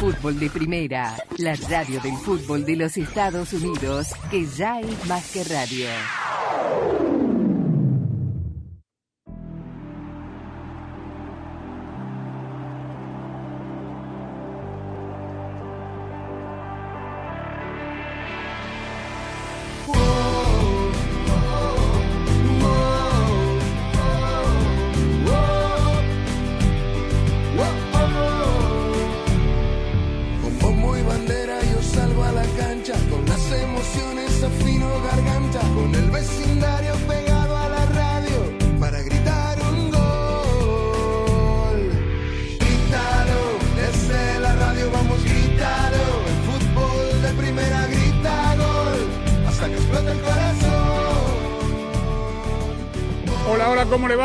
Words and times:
Fútbol 0.00 0.38
de 0.40 0.48
Primera, 0.48 1.16
la 1.36 1.54
radio 1.68 2.00
del 2.00 2.16
fútbol 2.16 2.64
de 2.64 2.76
los 2.76 2.96
Estados 2.96 3.52
Unidos, 3.52 4.08
que 4.30 4.46
ya 4.46 4.80
es 4.80 5.06
más 5.06 5.30
que 5.32 5.44
radio. 5.44 5.86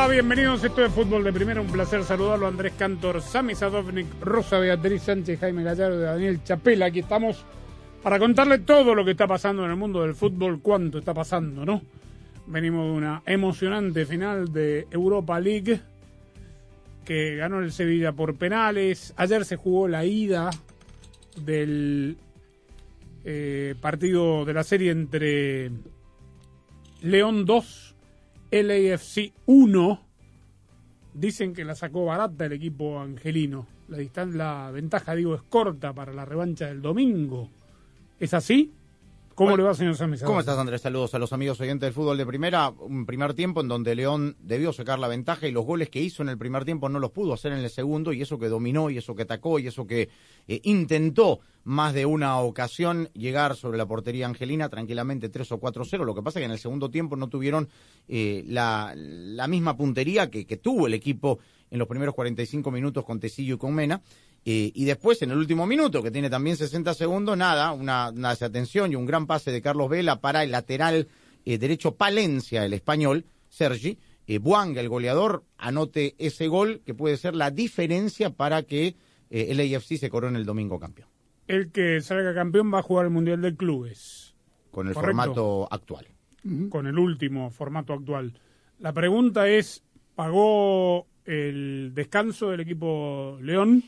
Va? 0.07 0.11
Bienvenidos. 0.11 0.63
Esto 0.63 0.83
es 0.83 0.91
Fútbol 0.91 1.23
de 1.23 1.33
Primera. 1.33 1.61
Un 1.61 1.67
placer 1.67 2.03
saludarlo. 2.03 2.47
Andrés 2.47 2.73
Cantor, 2.77 3.21
Sami 3.21 3.55
Sadovnik, 3.55 4.07
Rosa 4.21 4.59
Beatriz 4.59 5.03
Sánchez, 5.03 5.39
Jaime 5.39 5.63
Gallardo, 5.63 5.99
Daniel 5.99 6.43
Chapela. 6.43 6.87
Aquí 6.87 6.99
estamos 6.99 7.43
para 8.03 8.19
contarle 8.19 8.59
todo 8.59 8.93
lo 8.93 9.05
que 9.05 9.11
está 9.11 9.27
pasando 9.27 9.63
en 9.63 9.71
el 9.71 9.77
mundo 9.77 10.01
del 10.01 10.15
fútbol. 10.15 10.61
Cuánto 10.61 10.99
está 10.99 11.13
pasando, 11.13 11.65
¿no? 11.65 11.81
Venimos 12.47 12.85
de 12.85 12.91
una 12.91 13.23
emocionante 13.25 14.05
final 14.05 14.51
de 14.51 14.87
Europa 14.91 15.39
League 15.39 15.79
que 17.03 17.35
ganó 17.35 17.59
el 17.59 17.71
Sevilla 17.71 18.11
por 18.11 18.35
penales. 18.35 19.13
Ayer 19.17 19.45
se 19.45 19.55
jugó 19.55 19.87
la 19.87 20.05
ida 20.05 20.49
del 21.37 22.17
eh, 23.23 23.75
partido 23.81 24.45
de 24.45 24.53
la 24.53 24.63
serie 24.63 24.91
entre 24.91 25.71
León 27.01 27.45
2 27.45 27.85
LAFC 28.51 29.33
1. 29.45 30.04
Dicen 31.15 31.53
que 31.53 31.63
la 31.63 31.75
sacó 31.75 32.05
barata 32.05 32.45
el 32.45 32.51
equipo 32.51 32.99
angelino. 32.99 33.65
La, 33.87 34.25
la 34.25 34.71
ventaja, 34.71 35.15
digo, 35.15 35.33
es 35.33 35.41
corta 35.43 35.93
para 35.93 36.11
la 36.11 36.25
revancha 36.25 36.67
del 36.67 36.81
domingo. 36.81 37.49
¿Es 38.19 38.33
así? 38.33 38.73
¿Cómo 39.35 39.49
Bueno, 39.49 39.63
le 39.63 39.67
va, 39.67 39.75
señor 39.75 39.97
Sánchez? 39.97 40.23
¿Cómo 40.23 40.39
estás, 40.39 40.57
Andrés? 40.57 40.79
Saludos 40.79 41.13
a 41.13 41.19
los 41.19 41.33
amigos 41.33 41.59
oyentes 41.59 41.87
del 41.87 41.93
fútbol 41.93 42.17
de 42.17 42.25
primera. 42.25 42.69
Un 42.69 43.05
primer 43.05 43.33
tiempo 43.33 43.59
en 43.59 43.67
donde 43.67 43.93
León 43.93 44.37
debió 44.39 44.71
sacar 44.71 44.97
la 44.97 45.09
ventaja 45.09 45.45
y 45.45 45.51
los 45.51 45.65
goles 45.65 45.89
que 45.89 45.99
hizo 46.01 46.23
en 46.23 46.29
el 46.29 46.37
primer 46.37 46.63
tiempo 46.63 46.87
no 46.87 46.99
los 46.99 47.11
pudo 47.11 47.33
hacer 47.33 47.51
en 47.51 47.59
el 47.59 47.69
segundo 47.69 48.13
y 48.13 48.21
eso 48.21 48.39
que 48.39 48.47
dominó 48.47 48.89
y 48.89 48.97
eso 48.97 49.13
que 49.13 49.23
atacó 49.23 49.59
y 49.59 49.67
eso 49.67 49.85
que 49.85 50.07
eh, 50.47 50.61
intentó 50.63 51.41
más 51.65 51.93
de 51.93 52.05
una 52.05 52.39
ocasión 52.39 53.09
llegar 53.13 53.57
sobre 53.57 53.77
la 53.77 53.85
portería 53.85 54.25
angelina 54.25 54.69
tranquilamente 54.69 55.27
3 55.27 55.51
o 55.51 55.59
4-0. 55.59 56.05
Lo 56.05 56.15
que 56.15 56.21
pasa 56.23 56.39
es 56.39 56.43
que 56.43 56.45
en 56.45 56.51
el 56.51 56.59
segundo 56.59 56.89
tiempo 56.89 57.17
no 57.17 57.27
tuvieron 57.27 57.67
eh, 58.07 58.41
la, 58.47 58.93
la 58.95 59.47
misma 59.49 59.75
puntería 59.75 60.31
que, 60.31 60.47
que 60.47 60.55
tuvo 60.55 60.87
el 60.87 60.93
equipo 60.93 61.39
en 61.71 61.79
los 61.79 61.89
primeros 61.89 62.15
45 62.15 62.71
minutos 62.71 63.03
con 63.03 63.19
Tecillo 63.19 63.55
y 63.55 63.57
con 63.57 63.75
Mena. 63.75 64.01
Eh, 64.45 64.71
y 64.75 64.85
después, 64.85 65.21
en 65.23 65.31
el 65.31 65.37
último 65.37 65.65
minuto, 65.65 66.03
que 66.03 66.11
tiene 66.11 66.29
también 66.29 66.55
60 66.55 66.93
segundos, 66.93 67.35
nada, 67.35 67.71
una, 67.73 68.11
una 68.11 68.29
desatención 68.29 68.91
y 68.91 68.95
un 68.95 69.05
gran 69.07 69.25
pase 69.25 69.51
de 69.51 69.61
Carlos 69.61 69.89
Vela 69.89 70.21
para 70.21 70.43
el 70.43 70.51
lateral 70.51 71.07
eh, 71.45 71.57
derecho 71.57 71.95
Palencia, 71.95 72.63
el 72.65 72.73
español, 72.73 73.25
Sergi. 73.49 73.97
Eh, 74.27 74.39
Buanga, 74.39 74.81
el 74.81 74.89
goleador, 74.89 75.43
anote 75.57 76.15
ese 76.17 76.47
gol 76.47 76.81
que 76.83 76.95
puede 76.95 77.15
ser 77.17 77.35
la 77.35 77.51
diferencia 77.51 78.31
para 78.31 78.63
que 78.63 78.95
eh, 79.29 79.47
el 79.49 79.59
AFC 79.59 79.97
se 79.97 80.09
corone 80.09 80.39
el 80.39 80.45
domingo 80.45 80.79
campeón, 80.79 81.07
El 81.47 81.71
que 81.71 82.01
salga 82.01 82.33
campeón 82.33 82.73
va 82.73 82.79
a 82.79 82.81
jugar 82.81 83.05
el 83.05 83.11
Mundial 83.11 83.41
de 83.41 83.55
Clubes, 83.55 84.33
con 84.71 84.87
el 84.87 84.95
Correcto. 84.95 85.15
formato 85.17 85.67
actual. 85.69 86.07
con 86.69 86.87
el 86.87 86.97
último 86.97 87.51
formato 87.51 87.93
actual. 87.93 88.33
La 88.79 88.93
pregunta 88.93 89.47
es, 89.47 89.83
¿pagó 90.15 91.05
el 91.25 91.91
descanso 91.93 92.49
del 92.49 92.61
equipo 92.61 93.37
León 93.41 93.83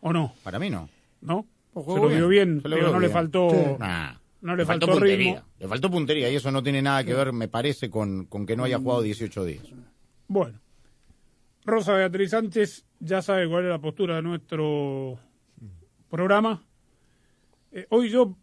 o 0.00 0.12
no? 0.12 0.34
Para 0.42 0.58
mí 0.58 0.70
no. 0.70 0.88
¿No? 1.20 1.46
Jugó 1.74 1.94
Se 1.96 2.02
lo 2.02 2.08
vio 2.08 2.28
bien, 2.28 2.60
se 2.62 2.68
lo 2.68 2.76
digo, 2.76 2.88
vio 2.88 2.94
no 2.94 3.00
le 3.00 3.08
faltó... 3.08 3.76
Nah, 3.78 4.12
No 4.40 4.56
le 4.56 4.64
faltó 4.64 4.86
faltó 4.86 5.00
puntería. 5.00 5.32
ritmo. 5.34 5.48
Le 5.58 5.68
faltó 5.68 5.90
puntería 5.90 6.30
y 6.30 6.36
eso 6.36 6.50
no 6.50 6.62
tiene 6.62 6.82
nada 6.82 7.04
que 7.04 7.14
ver, 7.14 7.32
me 7.32 7.48
parece, 7.48 7.90
con, 7.90 8.24
con 8.26 8.46
que 8.46 8.56
no 8.56 8.64
haya 8.64 8.78
jugado 8.78 9.02
18 9.02 9.44
días. 9.44 9.64
Bueno, 10.28 10.60
Rosa 11.64 11.94
Beatriz 11.94 12.30
Sánchez 12.30 12.84
ya 13.00 13.22
sabe 13.22 13.48
cuál 13.48 13.64
es 13.64 13.70
la 13.70 13.78
postura 13.80 14.16
de 14.16 14.22
nuestro 14.22 15.18
programa. 16.08 16.62
Eh, 17.72 17.86
hoy 17.90 18.10
yo 18.10 18.36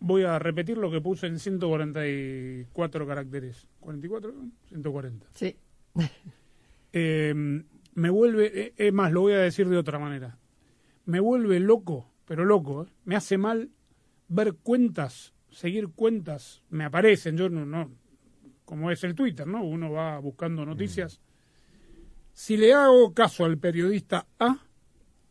voy 0.00 0.24
a 0.24 0.38
repetir 0.38 0.76
lo 0.78 0.90
que 0.90 1.00
puse 1.00 1.26
en 1.28 1.38
144 1.38 3.06
caracteres. 3.06 3.68
¿44? 3.80 4.32
140. 4.68 5.26
Sí. 5.34 5.56
Eh, 6.92 7.34
me 7.94 8.10
vuelve, 8.10 8.46
eh, 8.54 8.72
es 8.76 8.92
más, 8.92 9.12
lo 9.12 9.22
voy 9.22 9.32
a 9.34 9.38
decir 9.38 9.68
de 9.68 9.76
otra 9.76 9.98
manera. 9.98 10.36
Me 11.04 11.20
vuelve 11.20 11.58
loco, 11.60 12.10
pero 12.24 12.44
loco, 12.44 12.84
¿eh? 12.84 12.88
me 13.04 13.16
hace 13.16 13.36
mal 13.38 13.70
ver 14.28 14.54
cuentas, 14.54 15.34
seguir 15.50 15.88
cuentas, 15.88 16.62
me 16.70 16.84
aparecen, 16.84 17.36
yo 17.36 17.48
no, 17.48 17.66
no, 17.66 17.90
como 18.64 18.90
es 18.90 19.02
el 19.04 19.14
Twitter, 19.14 19.46
¿no? 19.46 19.64
Uno 19.64 19.90
va 19.92 20.18
buscando 20.18 20.64
noticias. 20.64 21.20
Si 22.32 22.56
le 22.56 22.72
hago 22.72 23.12
caso 23.12 23.44
al 23.44 23.58
periodista 23.58 24.26
A, 24.38 24.58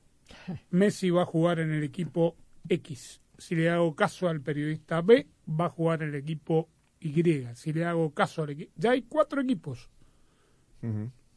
Messi 0.70 1.10
va 1.10 1.24
a 1.24 1.26
jugar 1.26 1.60
en 1.60 1.72
el 1.72 1.84
equipo 1.84 2.36
X. 2.70 3.22
Si 3.38 3.56
le 3.56 3.70
hago 3.70 3.96
caso 3.96 4.28
al 4.30 4.42
periodista 4.42 5.02
B, 5.02 5.28
va 5.50 5.66
a 5.66 5.70
jugar 5.70 6.04
en 6.04 6.10
el 6.10 6.16
equipo 6.16 6.70
Y. 7.00 7.24
Si 7.56 7.74
le 7.74 7.86
hago 7.86 8.14
caso 8.14 8.44
al 8.44 8.52
equipo... 8.52 8.72
Ya 8.76 8.92
hay 8.92 9.02
cuatro 9.02 9.42
equipos. 9.42 9.90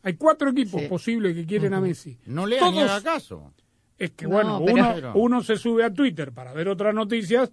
Hay 0.03 0.15
cuatro 0.15 0.51
equipos 0.51 0.83
Sí. 0.83 0.89
posibles 0.89 1.35
que 1.35 1.47
quieren 1.47 1.73
a 1.73 1.81
Messi. 1.81 2.19
No 2.27 2.45
lea 2.47 2.61
ni 2.71 2.77
Todos- 2.77 2.91
haga 2.91 3.03
caso. 3.03 3.55
Es 3.99 4.11
que 4.13 4.25
No, 4.27 4.31
bueno, 4.33 4.63
pero- 4.65 4.75
uno, 4.99 5.13
uno 5.15 5.43
se 5.43 5.57
sube 5.57 5.85
a 5.85 5.93
Twitter 5.93 6.33
para 6.33 6.53
ver 6.53 6.69
otras 6.69 6.95
noticias 6.95 7.51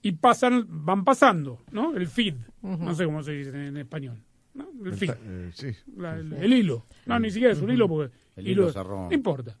y 0.00 0.12
pasan, 0.12 0.64
van 0.68 1.04
pasando, 1.04 1.60
¿no? 1.70 1.94
El 1.94 2.06
feed, 2.08 2.34
no 2.62 2.94
sé 2.94 3.04
cómo 3.04 3.22
se 3.22 3.32
dice 3.32 3.50
en 3.68 3.76
español, 3.76 4.22
¿no? 4.54 4.68
El 4.84 4.94
feed, 4.94 5.10
Eh, 5.10 5.50
sí. 5.54 5.68
la- 5.96 6.16
el, 6.16 6.32
el 6.32 6.52
hilo. 6.52 6.86
No, 7.06 7.18
ni 7.20 7.30
siquiera 7.30 7.52
es 7.52 7.60
un 7.60 7.70
hilo 7.70 7.88
porque 7.88 8.12
El 8.36 8.48
hilo 8.48 8.72
cerró. 8.72 9.08
no 9.08 9.12
importa. 9.14 9.56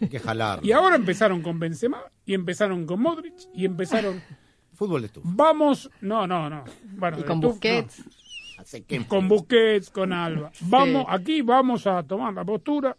Hay 0.00 0.08
que 0.08 0.18
jalar. 0.18 0.60
Y 0.62 0.72
ahora 0.72 0.96
empezaron 0.96 1.40
con 1.40 1.58
Benzema 1.58 2.02
y 2.26 2.34
empezaron 2.34 2.84
con 2.84 3.00
Modric 3.00 3.34
y 3.54 3.64
empezaron 3.64 4.20
Fútbol 4.74 5.00
de 5.00 5.06
estufa. 5.06 5.26
vamos, 5.32 5.90
no, 6.02 6.26
no, 6.26 6.50
no. 6.50 6.64
Bueno, 6.84 7.18
Y 7.20 7.22
con 7.22 7.40
no. 7.40 7.48
Busquets. 7.48 8.04
Con 9.08 9.28
Busquets, 9.28 9.90
con 9.90 10.12
Alba. 10.12 10.50
Vamos, 10.62 11.06
aquí 11.08 11.42
vamos 11.42 11.86
a 11.86 12.02
tomar 12.02 12.32
la 12.34 12.44
postura, 12.44 12.96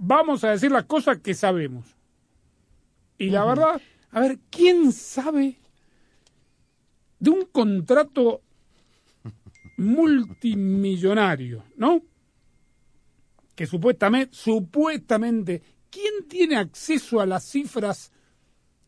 vamos 0.00 0.42
a 0.44 0.50
decir 0.50 0.72
las 0.72 0.84
cosas 0.84 1.18
que 1.18 1.34
sabemos. 1.34 1.94
Y 3.18 3.28
la 3.30 3.44
verdad, 3.44 3.80
a 4.10 4.20
ver, 4.20 4.38
¿quién 4.50 4.92
sabe 4.92 5.58
de 7.18 7.30
un 7.30 7.44
contrato 7.52 8.40
multimillonario, 9.76 11.64
no? 11.76 12.02
Que 13.54 13.66
supuestamente, 13.66 14.34
supuestamente, 14.34 15.62
¿quién 15.90 16.26
tiene 16.28 16.56
acceso 16.56 17.20
a 17.20 17.26
las 17.26 17.44
cifras 17.44 18.10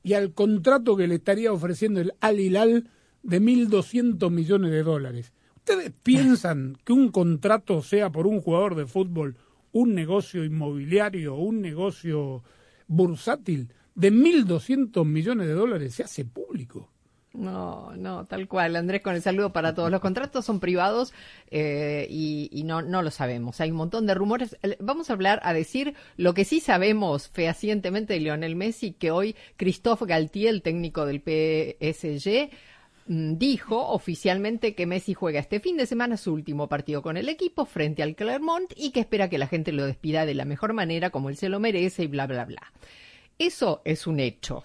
y 0.03 0.15
al 0.15 0.33
contrato 0.33 0.97
que 0.97 1.07
le 1.07 1.17
estaría 1.17 1.53
ofreciendo 1.53 2.01
el 2.01 2.15
Al 2.21 2.41
Hilal 2.41 2.89
de 3.23 3.41
1.200 3.41 4.31
millones 4.31 4.71
de 4.71 4.83
dólares? 4.83 5.33
¿Ustedes 5.57 5.93
piensan 6.03 6.79
que 6.85 6.95
un 6.95 7.11
contrato 7.11 7.83
sea 7.83 8.11
por 8.11 8.27
un 8.27 8.41
jugador 8.41 8.77
de 8.77 8.87
fútbol 8.87 9.37
un 9.73 9.95
negocio 9.95 10.45
inmobiliario, 10.45 11.35
un 11.35 11.61
negocio 11.61 12.43
bursátil 12.87 13.73
de 13.95 14.13
1.200 14.13 15.05
millones 15.05 15.47
de 15.47 15.55
dólares 15.55 15.95
se 15.95 16.05
hace 16.05 16.25
público? 16.25 16.93
No, 17.35 17.97
no, 17.97 18.27
tal 18.27 18.47
cual. 18.47 18.77
Andrés, 18.77 19.01
con 19.01 19.15
el 19.15 19.23
saludo 19.23 19.53
para 19.55 19.75
todos. 19.75 19.91
Los 19.91 20.03
contratos 20.03 20.45
son 20.45 20.61
privados 20.61 21.15
eh, 21.51 22.07
y, 22.11 22.51
y 22.53 22.65
no, 22.65 22.83
no 22.83 23.01
lo 23.01 23.11
sabemos. 23.11 23.61
Hay 23.61 23.71
un 23.71 23.79
montón 23.79 24.07
de 24.07 24.15
rumores. 24.15 24.59
Vamos 24.81 25.09
a 25.09 25.15
hablar, 25.15 25.41
a 25.43 25.55
decir 25.55 25.95
lo 26.19 26.35
que 26.35 26.45
sí 26.45 26.61
sabemos 26.61 27.29
fehacientemente 27.29 28.13
de 28.13 28.21
Lionel 28.21 28.55
Messi, 28.55 28.93
que 28.93 29.11
hoy 29.11 29.35
Christophe 29.57 30.05
Galtier, 30.05 30.51
el 30.51 30.63
técnico 30.63 31.07
del 31.07 31.23
PSG, 31.23 32.51
dijo 33.07 33.89
oficialmente 33.89 34.75
que 34.75 34.87
Messi 34.87 35.15
juega 35.15 35.41
este 35.41 35.61
fin 35.61 35.77
de 35.77 35.87
semana 35.87 36.17
su 36.17 36.33
último 36.33 36.69
partido 36.69 37.03
con 37.03 37.17
el 37.17 37.29
equipo 37.29 37.65
frente 37.65 38.03
al 38.03 38.15
Clermont 38.15 38.73
y 38.77 38.91
que 38.91 39.01
espera 39.01 39.29
que 39.29 39.39
la 39.39 39.47
gente 39.47 39.73
lo 39.73 39.85
despida 39.85 40.27
de 40.27 40.35
la 40.35 40.45
mejor 40.45 40.73
manera, 40.73 41.11
como 41.11 41.29
él 41.29 41.37
se 41.37 41.49
lo 41.49 41.61
merece 41.61 42.05
y 42.05 42.07
bla, 42.07 42.27
bla, 42.27 42.45
bla. 42.45 42.73
Eso 43.39 43.83
es 43.85 44.07
un 44.07 44.21
hecho. 44.21 44.65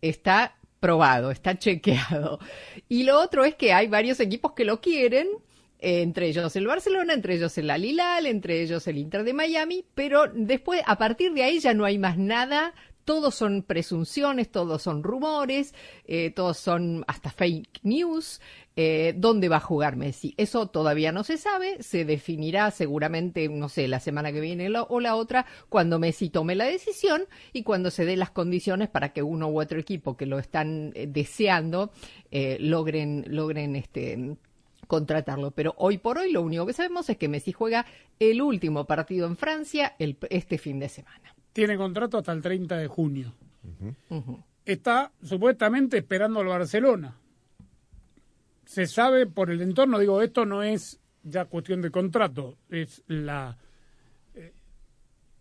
Está 0.00 0.56
probado, 0.80 1.30
está 1.30 1.58
chequeado. 1.58 2.38
Y 2.88 3.04
lo 3.04 3.20
otro 3.20 3.44
es 3.44 3.54
que 3.54 3.72
hay 3.72 3.88
varios 3.88 4.20
equipos 4.20 4.52
que 4.52 4.64
lo 4.64 4.80
quieren, 4.80 5.26
eh, 5.78 6.02
entre 6.02 6.28
ellos 6.28 6.56
el 6.56 6.66
Barcelona, 6.66 7.12
entre 7.12 7.34
ellos 7.34 7.56
el 7.58 7.70
Alilal, 7.70 8.26
entre 8.26 8.62
ellos 8.62 8.86
el 8.86 8.98
Inter 8.98 9.24
de 9.24 9.34
Miami, 9.34 9.84
pero 9.94 10.26
después, 10.32 10.82
a 10.86 10.96
partir 10.96 11.32
de 11.32 11.42
ahí 11.42 11.60
ya 11.60 11.74
no 11.74 11.84
hay 11.84 11.98
más 11.98 12.16
nada. 12.18 12.74
Todos 13.06 13.36
son 13.36 13.62
presunciones, 13.62 14.50
todos 14.50 14.82
son 14.82 15.04
rumores, 15.04 15.74
eh, 16.06 16.32
todos 16.32 16.58
son 16.58 17.04
hasta 17.06 17.30
fake 17.30 17.78
news. 17.84 18.40
Eh, 18.74 19.14
¿Dónde 19.16 19.48
va 19.48 19.58
a 19.58 19.60
jugar 19.60 19.94
Messi? 19.94 20.34
Eso 20.36 20.66
todavía 20.66 21.12
no 21.12 21.22
se 21.22 21.38
sabe, 21.38 21.80
se 21.84 22.04
definirá 22.04 22.72
seguramente, 22.72 23.48
no 23.48 23.68
sé, 23.68 23.86
la 23.86 24.00
semana 24.00 24.32
que 24.32 24.40
viene 24.40 24.68
o 24.88 24.98
la 24.98 25.14
otra, 25.14 25.46
cuando 25.68 26.00
Messi 26.00 26.30
tome 26.30 26.56
la 26.56 26.64
decisión 26.64 27.22
y 27.52 27.62
cuando 27.62 27.92
se 27.92 28.04
den 28.04 28.18
las 28.18 28.32
condiciones 28.32 28.88
para 28.88 29.12
que 29.12 29.22
uno 29.22 29.46
u 29.50 29.60
otro 29.60 29.78
equipo 29.78 30.16
que 30.16 30.26
lo 30.26 30.40
están 30.40 30.90
eh, 30.96 31.06
deseando 31.06 31.92
logren, 32.58 33.24
logren 33.28 33.76
este 33.76 34.36
contratarlo. 34.88 35.52
Pero 35.52 35.76
hoy 35.78 35.98
por 35.98 36.18
hoy 36.18 36.32
lo 36.32 36.42
único 36.42 36.66
que 36.66 36.72
sabemos 36.72 37.08
es 37.08 37.16
que 37.16 37.28
Messi 37.28 37.52
juega 37.52 37.86
el 38.18 38.42
último 38.42 38.84
partido 38.84 39.28
en 39.28 39.36
Francia 39.36 39.94
este 39.98 40.58
fin 40.58 40.80
de 40.80 40.88
semana. 40.88 41.36
Tiene 41.56 41.78
contrato 41.78 42.18
hasta 42.18 42.32
el 42.32 42.42
30 42.42 42.76
de 42.76 42.86
junio. 42.86 43.32
Está 44.62 45.10
supuestamente 45.22 45.96
esperando 45.96 46.40
al 46.40 46.48
Barcelona. 46.48 47.16
Se 48.66 48.86
sabe 48.86 49.26
por 49.26 49.50
el 49.50 49.62
entorno, 49.62 49.98
digo, 49.98 50.20
esto 50.20 50.44
no 50.44 50.62
es 50.62 51.00
ya 51.22 51.46
cuestión 51.46 51.80
de 51.80 51.90
contrato, 51.90 52.58
es 52.68 53.02
la 53.06 53.56
eh, 54.34 54.52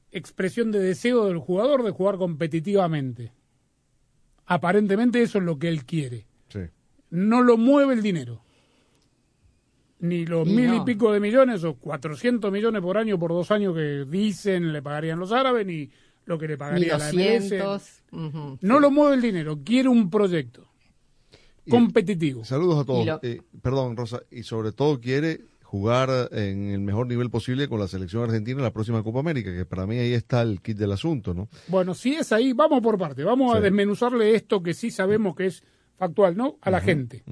expresión 0.10 0.72
de 0.72 0.80
deseo 0.80 1.26
del 1.26 1.40
jugador 1.40 1.84
de 1.84 1.92
jugar 1.92 2.16
competitivamente. 2.16 3.34
Aparentemente 4.46 5.22
eso 5.22 5.40
es 5.40 5.44
lo 5.44 5.60
que 5.60 5.68
él 5.68 5.84
quiere. 5.84 6.28
Sí. 6.48 6.62
No 7.10 7.42
lo 7.42 7.58
mueve 7.58 7.94
el 7.94 8.02
dinero. 8.02 8.42
Ni 10.00 10.26
los 10.26 10.48
Y 10.48 10.52
mil 10.52 10.76
y 10.76 10.80
pico 10.86 11.12
de 11.12 11.20
millones 11.20 11.66
o 11.66 11.76
400 11.76 12.50
millones 12.54 12.82
por 12.82 12.98
año 12.98 13.20
por 13.20 13.32
dos 13.32 13.52
años 13.52 13.76
que 13.76 14.06
dicen 14.06 14.72
le 14.72 14.82
pagarían 14.82 15.20
los 15.20 15.34
árabes, 15.34 15.66
ni 15.66 15.90
lo 16.26 16.38
que 16.40 16.48
le 16.48 16.58
pagaría 16.58 16.98
la 16.98 17.12
MLS. 17.12 17.50
200. 17.50 18.04
ujú. 18.12 18.58
No 18.62 18.80
lo 18.80 18.92
mueve 18.92 19.16
el 19.16 19.22
dinero, 19.22 19.60
quiere 19.64 19.90
un 19.90 20.10
proyecto 20.10 20.68
Y- 21.66 21.72
competitivo. 21.72 22.44
Saludos 22.46 22.80
a 22.82 22.86
todos. 22.86 23.06
Lo- 23.06 23.20
Eh, 23.24 23.42
perdón, 23.62 23.96
Rosa. 23.96 24.22
Y 24.32 24.44
sobre 24.44 24.72
todo 24.72 25.00
quiere 25.00 25.42
jugar 25.64 26.30
en 26.32 26.70
el 26.70 26.80
mejor 26.80 27.08
nivel 27.08 27.30
posible 27.30 27.68
con 27.68 27.80
la 27.80 27.88
selección 27.88 28.24
argentina 28.24 28.58
en 28.60 28.64
la 28.64 28.72
próxima 28.74 29.04
Copa 29.04 29.20
América, 29.20 29.52
que 29.54 29.66
para 29.66 29.86
mí 29.86 29.98
ahí 29.98 30.14
está 30.14 30.42
el 30.42 30.62
kit 30.62 30.78
del 30.78 30.92
asunto, 30.94 31.34
¿no? 31.34 31.50
Bueno, 31.68 31.94
si 31.94 32.14
es 32.16 32.32
ahí, 32.32 32.54
vamos 32.54 32.82
por 32.82 32.98
parte. 32.98 33.24
Vamos 33.24 33.54
a 33.56 33.60
desmenuzarle 33.60 34.36
esto 34.36 34.62
que 34.64 34.74
sí 34.74 34.90
sabemos 34.92 35.36
que 35.36 35.48
es 35.48 35.64
factual, 35.98 36.38
¿no? 36.38 36.58
A 36.62 36.70
la 36.72 36.82
gente. 36.82 37.24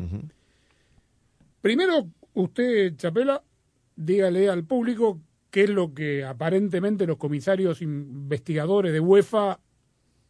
Primero, 1.62 2.07
usted, 2.34 2.96
Chapela, 2.98 3.42
dígale 3.96 4.50
al 4.50 4.63
público 4.66 5.19
qué 5.54 5.66
es 5.66 5.70
lo 5.70 5.94
que 5.94 6.26
aparentemente 6.26 7.06
los 7.06 7.18
comisarios 7.18 7.84
investigadores 7.84 8.92
de 8.92 9.00
UEFA 9.00 9.60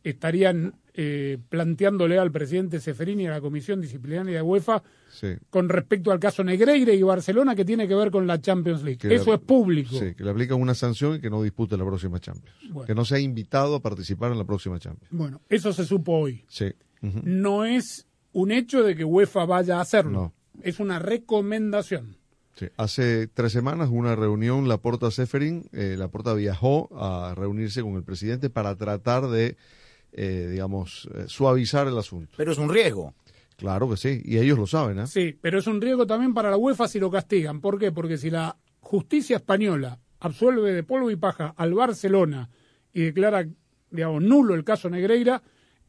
estarían 0.04 0.76
eh, 0.96 1.38
planteándole 1.48 2.20
al 2.20 2.30
presidente 2.30 2.82
Seferini 2.82 3.24
y 3.24 3.28
a 3.28 3.32
la 3.32 3.40
Comisión 3.40 3.80
Disciplinaria 3.80 4.36
de 4.36 4.42
UEFA 4.42 4.84
Sí. 5.14 5.28
con 5.50 5.70
respecto 5.70 6.12
al 6.12 6.20
caso 6.20 6.44
Negreira 6.44 6.92
y 6.92 7.02
Barcelona 7.04 7.56
que 7.56 7.64
tiene 7.64 7.88
que 7.88 7.96
ver 7.96 8.12
con 8.12 8.28
la 8.28 8.42
Champions 8.42 8.84
League. 8.84 8.98
Que 8.98 9.16
Eso 9.16 9.34
es 9.34 9.40
público. 9.40 9.98
Sí, 9.98 10.14
que 10.14 10.26
le 10.26 10.32
aplican 10.32 10.60
una 10.60 10.74
sanción 10.76 11.16
y 11.16 11.22
que 11.22 11.30
no 11.30 11.42
dispute 11.42 11.78
la 11.78 11.86
próxima 11.86 12.20
Champions. 12.20 12.54
Bueno. 12.70 12.86
Que 12.86 12.94
no 12.94 13.06
sea 13.06 13.20
invitado 13.20 13.76
a 13.76 13.80
participar 13.80 14.34
en 14.34 14.40
la 14.40 14.44
próxima 14.46 14.78
Champions. 14.78 15.08
Bueno, 15.10 15.40
eso 15.48 15.72
se 15.72 15.86
supo 15.86 16.18
hoy. 16.20 16.44
Sí. 16.50 16.66
No 17.02 17.64
es 17.64 18.08
un 18.34 18.52
hecho 18.52 18.84
de 18.84 18.94
que 18.98 19.06
UEFA 19.06 19.46
vaya 19.46 19.78
a 19.78 19.82
hacerlo. 19.82 20.12
No. 20.12 20.34
Es 20.64 20.82
una 20.82 21.00
recomendación. 21.00 22.18
Sí. 22.56 22.68
Hace 22.78 23.28
tres 23.28 23.52
semanas 23.52 23.90
hubo 23.90 23.98
una 23.98 24.16
reunión, 24.16 24.68
la 24.68 24.78
Porta 24.78 25.10
Seferin, 25.10 25.70
eh, 25.72 25.96
la 25.98 26.10
Porta 26.10 26.34
viajó 26.34 26.90
a 26.96 27.34
reunirse 27.36 27.82
con 27.82 27.96
el 27.96 28.04
presidente 28.04 28.50
para 28.50 28.76
tratar 28.76 29.28
de, 29.28 29.58
eh, 30.12 30.48
digamos, 30.52 31.10
eh, 31.16 31.26
suavizar 31.28 31.88
el 31.88 31.98
asunto. 31.98 32.34
Pero 32.38 32.52
es 32.52 32.58
un 32.60 32.70
riesgo. 32.70 33.16
Claro 33.58 33.90
que 33.90 33.98
sí, 33.98 34.22
y 34.24 34.38
ellos 34.38 34.58
lo 34.58 34.68
saben, 34.68 35.00
¿eh? 35.00 35.08
Sí, 35.08 35.38
pero 35.40 35.60
es 35.60 35.68
un 35.68 35.82
riesgo 35.82 36.06
también 36.06 36.34
para 36.34 36.50
la 36.50 36.58
UEFA 36.58 36.88
si 36.88 37.00
lo 37.00 37.10
castigan. 37.10 37.62
¿Por 37.62 37.80
qué? 37.80 37.92
Porque 37.92 38.18
si 38.18 38.30
la 38.30 38.58
justicia 38.80 39.38
española 39.38 40.00
absuelve 40.20 40.74
de 40.74 40.84
polvo 40.84 41.12
y 41.12 41.16
paja 41.16 41.54
al 41.58 41.74
Barcelona 41.74 42.50
y 42.94 43.02
declara, 43.02 43.48
digamos, 43.90 44.24
nulo 44.24 44.54
el 44.56 44.64
caso 44.64 44.90
Negreira, 44.90 45.42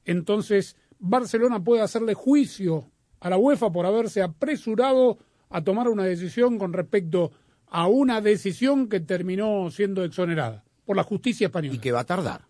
entonces 0.05 0.77
Barcelona 0.99 1.63
puede 1.63 1.83
hacerle 1.83 2.15
juicio 2.15 2.91
a 3.21 3.31
la 3.31 3.37
UEFA 3.37 3.71
por 3.73 3.87
haberse 3.87 4.23
apresurado 4.23 5.19
a 5.57 5.63
tomar 5.63 5.89
una 5.89 6.03
decisión 6.05 6.59
con 6.59 6.73
respecto 6.73 7.31
a 7.69 7.87
una 7.87 8.21
decisión 8.21 8.89
que 8.89 9.01
terminó 9.01 9.71
siendo 9.71 10.03
exonerada 10.05 10.65
por 10.85 10.97
la 10.97 11.03
justicia 11.05 11.47
española. 11.47 11.75
Y 11.77 11.79
que 11.79 11.93
va 11.93 12.01
a 12.01 12.05
tardar. 12.05 12.43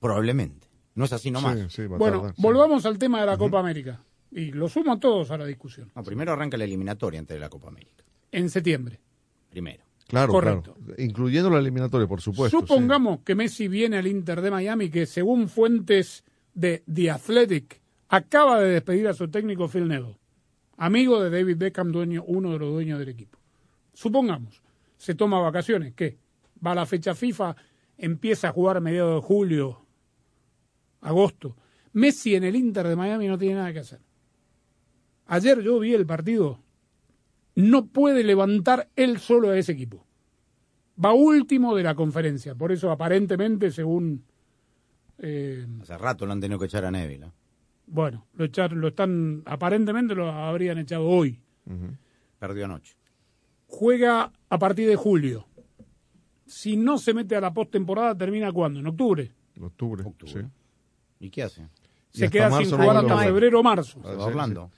Probablemente. 0.00 0.68
No 0.94 1.04
es 1.04 1.12
así 1.12 1.30
nomás. 1.30 1.58
Sí, 1.58 1.66
sí, 1.70 1.86
va 1.86 1.96
a 1.96 1.98
Bueno, 1.98 2.16
tardar, 2.18 2.36
sí. 2.36 2.42
volvamos 2.42 2.86
al 2.86 2.98
tema 2.98 3.20
de 3.20 3.26
la 3.26 3.36
Copa 3.38 3.60
América. 3.60 4.00
Y 4.30 4.50
lo 4.52 4.68
sumo 4.68 4.92
a 4.92 4.98
todos 5.00 5.30
a 5.30 5.38
la 5.38 5.46
discusión. 5.46 5.90
No, 5.94 6.02
primero 6.02 6.32
arranca 6.32 6.56
la 6.56 6.64
eliminatoria 6.64 7.20
antes 7.20 7.34
de 7.36 7.40
la 7.40 7.48
Copa 7.48 7.68
América. 7.68 8.04
En 8.32 8.50
septiembre. 8.50 9.00
Primero. 9.48 9.84
Claro, 10.08 10.32
Correcto. 10.32 10.74
claro. 10.74 11.02
Incluyendo 11.02 11.50
la 11.50 11.58
eliminatoria, 11.60 12.06
por 12.08 12.20
supuesto. 12.20 12.60
sí. 12.60 12.66
Supongamos 12.66 13.20
que 13.20 13.34
Messi 13.34 13.68
viene 13.68 13.96
al 13.98 14.06
Inter 14.06 14.40
de 14.42 14.50
Miami, 14.50 14.90
que 14.90 15.06
según 15.06 15.48
fuentes 15.48 16.24
de 16.52 16.82
The 16.92 17.10
Athletic, 17.12 17.80
acaba 18.08 18.60
de 18.60 18.70
despedir 18.72 19.08
a 19.08 19.14
su 19.14 19.28
técnico 19.28 19.68
Phil 19.68 19.88
Neville, 19.88 20.18
amigo 20.76 21.22
de 21.22 21.30
David 21.30 21.56
Beckham, 21.56 21.92
dueño, 21.92 22.24
uno 22.26 22.52
de 22.52 22.58
los 22.58 22.72
dueños 22.72 22.98
del 22.98 23.08
equipo. 23.08 23.38
Supongamos, 23.92 24.62
se 24.96 25.14
toma 25.14 25.38
vacaciones, 25.40 25.94
¿qué? 25.94 26.18
Va 26.64 26.72
a 26.72 26.74
la 26.74 26.86
fecha 26.86 27.14
FIFA, 27.14 27.56
empieza 27.96 28.48
a 28.48 28.52
jugar 28.52 28.78
a 28.78 28.80
mediados 28.80 29.22
de 29.22 29.26
julio, 29.26 29.86
agosto. 31.00 31.56
Messi 31.92 32.34
en 32.34 32.44
el 32.44 32.56
Inter 32.56 32.88
de 32.88 32.96
Miami 32.96 33.28
no 33.28 33.38
tiene 33.38 33.56
nada 33.56 33.72
que 33.72 33.80
hacer. 33.80 34.00
Ayer 35.26 35.62
yo 35.62 35.78
vi 35.78 35.94
el 35.94 36.06
partido, 36.06 36.60
no 37.54 37.86
puede 37.86 38.24
levantar 38.24 38.90
él 38.96 39.18
solo 39.18 39.50
a 39.50 39.58
ese 39.58 39.72
equipo 39.72 40.04
va 41.02 41.12
último 41.12 41.74
de 41.74 41.82
la 41.82 41.94
conferencia. 41.94 42.54
Por 42.54 42.72
eso, 42.72 42.90
aparentemente, 42.90 43.70
según. 43.70 44.24
eh, 45.18 45.66
Hace 45.82 45.98
rato 45.98 46.26
lo 46.26 46.32
han 46.32 46.40
tenido 46.40 46.58
que 46.58 46.66
echar 46.66 46.84
a 46.84 46.90
Neville. 46.90 47.26
¿eh? 47.26 47.30
Bueno, 47.86 48.26
lo, 48.34 48.44
echar- 48.44 48.72
lo 48.72 48.88
están. 48.88 49.42
Aparentemente 49.46 50.14
lo 50.14 50.30
habrían 50.30 50.78
echado 50.78 51.06
hoy. 51.06 51.40
Perdió 52.38 52.64
anoche. 52.66 52.96
Juega 53.66 54.32
a 54.48 54.58
partir 54.58 54.88
de 54.88 54.96
julio. 54.96 55.46
Si 56.46 56.76
no 56.76 56.98
se 56.98 57.14
mete 57.14 57.34
a 57.36 57.40
la 57.40 57.52
postemporada, 57.54 58.16
¿termina 58.16 58.52
cuándo? 58.52 58.80
En 58.80 58.86
octubre. 58.86 59.32
Octubre. 59.60 60.04
Octubre. 60.04 60.42
sí. 60.42 60.48
¿Y 61.20 61.30
qué 61.30 61.42
hace? 61.42 61.66
Se 62.10 62.28
queda 62.30 62.50
sin 62.58 62.70
jugar 62.70 62.96
hasta 62.98 63.18
febrero 63.18 63.60
o 63.60 63.62
marzo. 63.62 64.00
Se 64.02 64.08
va 64.08 64.24
sí, 64.24 64.30
hablando 64.30 64.70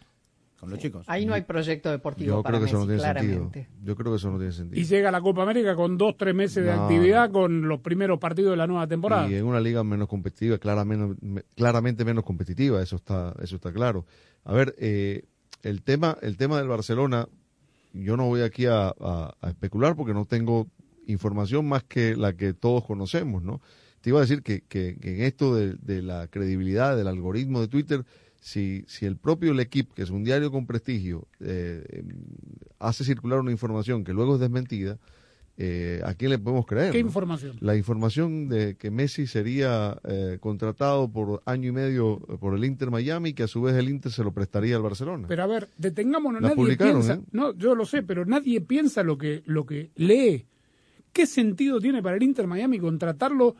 con 0.58 0.70
los 0.70 0.78
chicos. 0.78 1.04
Ahí 1.08 1.26
no 1.26 1.34
hay 1.34 1.42
proyecto 1.42 1.90
deportivo 1.90 2.36
Yo 2.36 2.42
para 2.42 2.58
creo 2.58 2.64
que 2.64 2.70
eso 2.70 2.78
no 2.78 2.86
Messi, 2.86 2.98
tiene 3.02 3.12
claramente. 3.12 3.60
sentido. 3.64 3.84
Yo 3.84 3.96
creo 3.96 4.12
que 4.12 4.16
eso 4.16 4.30
no 4.30 4.38
tiene 4.38 4.52
sentido. 4.52 4.80
Y 4.80 4.84
llega 4.84 5.10
la 5.10 5.20
Copa 5.20 5.42
América 5.42 5.75
con 5.76 5.98
dos, 5.98 6.16
tres 6.16 6.34
meses 6.34 6.64
de 6.64 6.72
actividad 6.72 7.30
con 7.30 7.68
los 7.68 7.80
primeros 7.80 8.18
partidos 8.18 8.52
de 8.52 8.56
la 8.56 8.66
nueva 8.66 8.86
temporada. 8.86 9.28
Y 9.30 9.34
en 9.34 9.44
una 9.44 9.60
liga 9.60 9.84
menos 9.84 10.08
competitiva, 10.08 10.58
claramente, 10.58 11.16
me- 11.20 11.42
claramente 11.54 12.04
menos 12.04 12.25
competitiva, 12.25 12.82
eso 12.82 12.96
está, 12.96 13.34
eso 13.42 13.56
está 13.56 13.72
claro. 13.72 14.06
A 14.44 14.52
ver, 14.54 14.75
eh, 14.78 15.25
el 15.62 15.82
tema, 15.82 16.16
el 16.22 16.36
tema 16.36 16.58
del 16.58 16.68
Barcelona, 16.68 17.28
yo 17.92 18.16
no 18.16 18.26
voy 18.26 18.40
aquí 18.42 18.66
a, 18.66 18.88
a- 18.88 19.34
a 19.40 19.48
especular 19.50 19.94
porque 19.96 20.14
no 20.14 20.25
tengo 20.25 20.66
información 21.06 21.68
más 21.68 21.84
que 21.84 22.16
la 22.16 22.32
que 22.34 22.52
todos 22.54 22.84
conocemos, 22.84 23.42
¿no? 23.42 23.60
Te 24.00 24.10
iba 24.10 24.18
a 24.18 24.22
decir 24.22 24.42
que, 24.42 24.60
que- 24.62 24.96
que 25.00 25.16
en 25.16 25.22
esto 25.22 25.54
de, 25.54 25.75
de 25.75 26.02
la 26.02 26.28
credibilidad 26.28 26.96
del 26.96 27.08
algoritmo 27.08 27.60
de 27.60 27.68
Twitter, 27.68 28.04
si, 28.46 28.84
si 28.86 29.06
el 29.06 29.16
propio 29.16 29.50
El 29.50 29.58
Equipo, 29.58 29.92
que 29.92 30.02
es 30.02 30.10
un 30.10 30.22
diario 30.22 30.52
con 30.52 30.66
prestigio, 30.66 31.26
eh, 31.40 31.84
em, 31.90 32.06
hace 32.78 33.02
circular 33.02 33.40
una 33.40 33.50
información 33.50 34.04
que 34.04 34.12
luego 34.12 34.34
es 34.34 34.40
desmentida, 34.40 34.98
eh, 35.58 36.00
¿a 36.04 36.14
quién 36.14 36.30
le 36.30 36.38
podemos 36.38 36.64
creer? 36.64 36.92
¿Qué 36.92 37.02
no? 37.02 37.08
información? 37.08 37.56
La 37.58 37.74
información 37.74 38.48
de 38.48 38.76
que 38.76 38.92
Messi 38.92 39.26
sería 39.26 39.98
eh, 40.04 40.38
contratado 40.38 41.10
por 41.10 41.42
año 41.44 41.70
y 41.70 41.72
medio 41.72 42.20
eh, 42.28 42.36
por 42.38 42.54
el 42.54 42.64
Inter 42.64 42.92
Miami, 42.92 43.32
que 43.32 43.42
a 43.42 43.48
su 43.48 43.60
vez 43.62 43.74
el 43.74 43.88
Inter 43.88 44.12
se 44.12 44.22
lo 44.22 44.32
prestaría 44.32 44.76
al 44.76 44.82
Barcelona. 44.82 45.26
Pero 45.26 45.42
a 45.42 45.46
ver, 45.48 45.68
detengámonos. 45.76 46.40
La 46.40 46.50
nadie 46.50 46.56
publicaron, 46.56 47.00
piensa. 47.00 47.14
¿eh? 47.14 47.20
No, 47.32 47.52
yo 47.52 47.74
lo 47.74 47.84
sé, 47.84 48.04
pero 48.04 48.26
nadie 48.26 48.60
piensa 48.60 49.02
lo 49.02 49.18
que, 49.18 49.42
lo 49.46 49.66
que 49.66 49.90
lee. 49.96 50.46
¿Qué 51.12 51.26
sentido 51.26 51.80
tiene 51.80 52.00
para 52.00 52.14
el 52.14 52.22
Inter 52.22 52.46
Miami 52.46 52.78
contratarlo 52.78 53.56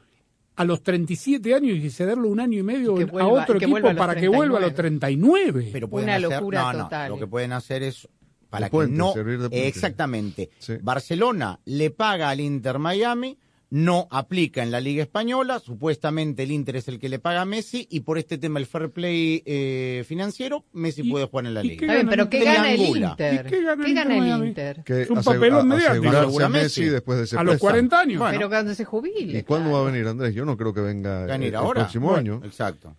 a 0.57 0.65
los 0.65 0.83
37 0.83 1.55
años 1.55 1.77
y 1.77 1.91
cederlo 1.91 2.29
un 2.29 2.41
año 2.41 2.59
y 2.59 2.63
medio 2.63 2.95
Y 3.01 3.05
que 3.05 3.11
a 3.11 3.13
vuelva- 3.13 3.43
otro 3.43 3.57
equipo 3.57 3.71
vuelva 3.73 3.91
a 3.91 3.93
los 3.93 3.99
para 4.07 4.21
que 4.21 4.29
vuelva 4.29 4.59
a 4.59 4.63
los 4.63 4.75
39? 4.75 5.71
Pero 5.73 5.89
pueden 5.89 6.09
Una 6.09 6.17
hacer, 6.17 6.31
locura 6.31 6.61
no, 6.63 6.73
no, 6.73 6.85
total. 6.85 7.11
lo 7.11 7.19
que 7.19 7.27
pueden 7.27 7.53
hacer 7.53 7.83
es 7.83 8.09
para 8.49 8.67
De 8.67 8.71
que 8.71 8.77
puente, 8.77 8.97
no 8.97 9.13
servir 9.13 9.39
de 9.41 9.67
exactamente. 9.69 10.51
Sí. 10.59 10.75
Barcelona 10.81 11.61
le 11.67 11.91
paga 11.91 12.31
al 12.31 12.41
Inter 12.41 12.79
Miami 12.79 13.37
no 13.69 14.07
aplica 14.13 14.63
en 14.63 14.71
la 14.71 14.81
Liga 14.81 15.03
Española. 15.03 15.59
Supuestamente 15.59 16.45
el 16.45 16.53
Inter 16.53 16.77
es 16.77 16.87
el 16.87 17.01
que 17.01 17.09
le 17.09 17.19
paga 17.19 17.41
a 17.41 17.45
Messi 17.45 17.87
y 17.91 18.01
por 18.01 18.17
este 18.17 18.39
tema 18.39 18.61
el 18.61 18.67
fair 18.67 18.91
play 18.91 19.43
eh, 19.45 20.05
financiero, 20.07 20.65
Messi 20.73 21.03
¿Y- 21.03 21.11
puede 21.11 21.27
jugar 21.27 21.47
en 21.47 21.55
la 21.55 21.65
y 21.65 21.71
Liga. 21.71 22.05
pero 22.09 22.31
¿qué 22.31 22.45
gana 22.45 22.71
el. 22.73 22.81
Inter? 22.81 23.47
¿Y 23.47 23.49
qué 23.51 23.63
gana 23.63 23.83
el 23.85 23.89
Inter 23.91 24.11
el 24.13 24.19
Miami? 24.21 24.49
Inter? 24.49 24.83
Que 24.85 25.03
Es 25.03 25.11
un 25.11 25.23
papelón 25.23 25.73
a- 25.73 25.75
mediático. 25.75 26.41
a 26.45 26.49
Messi 26.49 26.85
después 26.85 27.19
de 27.19 27.25
ese 27.25 27.37
A 27.37 27.43
los 27.43 27.55
préstamo. 27.55 27.71
40 27.71 28.01
años. 28.01 28.19
Bueno. 28.21 28.39
Pero 28.39 28.49
cuando 28.49 28.75
se 28.75 28.85
jubile. 28.85 29.39
¿Y 29.39 29.43
cuándo 29.43 29.71
claro. 29.71 29.85
va 29.85 29.89
a 29.89 29.93
venir 29.93 30.07
Andrés? 30.09 30.35
Yo 30.35 30.45
no 30.45 30.57
creo 30.57 30.73
que 30.73 30.81
venga 30.83 31.27
¿Va 31.27 31.33
a 31.33 31.37
el, 31.37 31.55
ahora? 31.57 31.81
próximo 31.83 32.11
Bueno, 32.11 32.35
año. 32.37 32.43
Exacto. 32.47 32.97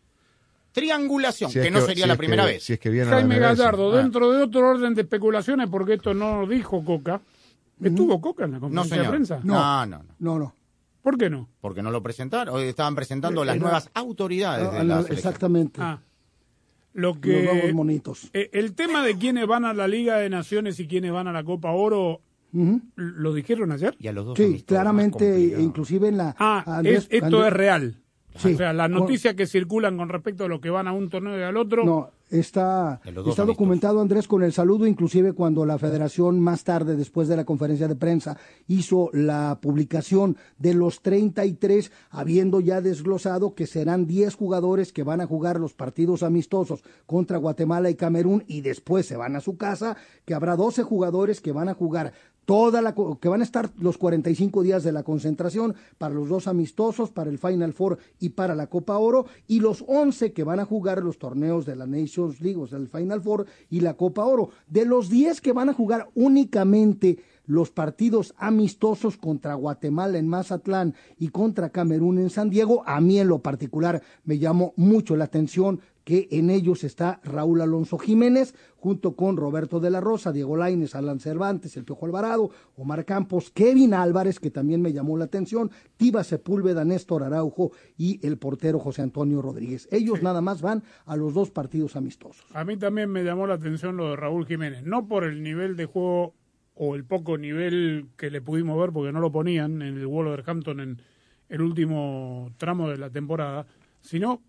Triangulación, 0.73 1.49
Si 1.49 1.57
es 1.59 1.65
que 1.65 1.71
no 1.71 1.81
sería 1.81 2.03
si 2.03 2.07
la 2.07 2.13
que- 2.13 2.17
primera 2.19 2.45
vez. 2.45 2.61
Si 2.63 2.73
es 2.73 2.79
que 2.79 2.89
viene 2.89 3.09
Jaime. 3.09 3.39
Gallardo, 3.39 3.93
Ah. 3.93 3.97
dentro 3.97 4.31
de 4.31 4.43
otro 4.43 4.69
orden 4.69 4.93
de 4.93 5.01
especulaciones, 5.01 5.69
porque 5.71 5.93
esto 5.93 6.13
no 6.13 6.41
lo 6.41 6.47
dijo 6.47 6.83
Coca. 6.85 7.19
¿Estuvo 7.81 8.19
Coca 8.21 8.45
en 8.45 8.51
la 8.51 8.57
No, 8.57 8.61
conferencia 8.61 8.95
de 8.95 9.01
señor. 9.03 9.11
prensa? 9.11 9.39
No, 9.43 9.85
no, 9.85 9.97
no. 10.03 10.15
No, 10.19 10.39
no. 10.39 10.53
¿Por 11.01 11.17
qué 11.17 11.29
no? 11.29 11.47
Porque 11.61 11.81
no 11.81 11.91
lo 11.91 12.01
presentaron. 12.03 12.55
Hoy 12.55 12.63
estaban 12.63 12.95
presentando 12.95 13.45
las 13.45 13.55
Era- 13.55 13.63
nuevas 13.63 13.89
autoridades 13.93 14.71
de 14.71 14.77
Ah, 14.79 14.83
la 14.83 14.95
no, 14.95 15.01
selección. 15.03 15.17
exactamente. 15.17 15.79
Ah, 15.81 16.01
lo 16.93 17.09
Los 17.13 17.17
nuevos 17.25 17.61
que 17.61 17.73
monitos. 17.73 18.29
eh, 18.33 18.49
el 18.53 18.73
tema 18.73 19.03
de 19.05 19.17
quiénes 19.17 19.45
van 19.47 19.63
a 19.65 19.73
la 19.73 19.87
Liga 19.87 20.17
de 20.17 20.29
Naciones 20.29 20.79
y 20.79 20.87
quiénes 20.87 21.11
van 21.11 21.27
a 21.27 21.31
la 21.31 21.43
Copa 21.43 21.71
Oro. 21.71 22.21
¿lo 22.95 23.33
dijeron 23.35 23.71
ayer? 23.71 23.95
Y 23.99 24.07
a 24.07 24.13
los 24.13 24.25
dos 24.25 24.37
Sí, 24.37 24.63
claramente, 24.65 25.55
inclusive 25.59 26.07
en 26.07 26.17
la... 26.17 26.35
Ah, 26.39 26.63
Andrés- 26.79 26.99
es- 27.03 27.07
esto 27.11 27.25
Andrés- 27.25 27.47
es 27.47 27.53
real. 27.53 27.95
Sí. 28.35 28.53
O 28.53 28.57
sea, 28.57 28.73
las 28.73 28.89
noticias 28.89 29.35
que 29.35 29.45
circulan 29.45 29.95
con 29.97 30.09
respecto 30.09 30.45
a 30.45 30.47
los 30.47 30.59
que 30.59 30.69
van 30.71 30.87
a 30.87 30.91
un 30.93 31.09
torneo 31.09 31.37
y 31.37 31.43
al 31.43 31.55
otro. 31.57 31.85
No, 31.85 32.09
está, 32.29 33.01
está 33.05 33.45
documentado 33.45 34.01
Andrés 34.01 34.27
con 34.27 34.43
el 34.43 34.53
saludo, 34.53 34.85
inclusive 34.85 35.33
cuando 35.33 35.65
la 35.65 35.77
federación 35.77 36.39
más 36.39 36.63
tarde, 36.63 36.95
después 36.95 37.27
de 37.27 37.35
la 37.35 37.45
conferencia 37.45 37.87
de 37.87 37.95
prensa, 37.95 38.37
hizo 38.67 39.09
la 39.13 39.59
publicación 39.61 40.37
de 40.57 40.73
los 40.73 41.01
33, 41.01 41.91
habiendo 42.09 42.59
ya 42.59 42.81
desglosado 42.81 43.55
que 43.55 43.67
serán 43.67 44.07
10 44.07 44.35
jugadores 44.35 44.91
que 44.91 45.03
van 45.03 45.21
a 45.21 45.27
jugar 45.27 45.59
los 45.59 45.73
partidos 45.73 46.23
amistosos 46.23 46.83
contra 47.05 47.37
Guatemala 47.37 47.89
y 47.89 47.95
Camerún 47.95 48.43
y 48.47 48.61
después 48.61 49.05
se 49.05 49.17
van 49.17 49.35
a 49.35 49.41
su 49.41 49.57
casa, 49.57 49.97
que 50.25 50.33
habrá 50.33 50.55
12 50.55 50.83
jugadores 50.83 51.41
que 51.41 51.51
van 51.51 51.69
a 51.69 51.73
jugar 51.73 52.13
toda 52.47 52.81
la 52.81 52.95
que 52.95 53.27
van 53.27 53.41
a 53.41 53.43
estar 53.43 53.69
los 53.77 53.97
45 53.97 54.63
días 54.63 54.81
de 54.85 54.93
la 54.93 55.03
concentración 55.03 55.75
para 55.97 56.13
los 56.13 56.29
dos 56.29 56.47
amistosos, 56.47 57.11
para 57.11 57.29
el 57.29 57.39
Final 57.39 57.73
Four 57.73 57.97
y 58.21 58.29
para 58.29 58.55
la 58.55 58.67
Copa 58.67 58.97
Oro 58.97 59.25
y 59.47 59.59
los 59.59 59.83
11 59.85 60.31
que 60.31 60.45
van 60.45 60.61
a 60.61 60.65
jugar 60.65 61.03
los 61.03 61.19
torneos 61.19 61.65
de 61.65 61.75
la 61.75 61.85
Nations 61.85 62.39
League, 62.39 62.57
o 62.57 62.65
sea, 62.65 62.79
el 62.79 62.87
Final 62.87 63.21
Four 63.21 63.47
y 63.69 63.81
la 63.81 63.95
Copa 63.95 64.23
Oro. 64.23 64.51
De 64.65 64.85
los 64.85 65.09
10 65.09 65.41
que 65.41 65.51
van 65.51 65.67
a 65.67 65.73
jugar 65.73 66.07
únicamente 66.15 67.19
los 67.47 67.69
partidos 67.69 68.33
amistosos 68.37 69.17
contra 69.17 69.55
Guatemala 69.55 70.17
en 70.17 70.29
Mazatlán 70.29 70.95
y 71.19 71.27
contra 71.27 71.69
Camerún 71.69 72.17
en 72.17 72.29
San 72.29 72.49
Diego, 72.49 72.81
a 72.85 73.01
mí 73.01 73.19
en 73.19 73.27
lo 73.27 73.39
particular 73.39 74.01
me 74.23 74.39
llamó 74.39 74.71
mucho 74.77 75.17
la 75.17 75.25
atención 75.25 75.81
que 76.07 76.29
en 76.31 76.49
ellos 76.49 76.85
está 76.85 77.19
Raúl 77.25 77.59
Alonso 77.59 77.97
Jiménez, 77.97 78.55
junto 78.77 79.17
con 79.17 79.35
Roberto 79.35 79.81
de 79.81 79.89
la 79.89 79.99
Rosa, 79.99 80.31
Diego 80.31 80.55
Laines, 80.55 80.95
Alan 80.95 81.19
Cervantes, 81.19 81.75
el 81.75 81.83
Piojo 81.83 82.05
Alvarado, 82.05 82.49
Omar 82.77 83.03
Campos, 83.03 83.51
Kevin 83.51 83.93
Álvarez, 83.93 84.39
que 84.39 84.49
también 84.49 84.81
me 84.81 84.93
llamó 84.93 85.17
la 85.17 85.25
atención, 85.25 85.69
Tiba 85.97 86.23
Sepúlveda, 86.23 86.85
Néstor 86.85 87.23
Araujo 87.23 87.73
y 87.97 88.25
el 88.25 88.37
portero 88.37 88.79
José 88.79 89.01
Antonio 89.01 89.41
Rodríguez. 89.41 89.89
Ellos 89.91 90.23
nada 90.23 90.39
más 90.39 90.61
van 90.61 90.81
a 91.05 91.17
los 91.17 91.33
dos 91.33 91.51
partidos 91.51 91.97
amistosos. 91.97 92.45
A 92.53 92.63
mí 92.63 92.77
también 92.77 93.09
me 93.09 93.25
llamó 93.25 93.45
la 93.45 93.55
atención 93.55 93.97
lo 93.97 94.11
de 94.11 94.15
Raúl 94.15 94.45
Jiménez, 94.45 94.85
no 94.85 95.09
por 95.09 95.25
el 95.25 95.43
nivel 95.43 95.75
de 95.75 95.87
juego 95.87 96.35
o 96.73 96.95
el 96.95 97.03
poco 97.03 97.37
nivel 97.37 98.05
que 98.15 98.31
le 98.31 98.39
pudimos 98.39 98.79
ver 98.79 98.93
porque 98.93 99.11
no 99.11 99.19
lo 99.19 99.33
ponían 99.33 99.81
en 99.81 99.97
el 99.97 100.07
Wolverhampton 100.07 100.79
en 100.79 101.01
el 101.49 101.61
último 101.61 102.53
tramo 102.55 102.87
de 102.89 102.97
la 102.97 103.09
temporada, 103.09 103.67
sino 103.99 104.41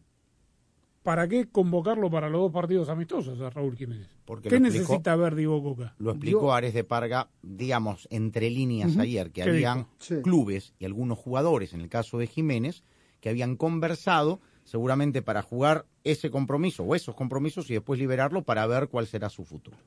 ¿para 1.09 1.27
qué 1.27 1.47
convocarlo 1.49 2.11
para 2.11 2.29
los 2.29 2.39
dos 2.43 2.53
partidos 2.53 2.91
amistosos 2.91 3.41
a 3.41 3.49
Raúl 3.49 3.75
Jiménez? 3.79 4.09
Porque 4.27 4.51
¿Qué 4.51 4.57
explicó- 4.57 4.79
necesita 4.83 5.17
ver 5.17 5.35
Diego 5.37 5.63
Coca? 5.63 5.95
Lo 5.97 6.11
explicó 6.11 6.53
Ares 6.53 6.75
de 6.75 6.85
Parga, 6.85 7.31
digamos, 7.41 8.07
entre 8.11 8.51
líneas 8.51 8.95
ayer, 8.99 9.31
que 9.31 9.41
¿Qué 9.43 9.49
habían? 9.49 9.87
Sí. 9.99 10.17
clubes 10.23 10.75
y 10.79 10.85
algunos 10.85 11.17
jugadores, 11.17 11.73
en 11.73 11.81
el 11.81 11.89
caso 11.89 12.19
de 12.19 12.27
Jiménez, 12.27 12.83
que 13.23 13.31
habían 13.31 13.57
conversado 13.57 14.41
seguramente 14.65 15.23
para 15.23 15.41
jugar 15.41 15.87
ese 16.05 16.31
compromiso 16.31 16.83
o 16.83 16.95
esos 16.95 17.15
compromisos 17.15 17.71
y 17.71 17.73
después 17.73 17.99
liberarlo 17.99 18.43
para 18.43 18.67
ver 18.67 18.89
cuál 18.89 19.07
será 19.07 19.31
su 19.31 19.47
futuro. 19.47 19.79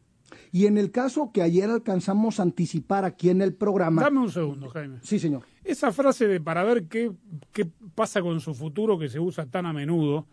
Y 0.51 0.65
en 0.65 0.79
el 0.79 0.89
caso 0.89 1.29
que 1.31 1.43
ayer 1.43 1.69
alcanzamos 1.69 2.39
a 2.39 2.43
anticipar 2.43 3.05
aquí 3.05 3.29
en 3.29 3.43
el 3.43 3.53
programa. 3.53 4.01
Dame 4.01 4.21
un 4.21 4.31
segundo, 4.31 4.69
Jaime. 4.69 4.97
Sí, 5.03 5.19
señor. 5.19 5.43
Esa 5.63 5.91
frase 5.91 6.25
de 6.27 6.41
para 6.41 6.63
ver 6.63 6.87
qué, 6.87 7.11
qué 7.51 7.67
pasa 7.93 8.23
con 8.23 8.39
su 8.39 8.55
futuro 8.55 8.97
que 8.97 9.07
se 9.07 9.19
usa 9.19 9.45
tan 9.45 9.67
a 9.67 9.71
menudo, 9.73 10.25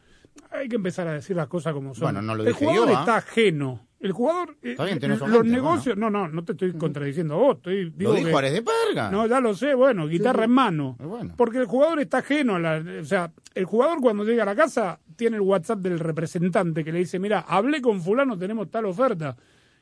hay 0.51 0.69
que 0.69 0.77
empezar 0.77 1.07
a 1.09 1.13
decir 1.13 1.37
las 1.37 1.49
cosas 1.49 1.73
como 1.73 1.95
son. 1.95 2.07
Bueno, 2.07 2.23
no 2.23 2.35
lo 2.35 2.43
el 2.43 2.49
dije 2.49 2.65
jugador 2.65 2.89
yo, 2.89 2.97
¿ah? 2.97 3.01
está 3.01 3.17
ajeno. 3.17 3.85
El 4.01 4.13
jugador, 4.13 4.57
eh, 4.63 4.71
Está 4.73 4.85
bien, 4.85 5.01
los 5.09 5.19
gente, 5.21 5.49
negocios, 5.49 5.97
no, 5.97 6.09
no, 6.09 6.29
no 6.29 6.45
te 6.45 6.53
estoy 6.53 6.73
contradiciendo 6.75 7.35
a 7.35 7.39
vos, 7.39 7.57
estoy, 7.57 7.91
digo 7.97 8.13
Lo 8.13 8.17
dijo 8.19 8.29
que- 8.31 8.37
Ares 8.37 8.53
de 8.53 8.63
Parga. 8.63 9.11
No, 9.11 9.27
ya 9.27 9.41
lo 9.41 9.55
sé, 9.55 9.75
bueno, 9.75 10.07
guitarra 10.07 10.45
en 10.45 10.53
mano. 10.53 10.97
Bueno. 11.01 11.35
Porque 11.37 11.59
el 11.59 11.67
jugador 11.67 11.99
está 11.99 12.19
ajeno 12.19 12.55
a 12.55 12.59
la. 12.61 12.85
O 13.01 13.05
sea, 13.05 13.33
el 13.55 13.65
jugador 13.65 14.01
cuando 14.01 14.23
llega 14.23 14.45
a 14.45 14.47
la 14.47 14.55
casa 14.55 15.01
tiene 15.17 15.37
el 15.37 15.43
WhatsApp 15.43 15.81
del 15.81 15.99
representante 15.99 16.85
que 16.85 16.93
le 16.93 17.01
dice: 17.01 17.19
Mira, 17.19 17.41
hablé 17.41 17.83
con 17.83 18.01
Fulano, 18.01 18.39
tenemos 18.39 18.71
tal 18.71 18.85
oferta. 18.85 19.37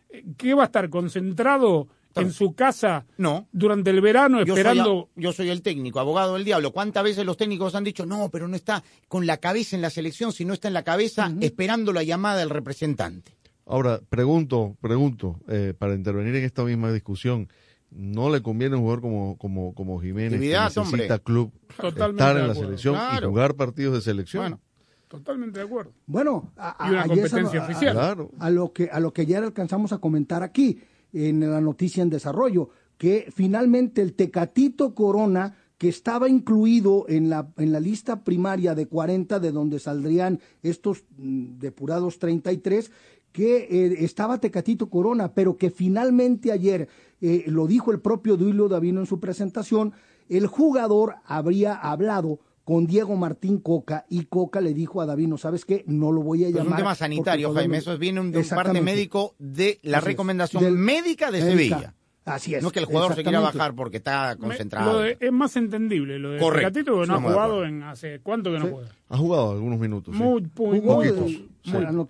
Eh, 0.08 0.24
¿Qué 0.38 0.54
va 0.54 0.62
a 0.62 0.66
estar 0.66 0.88
concentrado 0.88 1.86
en 2.16 2.32
su 2.32 2.54
casa 2.54 3.04
No. 3.18 3.46
durante 3.52 3.90
el 3.90 4.00
verano 4.00 4.40
Yo 4.40 4.54
soy, 4.54 4.60
esperando? 4.62 5.10
yo 5.16 5.32
soy 5.32 5.50
el 5.50 5.62
técnico, 5.62 6.00
abogado 6.00 6.34
del 6.34 6.44
diablo. 6.44 6.72
¿Cuántas 6.72 7.04
veces 7.04 7.24
los 7.26 7.36
técnicos 7.36 7.74
han 7.74 7.84
dicho, 7.84 8.06
no, 8.06 8.28
pero 8.30 8.48
no 8.48 8.56
está 8.56 8.82
con 9.08 9.26
la 9.26 9.36
cabeza 9.38 9.76
en 9.76 9.82
la 9.82 9.90
selección, 9.90 10.32
si 10.32 10.44
no 10.44 10.52
está 10.54 10.68
en 10.68 10.74
la 10.74 10.82
cabeza 10.84 11.32
esperando 11.40 11.92
la 11.92 12.02
llamada 12.02 12.38
del 12.38 12.50
representante? 12.50 13.32
Ahora, 13.66 14.00
pregunto, 14.08 14.76
pregunto, 14.80 15.40
eh, 15.48 15.74
para 15.76 15.94
intervenir 15.94 16.36
en 16.36 16.44
esta 16.44 16.62
misma 16.64 16.92
discusión, 16.92 17.48
¿no 17.90 18.30
le 18.30 18.40
conviene 18.42 18.76
un 18.76 18.82
jugador 18.82 19.00
como, 19.00 19.36
como, 19.38 19.74
como 19.74 20.00
Jiménez 20.00 20.40
que 20.40 20.48
necesita 20.50 20.80
hombre. 20.82 21.08
club 21.24 21.52
Totalmente 21.76 22.22
estar 22.22 22.36
en 22.38 22.48
la 22.48 22.54
selección 22.54 22.94
Claro. 22.94 23.26
y 23.26 23.30
jugar 23.30 23.54
partidos 23.54 23.94
de 23.94 24.00
selección? 24.02 24.42
Bueno, 24.42 24.60
Totalmente 25.08 25.60
de 25.60 25.64
acuerdo. 25.66 25.92
Bueno, 26.06 26.52
a, 26.56 26.88
Y 26.88 26.90
una 26.90 27.06
competencia 27.06 27.60
a- 27.60 27.62
a- 27.62 27.66
oficial. 27.68 27.92
Claro. 27.94 28.30
a 28.40 28.50
lo 28.50 28.72
que 28.72 28.88
a 28.90 28.98
lo 28.98 29.12
que 29.12 29.24
ya 29.24 29.38
alcanzamos 29.38 29.92
a 29.92 29.98
comentar 29.98 30.42
aquí 30.42 30.80
en 31.16 31.40
la 31.40 31.60
noticia 31.60 32.02
en 32.02 32.10
desarrollo 32.10 32.68
que 32.98 33.30
finalmente 33.34 34.02
el 34.02 34.14
Tecatito 34.14 34.94
Corona 34.94 35.56
que 35.78 35.88
estaba 35.88 36.28
incluido 36.28 37.04
en 37.08 37.28
la 37.28 37.52
en 37.58 37.70
la 37.70 37.80
lista 37.80 38.24
primaria 38.24 38.74
de 38.74 38.86
40 38.86 39.40
de 39.40 39.52
donde 39.52 39.78
saldrían 39.78 40.40
estos 40.62 41.04
mm, 41.18 41.58
depurados 41.58 42.18
33 42.18 42.90
que 43.36 43.68
eh, 43.70 43.96
estaba 43.98 44.40
Tecatito 44.40 44.88
Corona, 44.88 45.34
pero 45.34 45.58
que 45.58 45.68
finalmente 45.68 46.52
ayer, 46.52 46.88
eh, 47.20 47.44
lo 47.48 47.66
dijo 47.66 47.92
el 47.92 48.00
propio 48.00 48.38
Duilio 48.38 48.66
Davino 48.66 49.00
en 49.00 49.06
su 49.06 49.20
presentación, 49.20 49.92
el 50.30 50.46
jugador 50.46 51.16
habría 51.26 51.74
hablado 51.74 52.38
con 52.66 52.84
Diego 52.84 53.14
Martín 53.14 53.60
Coca 53.60 54.06
y 54.10 54.24
Coca 54.24 54.60
le 54.60 54.74
dijo 54.74 55.00
a 55.00 55.06
Davino, 55.06 55.38
¿sabes 55.38 55.64
qué? 55.64 55.84
No 55.86 56.10
lo 56.10 56.22
voy 56.22 56.42
a 56.42 56.46
Pero 56.48 56.48
es 56.48 56.54
llamar. 56.64 56.72
un 56.72 56.76
tema 56.78 56.94
sanitario, 56.96 57.54
Jaime. 57.54 57.76
no- 57.76 57.78
Eso 57.78 57.96
viene 57.96 58.18
un- 58.20 58.32
de 58.32 58.38
un 58.40 58.48
parte 58.48 58.82
médico 58.82 59.36
de 59.38 59.78
la 59.84 59.98
Así 59.98 60.04
es. 60.04 60.12
recomendación 60.12 60.64
Del- 60.64 60.74
médica 60.74 61.30
de 61.30 61.44
médica. 61.44 61.76
Sevilla. 61.76 61.94
Así 62.24 62.54
es. 62.56 62.62
No 62.62 62.70
es 62.70 62.72
que 62.72 62.80
el 62.80 62.86
jugador 62.86 63.14
se 63.14 63.22
quiera 63.22 63.38
bajar 63.38 63.72
porque 63.76 63.98
está 63.98 64.34
Me- 64.34 64.48
concentrado. 64.48 64.94
lo 64.94 64.98
de- 64.98 65.16
es 65.20 65.30
más 65.30 65.54
entendible 65.56 66.18
lo 66.18 66.32
de 66.32 66.40
Correcto. 66.40 66.72
Tecatito, 66.72 66.90
que 66.90 66.96
no 66.96 67.00
ha 67.00 67.04
Estamos 67.04 67.30
de 67.30 67.34
jugado 67.34 67.64
en 67.64 67.82
hace 67.84 68.18
cuánto 68.20 68.50
que 68.50 68.58
no 68.58 68.64
Sí. 68.66 68.72
juega. 68.72 68.88
Ha 69.10 69.16
jugado 69.16 69.52
algunos 69.52 69.78
minutos. 69.78 70.16
sí. 70.16 70.20
Muy, 70.20 70.42
muy, 70.58 70.80
Jugó 70.80 70.94
muy 70.96 71.12
Muy- 71.12 71.48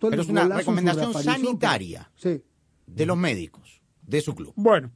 Pero 0.01 0.23
es 0.23 0.29
una 0.29 0.49
recomendación 0.49 1.13
sanitaria. 1.23 2.11
Sí. 2.15 2.43
de 2.87 3.05
los 3.05 3.17
médicos 3.19 3.83
de 4.07 4.21
su 4.23 4.35
club. 4.35 4.55
Bueno, 4.57 4.91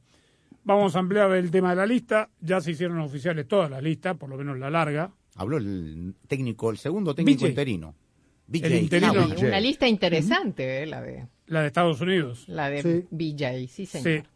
vamos 0.63 0.95
a 0.95 0.99
ampliar 0.99 1.31
el 1.33 1.51
tema 1.51 1.69
de 1.71 1.75
la 1.75 1.85
lista. 1.85 2.29
Ya 2.39 2.61
se 2.61 2.71
hicieron 2.71 2.97
oficiales 2.99 3.47
todas 3.47 3.69
las 3.69 3.83
listas, 3.83 4.17
por 4.17 4.27
lo 4.29 4.37
menos 4.37 4.57
la 4.57 4.69
larga. 4.71 5.11
Habló 5.35 5.57
el 5.57 6.13
técnico, 6.27 6.71
el 6.71 6.77
segundo 6.77 7.15
técnico 7.15 7.41
BJ. 7.41 7.49
interino. 7.49 7.95
BJ 8.47 8.65
El 8.67 8.83
interino. 8.83 9.13
Howard. 9.13 9.37
Sí. 9.39 9.45
Una 9.45 9.59
lista 9.61 9.87
interesante, 9.87 10.83
eh, 10.83 10.85
la 10.85 11.01
de 11.01 11.27
La 11.47 11.61
de 11.61 11.67
Estados 11.67 12.01
Unidos. 12.01 12.43
la 12.47 12.69
de 12.69 12.81
Sí. 12.81 13.05
BJ, 13.11 13.67
sí 13.67 13.85
señor. 13.85 14.23
Sí. 14.23 14.27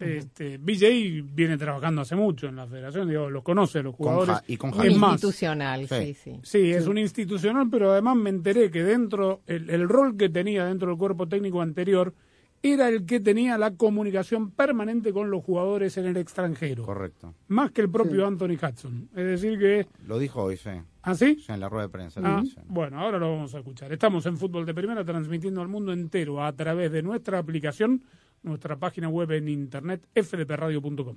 Este, 0.00 0.58
BJ 0.58 1.22
viene 1.34 1.58
trabajando 1.58 2.02
hace 2.02 2.14
mucho 2.14 2.46
en 2.46 2.54
la 2.54 2.68
federación, 2.68 3.08
digo, 3.08 3.28
los 3.30 3.42
conoce, 3.42 3.82
los 3.82 3.96
Con 3.96 4.06
jugadores. 4.06 4.36
Ja- 4.36 4.44
y 4.46 4.56
con 4.56 4.70
Es 4.70 4.76
Jaime. 4.76 4.94
más, 4.96 5.12
Institucional, 5.14 5.88
Sí. 5.88 5.94
sí, 5.98 6.14
sí. 6.14 6.32
Sí, 6.44 6.70
es 6.70 6.86
un 6.86 6.98
institucional, 6.98 7.68
pero 7.68 7.90
además 7.90 8.14
me 8.16 8.30
enteré 8.30 8.70
que 8.70 8.84
dentro, 8.84 9.40
el, 9.48 9.68
el 9.70 9.88
rol 9.88 10.16
que 10.16 10.28
tenía 10.28 10.64
dentro 10.66 10.88
del 10.90 10.98
cuerpo 10.98 11.26
técnico 11.26 11.60
anterior 11.60 12.14
era 12.62 12.88
el 12.88 13.06
que 13.06 13.20
tenía 13.20 13.56
la 13.58 13.72
comunicación 13.76 14.50
permanente 14.50 15.12
con 15.12 15.30
los 15.30 15.44
jugadores 15.44 15.96
en 15.96 16.06
el 16.06 16.16
extranjero. 16.16 16.84
Correcto. 16.84 17.34
Más 17.48 17.70
que 17.70 17.80
el 17.82 17.90
propio 17.90 18.20
Sí. 18.20 18.26
Anthony 18.26 18.56
Hudson. 18.62 19.08
Es 19.14 19.24
decir 19.26 19.58
que... 19.58 19.86
Lo 20.06 20.18
dijo 20.18 20.42
hoy, 20.42 20.56
sí. 20.56 20.70
¿Así? 21.02 21.36
Sí, 21.36 21.52
en 21.52 21.60
la 21.60 21.68
rueda 21.68 21.86
de 21.86 21.92
prensa. 21.92 22.20
lo 22.20 22.26
Ah, 22.28 22.40
dice. 22.42 22.60
bueno, 22.66 22.98
ahora 23.00 23.18
lo 23.18 23.30
vamos 23.30 23.54
a 23.54 23.58
escuchar. 23.58 23.92
Estamos 23.92 24.26
en 24.26 24.36
Fútbol 24.36 24.66
de 24.66 24.74
Primera 24.74 25.04
transmitiendo 25.04 25.60
al 25.62 25.68
mundo 25.68 25.92
entero 25.92 26.42
a 26.44 26.52
través 26.52 26.90
de 26.92 27.02
nuestra 27.02 27.38
aplicación, 27.38 28.02
nuestra 28.42 28.76
página 28.76 29.08
web 29.08 29.30
en 29.32 29.48
internet, 29.48 30.06
fdpradio.com. 30.14 31.16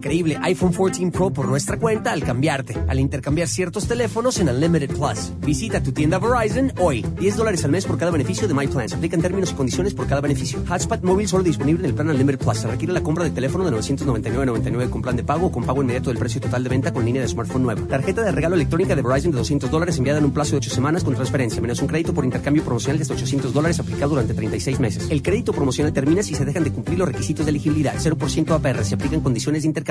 increíble 0.01 0.39
iPhone 0.41 0.71
14 0.71 1.11
Pro 1.11 1.29
por 1.29 1.47
nuestra 1.47 1.77
cuenta 1.77 2.11
al 2.11 2.23
cambiarte, 2.23 2.75
al 2.87 2.99
intercambiar 2.99 3.47
ciertos 3.47 3.87
teléfonos 3.87 4.39
en 4.39 4.49
Unlimited 4.49 4.89
Plus. 4.95 5.31
Visita 5.41 5.83
tu 5.83 5.91
tienda 5.91 6.17
Verizon 6.17 6.73
hoy. 6.79 7.05
10 7.19 7.37
dólares 7.37 7.63
al 7.65 7.71
mes 7.71 7.85
por 7.85 7.99
cada 7.99 8.09
beneficio 8.09 8.47
de 8.47 8.55
My 8.55 8.65
Plan. 8.65 8.89
Se 8.89 8.95
aplican 8.95 9.21
términos 9.21 9.51
y 9.51 9.53
condiciones 9.53 9.93
por 9.93 10.07
cada 10.07 10.19
beneficio. 10.19 10.63
Hotspot 10.67 11.03
móvil 11.03 11.27
solo 11.27 11.43
disponible 11.43 11.83
en 11.83 11.89
el 11.89 11.93
plan 11.93 12.09
Unlimited 12.09 12.39
Plus. 12.39 12.57
Se 12.57 12.67
requiere 12.67 12.93
la 12.93 13.03
compra 13.03 13.25
de 13.25 13.29
teléfono 13.29 13.63
de 13.63 13.77
999.99 13.77 14.89
con 14.89 15.03
plan 15.03 15.15
de 15.15 15.23
pago 15.23 15.47
o 15.47 15.51
con 15.51 15.65
pago 15.65 15.83
inmediato 15.83 16.09
del 16.09 16.17
precio 16.17 16.41
total 16.41 16.63
de 16.63 16.69
venta 16.69 16.91
con 16.91 17.05
línea 17.05 17.21
de 17.21 17.27
smartphone 17.27 17.61
nueva. 17.61 17.81
Tarjeta 17.87 18.23
de 18.23 18.31
regalo 18.31 18.55
electrónica 18.55 18.95
de 18.95 19.03
Verizon 19.03 19.31
de 19.31 19.37
200 19.37 19.69
dólares 19.69 19.99
enviada 19.99 20.17
en 20.17 20.25
un 20.25 20.31
plazo 20.31 20.51
de 20.51 20.57
8 20.57 20.71
semanas 20.71 21.03
con 21.03 21.13
transferencia, 21.13 21.61
menos 21.61 21.79
un 21.79 21.87
crédito 21.87 22.11
por 22.11 22.25
intercambio 22.25 22.63
promocional 22.63 22.97
de 22.97 23.03
hasta 23.03 23.13
800 23.13 23.53
dólares 23.53 23.79
aplicado 23.79 24.09
durante 24.09 24.33
36 24.33 24.79
meses. 24.79 25.11
El 25.11 25.21
crédito 25.21 25.53
promocional 25.53 25.93
termina 25.93 26.23
si 26.23 26.33
se 26.33 26.43
dejan 26.43 26.63
de 26.63 26.71
cumplir 26.71 26.97
los 26.97 27.07
requisitos 27.07 27.45
de 27.45 27.51
elegibilidad. 27.51 27.93
0% 27.95 28.51
APR. 28.55 28.83
Se 28.83 28.95
aplican 28.95 29.21
condiciones 29.21 29.61
de 29.61 29.67
intercambio. 29.67 29.90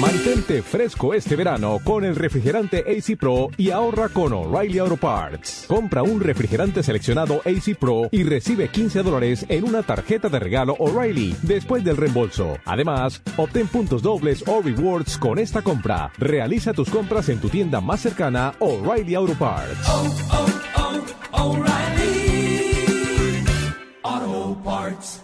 Mantente 0.00 0.62
fresco 0.62 1.14
este 1.14 1.34
verano 1.34 1.78
con 1.82 2.04
el 2.04 2.14
refrigerante 2.14 2.84
AC 2.86 3.16
Pro 3.18 3.48
y 3.56 3.70
ahorra 3.70 4.08
con 4.08 4.32
O'Reilly 4.32 4.78
Auto 4.78 4.96
Parts. 4.96 5.64
Compra 5.66 6.02
un 6.02 6.20
refrigerante 6.20 6.82
seleccionado 6.82 7.40
AC 7.44 7.74
Pro 7.78 8.08
y 8.10 8.22
recibe 8.22 8.68
15 8.68 9.02
dólares 9.02 9.46
en 9.48 9.64
una 9.64 9.82
tarjeta 9.82 10.28
de 10.28 10.38
regalo 10.38 10.76
O'Reilly 10.78 11.34
después 11.42 11.84
del 11.84 11.96
reembolso. 11.96 12.58
Además, 12.66 13.22
obtén 13.36 13.66
puntos 13.66 14.02
dobles 14.02 14.44
o 14.46 14.60
rewards 14.60 15.16
con 15.16 15.38
esta 15.38 15.62
compra. 15.62 16.10
Realiza 16.18 16.72
tus 16.72 16.90
compras 16.90 17.28
en 17.30 17.38
tu 17.38 17.48
tienda 17.48 17.80
más 17.80 18.00
cercana 18.00 18.54
O'Reilly 18.60 19.14
Auto 19.14 19.34
Parts. 19.34 19.88
Cuatro 24.84 25.23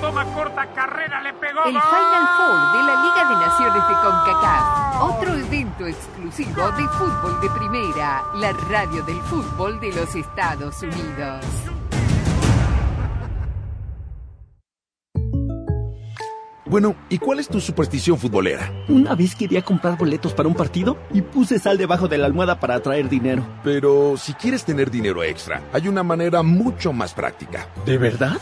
Toma 0.00 0.24
corta 0.34 0.66
carrera, 0.74 1.22
le 1.22 1.32
pegó. 1.34 1.64
El 1.64 1.72
¡Gol! 1.72 1.82
Final 1.82 2.28
Four 2.36 2.72
de 2.72 2.86
la 2.86 3.02
Liga 3.02 3.28
de 3.28 3.46
Naciones 3.46 3.88
de 3.88 3.94
CONCACAF. 3.94 5.02
Otro 5.02 5.34
evento 5.34 5.86
exclusivo 5.86 6.70
de 6.72 6.88
fútbol 6.88 7.40
de 7.40 7.50
primera, 7.50 8.24
la 8.34 8.52
radio 8.52 9.02
del 9.04 9.20
fútbol 9.22 9.80
de 9.80 9.92
los 9.92 10.14
Estados 10.14 10.82
Unidos. 10.82 11.44
Bueno, 16.68 16.96
¿y 17.08 17.18
cuál 17.18 17.38
es 17.38 17.48
tu 17.48 17.60
superstición 17.60 18.18
futbolera? 18.18 18.72
Una 18.88 19.14
vez 19.14 19.36
quería 19.36 19.62
comprar 19.62 19.96
boletos 19.96 20.34
para 20.34 20.48
un 20.48 20.54
partido 20.54 20.98
y 21.14 21.22
puse 21.22 21.58
sal 21.60 21.78
debajo 21.78 22.08
de 22.08 22.18
la 22.18 22.26
almohada 22.26 22.58
para 22.58 22.74
atraer 22.74 23.08
dinero. 23.08 23.46
Pero 23.62 24.16
si 24.16 24.34
quieres 24.34 24.64
tener 24.64 24.90
dinero 24.90 25.22
extra, 25.22 25.62
hay 25.72 25.86
una 25.88 26.02
manera 26.02 26.42
mucho 26.42 26.92
más 26.92 27.14
práctica. 27.14 27.68
¿De 27.86 27.96
verdad? 27.98 28.38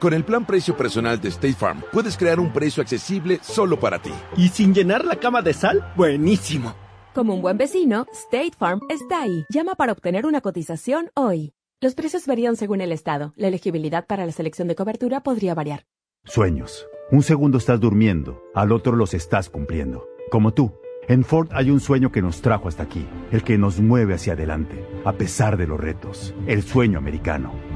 Con 0.00 0.14
el 0.14 0.24
plan 0.24 0.46
precio 0.46 0.74
personal 0.74 1.20
de 1.20 1.28
State 1.28 1.52
Farm, 1.52 1.82
puedes 1.92 2.16
crear 2.16 2.40
un 2.40 2.50
precio 2.54 2.80
accesible 2.80 3.38
solo 3.42 3.78
para 3.78 4.00
ti. 4.00 4.12
¿Y 4.34 4.48
sin 4.48 4.72
llenar 4.72 5.04
la 5.04 5.16
cama 5.16 5.42
de 5.42 5.52
sal? 5.52 5.92
Buenísimo. 5.94 6.74
Como 7.14 7.34
un 7.34 7.42
buen 7.42 7.58
vecino, 7.58 8.06
State 8.10 8.52
Farm 8.58 8.80
está 8.88 9.20
ahí. 9.20 9.44
Llama 9.50 9.74
para 9.74 9.92
obtener 9.92 10.24
una 10.24 10.40
cotización 10.40 11.10
hoy. 11.14 11.52
Los 11.82 11.94
precios 11.94 12.26
varían 12.26 12.56
según 12.56 12.80
el 12.80 12.92
estado. 12.92 13.34
La 13.36 13.48
elegibilidad 13.48 14.06
para 14.06 14.24
la 14.24 14.32
selección 14.32 14.68
de 14.68 14.74
cobertura 14.74 15.20
podría 15.22 15.54
variar. 15.54 15.84
Sueños. 16.24 16.86
Un 17.10 17.22
segundo 17.22 17.58
estás 17.58 17.78
durmiendo, 17.78 18.42
al 18.54 18.72
otro 18.72 18.96
los 18.96 19.12
estás 19.12 19.50
cumpliendo. 19.50 20.06
Como 20.30 20.54
tú. 20.54 20.72
En 21.08 21.24
Ford 21.24 21.48
hay 21.52 21.70
un 21.70 21.80
sueño 21.80 22.10
que 22.10 22.22
nos 22.22 22.40
trajo 22.40 22.68
hasta 22.68 22.84
aquí, 22.84 23.06
el 23.32 23.42
que 23.42 23.58
nos 23.58 23.80
mueve 23.80 24.14
hacia 24.14 24.32
adelante, 24.32 24.82
a 25.04 25.12
pesar 25.12 25.58
de 25.58 25.66
los 25.66 25.78
retos, 25.78 26.34
el 26.46 26.62
sueño 26.62 26.98
americano. 26.98 27.52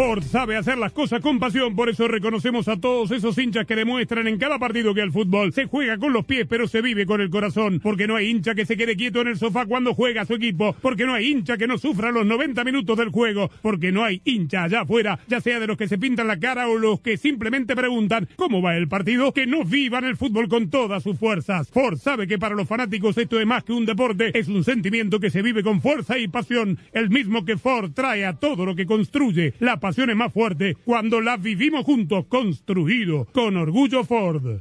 Ford 0.00 0.22
sabe 0.22 0.56
hacer 0.56 0.78
las 0.78 0.92
cosas 0.92 1.20
con 1.20 1.38
pasión, 1.38 1.76
por 1.76 1.90
eso 1.90 2.08
reconocemos 2.08 2.68
a 2.68 2.80
todos 2.80 3.10
esos 3.10 3.36
hinchas 3.36 3.66
que 3.66 3.76
demuestran 3.76 4.26
en 4.28 4.38
cada 4.38 4.58
partido 4.58 4.94
que 4.94 5.02
el 5.02 5.12
fútbol 5.12 5.52
se 5.52 5.66
juega 5.66 5.98
con 5.98 6.14
los 6.14 6.24
pies, 6.24 6.46
pero 6.48 6.66
se 6.66 6.80
vive 6.80 7.04
con 7.04 7.20
el 7.20 7.28
corazón, 7.28 7.80
porque 7.80 8.06
no 8.06 8.16
hay 8.16 8.30
hincha 8.30 8.54
que 8.54 8.64
se 8.64 8.78
quede 8.78 8.96
quieto 8.96 9.20
en 9.20 9.28
el 9.28 9.36
sofá 9.36 9.66
cuando 9.66 9.92
juega 9.92 10.24
su 10.24 10.36
equipo, 10.36 10.74
porque 10.80 11.04
no 11.04 11.12
hay 11.12 11.26
hincha 11.26 11.58
que 11.58 11.66
no 11.66 11.76
sufra 11.76 12.12
los 12.12 12.24
90 12.24 12.64
minutos 12.64 12.96
del 12.96 13.10
juego, 13.10 13.50
porque 13.60 13.92
no 13.92 14.02
hay 14.02 14.22
hincha 14.24 14.62
allá 14.62 14.80
afuera, 14.80 15.18
ya 15.28 15.42
sea 15.42 15.60
de 15.60 15.66
los 15.66 15.76
que 15.76 15.86
se 15.86 15.98
pintan 15.98 16.28
la 16.28 16.40
cara 16.40 16.66
o 16.68 16.78
los 16.78 17.02
que 17.02 17.18
simplemente 17.18 17.76
preguntan 17.76 18.26
cómo 18.36 18.62
va 18.62 18.78
el 18.78 18.88
partido, 18.88 19.34
que 19.34 19.46
no 19.46 19.64
vivan 19.64 20.04
el 20.04 20.16
fútbol 20.16 20.48
con 20.48 20.70
todas 20.70 21.02
sus 21.02 21.18
fuerzas. 21.18 21.68
Ford 21.68 21.98
sabe 21.98 22.26
que 22.26 22.38
para 22.38 22.54
los 22.54 22.66
fanáticos 22.66 23.18
esto 23.18 23.38
es 23.38 23.46
más 23.46 23.64
que 23.64 23.74
un 23.74 23.84
deporte, 23.84 24.30
es 24.32 24.48
un 24.48 24.64
sentimiento 24.64 25.20
que 25.20 25.28
se 25.28 25.42
vive 25.42 25.62
con 25.62 25.82
fuerza 25.82 26.16
y 26.16 26.26
pasión, 26.26 26.78
el 26.94 27.10
mismo 27.10 27.44
que 27.44 27.58
Ford 27.58 27.90
trae 27.92 28.24
a 28.24 28.38
todo 28.38 28.64
lo 28.64 28.74
que 28.74 28.86
construye. 28.86 29.52
La 29.58 29.78
pasión 29.78 29.89
es 29.98 30.16
más 30.16 30.32
fuerte 30.32 30.76
cuando 30.84 31.20
la 31.20 31.36
vivimos 31.36 31.84
juntos, 31.84 32.26
construido 32.26 33.26
con 33.32 33.56
orgullo 33.56 34.04
Ford. 34.04 34.60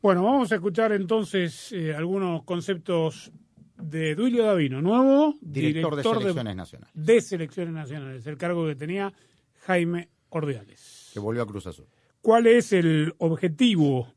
Bueno, 0.00 0.24
vamos 0.24 0.50
a 0.50 0.56
escuchar 0.56 0.92
entonces 0.92 1.70
eh, 1.72 1.94
algunos 1.94 2.42
conceptos 2.42 3.30
de 3.76 4.14
Duilio 4.14 4.44
Davino, 4.44 4.82
nuevo 4.82 5.36
Director 5.40 5.96
de 5.96 6.02
Selecciones 6.02 6.56
Nacionales. 6.56 6.92
de 6.94 7.20
Selecciones 7.20 7.74
Nacionales, 7.74 8.26
el 8.26 8.36
cargo 8.36 8.66
que 8.66 8.74
tenía 8.74 9.12
Jaime 9.66 10.08
Ordiales. 10.30 11.10
Que 11.12 11.20
volvió 11.20 11.42
a 11.42 11.46
Cruz 11.46 11.66
Azul. 11.66 11.86
¿Cuál 12.20 12.46
es 12.46 12.72
el 12.72 13.14
objetivo 13.18 14.12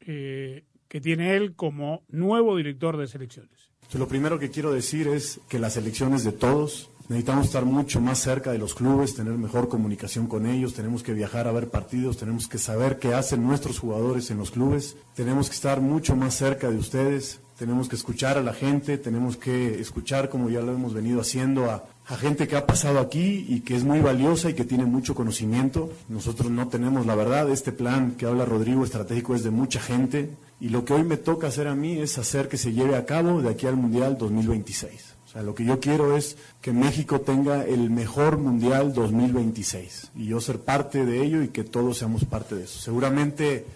eh, 0.00 0.64
que 0.88 1.00
tiene 1.00 1.36
él 1.36 1.54
como 1.54 2.04
nuevo 2.08 2.56
director 2.56 2.96
de 2.96 3.06
selecciones? 3.06 3.70
Lo 3.94 4.08
primero 4.08 4.38
que 4.38 4.50
quiero 4.50 4.72
decir 4.72 5.06
es 5.08 5.40
que 5.48 5.58
las 5.58 5.76
elecciones 5.76 6.24
de 6.24 6.32
todos 6.32 6.90
necesitamos 7.08 7.46
estar 7.46 7.64
mucho 7.64 8.00
más 8.00 8.18
cerca 8.18 8.52
de 8.52 8.58
los 8.58 8.74
clubes, 8.74 9.14
tener 9.14 9.34
mejor 9.34 9.68
comunicación 9.68 10.26
con 10.26 10.46
ellos, 10.46 10.74
tenemos 10.74 11.02
que 11.02 11.12
viajar 11.12 11.46
a 11.46 11.52
ver 11.52 11.68
partidos, 11.68 12.16
tenemos 12.16 12.48
que 12.48 12.58
saber 12.58 12.98
qué 12.98 13.14
hacen 13.14 13.42
nuestros 13.42 13.78
jugadores 13.78 14.30
en 14.30 14.38
los 14.38 14.50
clubes, 14.50 14.96
tenemos 15.14 15.48
que 15.48 15.54
estar 15.54 15.80
mucho 15.80 16.16
más 16.16 16.34
cerca 16.34 16.70
de 16.70 16.76
ustedes, 16.76 17.40
tenemos 17.58 17.88
que 17.88 17.96
escuchar 17.96 18.36
a 18.36 18.42
la 18.42 18.52
gente, 18.52 18.98
tenemos 18.98 19.36
que 19.36 19.80
escuchar, 19.80 20.28
como 20.28 20.50
ya 20.50 20.60
lo 20.60 20.74
hemos 20.74 20.92
venido 20.92 21.20
haciendo, 21.20 21.70
a, 21.70 21.84
gente 22.18 22.46
que 22.46 22.56
ha 22.56 22.66
pasado 22.66 23.00
aquí 23.00 23.46
y 23.48 23.60
que 23.60 23.74
es 23.74 23.82
muy 23.82 24.00
valiosa 24.00 24.50
y 24.50 24.54
que 24.54 24.64
tiene 24.64 24.84
mucho 24.84 25.14
conocimiento. 25.14 25.90
Nosotros 26.08 26.52
no 26.52 26.68
tenemos 26.68 27.04
la 27.04 27.16
verdad, 27.16 27.50
este 27.50 27.72
plan 27.72 28.12
que 28.12 28.26
habla 28.26 28.44
Rodrigo 28.44 28.84
estratégico 28.84 29.34
es 29.34 29.42
de 29.42 29.50
mucha 29.50 29.80
gente 29.80 30.30
y 30.60 30.68
lo 30.68 30.84
que 30.84 30.92
hoy 30.92 31.02
me 31.02 31.16
toca 31.16 31.48
hacer 31.48 31.66
a 31.66 31.74
mí 31.74 31.98
es 31.98 32.18
hacer 32.18 32.48
que 32.48 32.58
se 32.58 32.72
lleve 32.72 32.94
a 32.94 33.06
cabo 33.06 33.42
de 33.42 33.48
aquí 33.48 33.66
al 33.66 33.76
Mundial 33.76 34.16
2026. 34.18 35.15
Sea, 35.36 35.42
lo 35.42 35.54
que 35.54 35.66
yo 35.66 35.80
quiero 35.80 36.16
es 36.16 36.38
que 36.62 36.72
México 36.72 37.20
tenga 37.20 37.62
el 37.66 37.90
mejor 37.90 38.38
Mundial 38.38 38.94
2026 38.94 40.12
y 40.16 40.28
yo 40.28 40.40
ser 40.40 40.60
parte 40.60 41.04
de 41.04 41.22
ello 41.22 41.42
y 41.42 41.48
que 41.48 41.62
todos 41.62 41.98
seamos 41.98 42.24
parte 42.24 42.54
de 42.54 42.64
eso. 42.64 42.78
Seguramente 42.78 43.66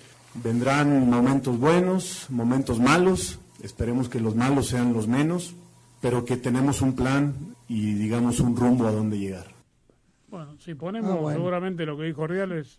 vendrán 0.42 1.10
momentos 1.10 1.58
buenos, 1.58 2.26
momentos 2.30 2.80
malos, 2.80 3.38
esperemos 3.62 4.08
que 4.08 4.20
los 4.20 4.34
malos 4.34 4.68
sean 4.68 4.94
los 4.94 5.06
menos, 5.06 5.54
pero 6.00 6.24
que 6.24 6.38
tenemos 6.38 6.80
un 6.80 6.96
plan 6.96 7.34
y 7.68 7.92
digamos 7.92 8.40
un 8.40 8.56
rumbo 8.56 8.86
a 8.86 8.92
dónde 8.92 9.18
llegar. 9.18 9.48
Bueno, 10.30 10.56
si 10.60 10.72
ponemos 10.74 11.10
Ah, 11.10 11.20
bueno. 11.20 11.38
seguramente 11.40 11.84
lo 11.84 11.98
que 11.98 12.04
dijo 12.04 12.22
Ordiales, 12.22 12.78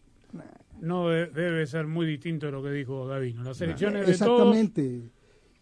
no 0.80 1.08
de- 1.10 1.28
debe 1.28 1.67
ser 1.67 1.86
muy 1.86 2.08
distinto 2.08 2.48
de 2.48 2.52
lo 2.52 2.63
que 2.63 2.72
dijo 2.72 3.08
Davino. 3.08 3.44
Las 3.44 3.62
elecciones 3.62 4.08
de 4.08 4.17
todos 4.17 4.56
Exactamente. 4.56 5.02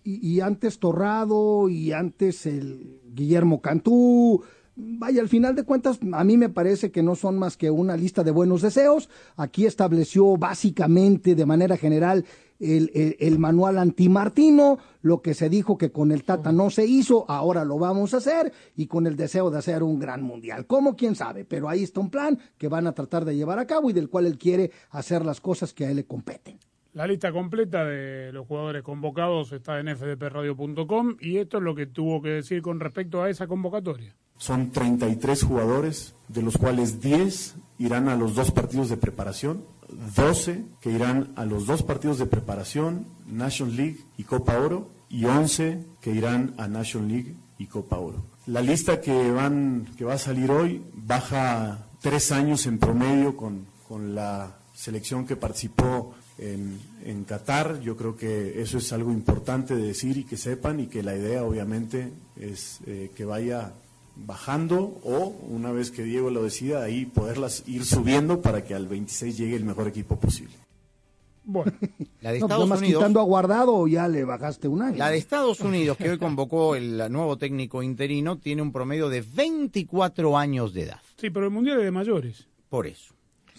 Y, 0.03 0.39
antes 0.39 0.79
Torrado 0.79 1.69
y 1.69 1.91
antes 1.91 2.45
el 2.45 2.99
Guillermo 3.13 3.61
Cantú. 3.61 4.41
Vaya, 4.75 5.21
al 5.21 5.27
final 5.27 5.55
de 5.55 5.63
cuentas, 5.63 5.99
a 6.13 6.23
mí 6.23 6.37
me 6.37 6.47
parece 6.47 6.89
que 6.89 7.03
no 7.03 7.15
son 7.15 7.37
más 7.37 7.57
que 7.57 7.69
una 7.69 7.97
lista 7.97 8.23
de 8.23 8.31
buenos 8.31 8.61
deseos. 8.61 9.09
Aquí 9.35 9.65
estableció 9.65 10.37
básicamente, 10.37 11.35
de 11.35 11.45
manera 11.45 11.75
general, 11.75 12.23
el, 12.61 12.89
el- 12.93 13.17
el 13.19 13.39
manual 13.39 13.77
antimartino, 13.77 14.77
lo 15.01 15.21
que 15.21 15.33
se 15.33 15.49
dijo 15.49 15.77
que 15.77 15.91
con 15.91 16.11
el 16.13 16.23
Tata 16.23 16.51
no 16.53 16.69
se 16.69 16.85
hizo, 16.85 17.29
ahora 17.29 17.65
lo 17.65 17.77
vamos 17.77 18.13
a 18.13 18.17
hacer, 18.17 18.53
y 18.75 18.87
con 18.87 19.05
el 19.05 19.17
deseo 19.17 19.51
de 19.51 19.57
hacer 19.59 19.83
un 19.83 19.99
gran 19.99 20.23
mundial. 20.23 20.65
¿Cómo? 20.65 20.95
¿Quién 20.95 21.15
sabe? 21.15 21.43
Pero 21.45 21.67
ahí 21.67 21.83
está 21.83 21.99
un 21.99 22.09
plan 22.09 22.39
que 22.57 22.69
van 22.69 22.87
a 22.87 22.93
tratar 22.93 23.25
de 23.25 23.35
llevar 23.35 23.59
a 23.59 23.67
cabo 23.67 23.89
y 23.89 23.93
del 23.93 24.09
cual 24.09 24.25
él 24.27 24.37
quiere 24.37 24.71
hacer 24.91 25.25
las 25.25 25.41
cosas 25.41 25.73
que 25.73 25.85
a 25.85 25.89
él 25.91 25.97
le 25.97 26.05
competen. 26.05 26.57
La 26.99 27.07
lista 27.07 27.31
completa 27.31 27.85
de 27.85 28.33
los 28.33 28.45
jugadores 28.45 28.83
convocados 28.83 29.53
está 29.53 29.79
en 29.79 29.87
fdpradio.com 29.87 31.15
y 31.21 31.37
esto 31.37 31.59
es 31.59 31.63
lo 31.63 31.73
que 31.73 31.85
tuvo 31.85 32.21
que 32.21 32.27
decir 32.27 32.61
con 32.61 32.81
respecto 32.81 33.23
a 33.23 33.29
esa 33.29 33.47
convocatoria. 33.47 34.13
Son 34.35 34.69
33 34.71 35.43
jugadores, 35.43 36.13
de 36.27 36.41
los 36.41 36.57
cuales 36.57 36.99
10 36.99 37.55
irán 37.77 38.09
a 38.09 38.17
los 38.17 38.35
dos 38.35 38.51
partidos 38.51 38.89
de 38.89 38.97
preparación, 38.97 39.63
12 40.17 40.65
que 40.81 40.91
irán 40.91 41.31
a 41.37 41.45
los 41.45 41.67
dos 41.67 41.83
partidos 41.83 42.19
de 42.19 42.25
preparación, 42.25 43.07
National 43.25 43.77
League 43.77 43.99
y 44.17 44.25
Copa 44.25 44.59
Oro, 44.59 44.89
y 45.07 45.23
11 45.23 45.85
que 46.01 46.11
irán 46.11 46.53
a 46.57 46.67
National 46.67 47.07
League 47.07 47.33
y 47.57 47.67
Copa 47.67 47.97
Oro. 47.97 48.25
La 48.45 48.59
lista 48.59 48.99
que, 48.99 49.31
van, 49.31 49.87
que 49.97 50.03
va 50.03 50.15
a 50.15 50.17
salir 50.17 50.51
hoy 50.51 50.83
baja 50.91 51.87
tres 52.01 52.33
años 52.33 52.65
en 52.65 52.77
promedio 52.77 53.37
con, 53.37 53.67
con 53.87 54.13
la 54.13 54.57
selección 54.73 55.25
que 55.25 55.35
participó 55.35 56.13
en, 56.39 56.79
en 57.05 57.23
Qatar. 57.25 57.79
Yo 57.81 57.95
creo 57.97 58.15
que 58.15 58.61
eso 58.61 58.77
es 58.77 58.91
algo 58.93 59.11
importante 59.11 59.75
de 59.75 59.83
decir 59.83 60.17
y 60.17 60.23
que 60.23 60.37
sepan 60.37 60.79
y 60.79 60.87
que 60.87 61.03
la 61.03 61.15
idea 61.15 61.43
obviamente 61.43 62.11
es 62.37 62.79
eh, 62.87 63.11
que 63.15 63.25
vaya 63.25 63.73
bajando 64.15 64.99
o 65.03 65.27
una 65.49 65.71
vez 65.71 65.91
que 65.91 66.03
Diego 66.03 66.29
lo 66.29 66.43
decida 66.43 66.83
ahí 66.83 67.05
poderlas 67.05 67.63
ir 67.67 67.85
subiendo 67.85 68.41
para 68.41 68.63
que 68.65 68.73
al 68.75 68.87
26 68.87 69.37
llegue 69.37 69.55
el 69.55 69.63
mejor 69.63 69.87
equipo 69.87 70.19
posible. 70.19 70.53
Bueno, 71.45 71.71
La 72.21 72.31
de 72.31 72.39
No, 72.39 72.47
pues 72.47 72.51
Estados 72.51 72.59
nomás 72.59 72.79
Unidos. 72.79 72.99
quitando 73.01 73.19
a 73.21 73.23
guardado 73.23 73.87
ya 73.87 74.07
le 74.07 74.23
bajaste 74.25 74.67
un 74.67 74.81
año. 74.81 74.97
La 74.97 75.09
de 75.09 75.17
Estados 75.17 75.61
Unidos, 75.61 75.97
que 75.97 76.09
hoy 76.11 76.17
convocó 76.17 76.75
el 76.75 76.97
nuevo 77.11 77.37
técnico 77.37 77.81
interino, 77.81 78.37
tiene 78.37 78.61
un 78.61 78.71
promedio 78.71 79.09
de 79.09 79.21
24 79.21 80.37
años 80.37 80.73
de 80.73 80.83
edad. 80.83 80.99
sí, 81.17 81.29
pero 81.29 81.45
el 81.45 81.51
mundial 81.51 81.79
es 81.79 81.85
de 81.85 81.91
mayores. 81.91 82.47
Por 82.69 82.85
eso. 82.87 83.13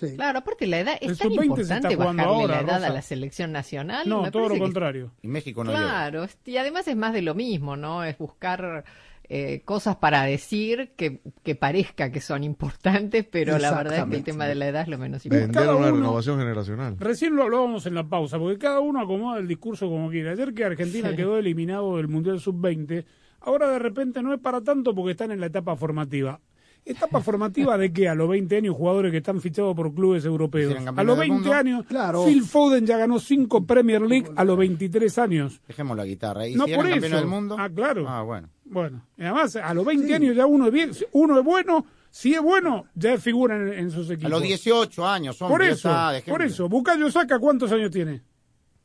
Sí. 0.09 0.17
Claro, 0.17 0.39
aparte 0.41 0.67
la 0.67 0.81
edad, 0.81 0.95
El 1.01 1.11
es 1.13 1.19
tan 1.19 1.29
sub-20 1.29 1.41
se 1.41 1.47
importante 1.47 1.97
bajarle 1.97 2.23
ahora, 2.23 2.55
la 2.57 2.61
edad 2.63 2.75
Rosa. 2.79 2.87
a 2.87 2.93
la 2.95 3.03
selección 3.03 3.53
nacional. 3.53 4.09
No, 4.09 4.23
Me 4.23 4.31
todo 4.31 4.49
lo 4.49 4.59
contrario. 4.59 5.13
Y 5.23 5.29
México 5.29 5.63
no. 5.65 5.71
Claro, 5.73 6.25
es- 6.25 6.39
y 6.45 6.57
además 6.57 6.89
es 6.89 6.97
más 6.97 7.13
de 7.13 7.23
lo 7.23 7.35
mismo, 7.35 7.77
¿no? 7.77 8.03
Es 8.05 8.17
buscar 8.19 8.85
eh, 9.33 9.63
cosas 9.65 9.95
para 9.95 10.25
decir 10.25 10.93
que, 10.97 11.21
que 11.45 11.55
parezca 11.55 12.11
que 12.11 12.21
son 12.21 12.43
importantes, 12.43 13.25
pero 13.31 13.59
la 13.59 13.71
verdad 13.73 13.99
es 13.99 14.05
que 14.07 14.17
el 14.17 14.25
tema 14.25 14.47
de 14.47 14.57
la 14.57 14.67
edad 14.67 14.83
es 14.83 14.89
lo 14.89 14.99
menos 14.99 15.25
importante. 15.25 15.57
Vender 15.57 15.75
una 15.77 15.91
renovación 15.93 16.39
generacional. 16.41 16.97
Recién 16.99 17.37
lo 17.37 17.45
hablábamos 17.45 17.87
en 17.87 17.95
la 17.95 18.09
pausa, 18.09 18.41
porque 18.41 18.59
cada 18.59 18.81
uno 18.81 19.01
acomoda 19.01 19.39
el 19.39 19.47
discurso 19.47 19.89
como 19.89 20.11
quiere. 20.11 20.31
Ayer 20.31 20.53
que 20.53 20.65
Argentina 20.65 21.11
Sí. 21.11 21.17
quedó 21.17 21.39
eliminado 21.39 21.97
del 21.99 22.09
Mundial 22.09 22.41
Sub-20, 22.41 23.05
ahora 23.43 23.71
de 23.71 23.79
repente 23.79 24.21
no 24.21 24.35
es 24.35 24.41
para 24.41 24.63
tanto 24.63 24.97
porque 24.97 25.13
están 25.13 25.31
en 25.31 25.39
la 25.39 25.47
etapa 25.47 25.77
formativa. 25.77 26.41
¿Etapa 26.85 27.21
formativa 27.21 27.77
de 27.79 27.93
qué? 27.93 28.09
A 28.09 28.14
los 28.14 28.29
20 28.29 28.57
años, 28.57 28.75
jugadores 28.77 29.11
que 29.12 29.19
están 29.19 29.40
fichados 29.40 29.75
por 29.77 29.95
clubes 29.95 30.25
europeos. 30.25 30.75
A 30.75 31.05
los 31.05 31.19
del 31.19 31.29
20 31.29 31.35
mundo. 31.35 31.53
años, 31.53 31.87
Claro. 31.87 32.25
Phil 32.25 32.43
Foden 32.43 32.87
ya 32.87 32.97
ganó 32.97 33.19
5 33.21 33.66
Premier 33.66 34.03
League 34.03 34.29
a 34.35 34.45
los 34.45 34.57
23 34.57 35.19
años. 35.19 35.61
Dejemos 35.69 35.97
la 35.97 36.05
guitarra. 36.05 36.49
¿Y 36.49 36.55
No 36.55 36.66
si 36.66 36.75
por 36.75 36.87
eso. 36.87 37.16
del 37.16 37.27
mundo? 37.27 37.57
Ah, 37.59 37.69
claro. 37.69 38.09
Ah, 38.09 38.23
bueno. 38.23 38.49
Bueno, 38.64 39.05
y 39.19 39.23
además, 39.23 39.57
a 39.57 39.75
los 39.75 39.85
20 39.85 40.14
años 40.14 40.37
ya 40.37 40.47
uno 40.47 40.66
es 40.69 40.73
bien, 40.73 40.90
uno 41.12 41.38
es 41.40 41.45
bueno, 41.45 41.85
si 42.11 42.35
es 42.35 42.40
bueno, 42.40 42.85
ya 42.95 43.19
figura 43.19 43.57
en, 43.57 43.69
en 43.73 43.90
sus 43.90 44.09
equipos. 44.11 44.27
A 44.27 44.29
los 44.29 44.43
18 44.43 45.07
años, 45.09 45.37
son 45.37 45.49
Por 45.49 45.62
eso, 45.62 45.90
por 46.29 46.40
eso. 46.43 46.69
Bucayo 46.69 47.11
Saca, 47.11 47.38
¿cuántos 47.40 47.73
años 47.73 47.90
tiene? 47.90 48.23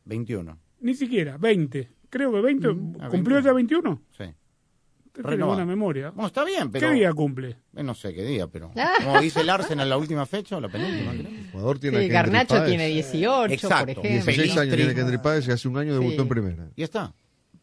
21. 0.06 0.58
Ni 0.82 0.94
siquiera, 0.96 1.38
20. 1.38 1.92
Creo 2.10 2.32
que 2.32 2.42
20. 2.42 2.68
Ah, 3.00 3.10
¿Cumplió 3.10 3.36
21. 3.38 3.42
ya 3.42 3.54
21? 3.54 4.02
Sí. 4.18 4.24
Usted 5.18 5.30
tiene 5.30 5.44
buena 5.44 5.66
memoria. 5.66 6.10
Bueno, 6.12 6.28
está 6.28 6.44
bien, 6.44 6.70
pero. 6.72 6.90
¿Qué 6.90 6.94
día 6.96 7.14
cumple? 7.14 7.56
Eh, 7.76 7.84
No 7.84 7.94
sé 7.94 8.14
qué 8.14 8.24
día, 8.24 8.48
pero. 8.48 8.72
Como 9.04 9.20
dice 9.22 9.42
el 9.42 9.50
Arsenal 9.50 9.86
en 9.86 9.90
la 9.90 9.98
última 9.98 10.26
fecha 10.26 10.58
o 10.58 10.62
la 10.62 10.70
penúltima, 10.70 11.12
creo. 11.12 11.28
El 11.28 11.52
jugador 11.52 11.80
tiene 11.80 12.02
Sí, 12.02 12.08
Garnacho 12.10 12.64
tiene 12.66 12.88
18, 12.88 13.54
Exacto. 13.54 13.78
por 13.78 13.90
ejemplo. 14.06 14.12
16 14.34 14.58
años 14.58 14.76
tiene 14.76 14.94
Kendrick 14.94 15.22
Páez 15.22 15.48
y 15.48 15.52
hace 15.52 15.68
un 15.68 15.78
año 15.78 15.94
debutó 15.94 16.16
Sí. 16.16 16.22
en 16.22 16.28
primera. 16.28 16.68
Y 16.76 16.84
está. 16.84 17.14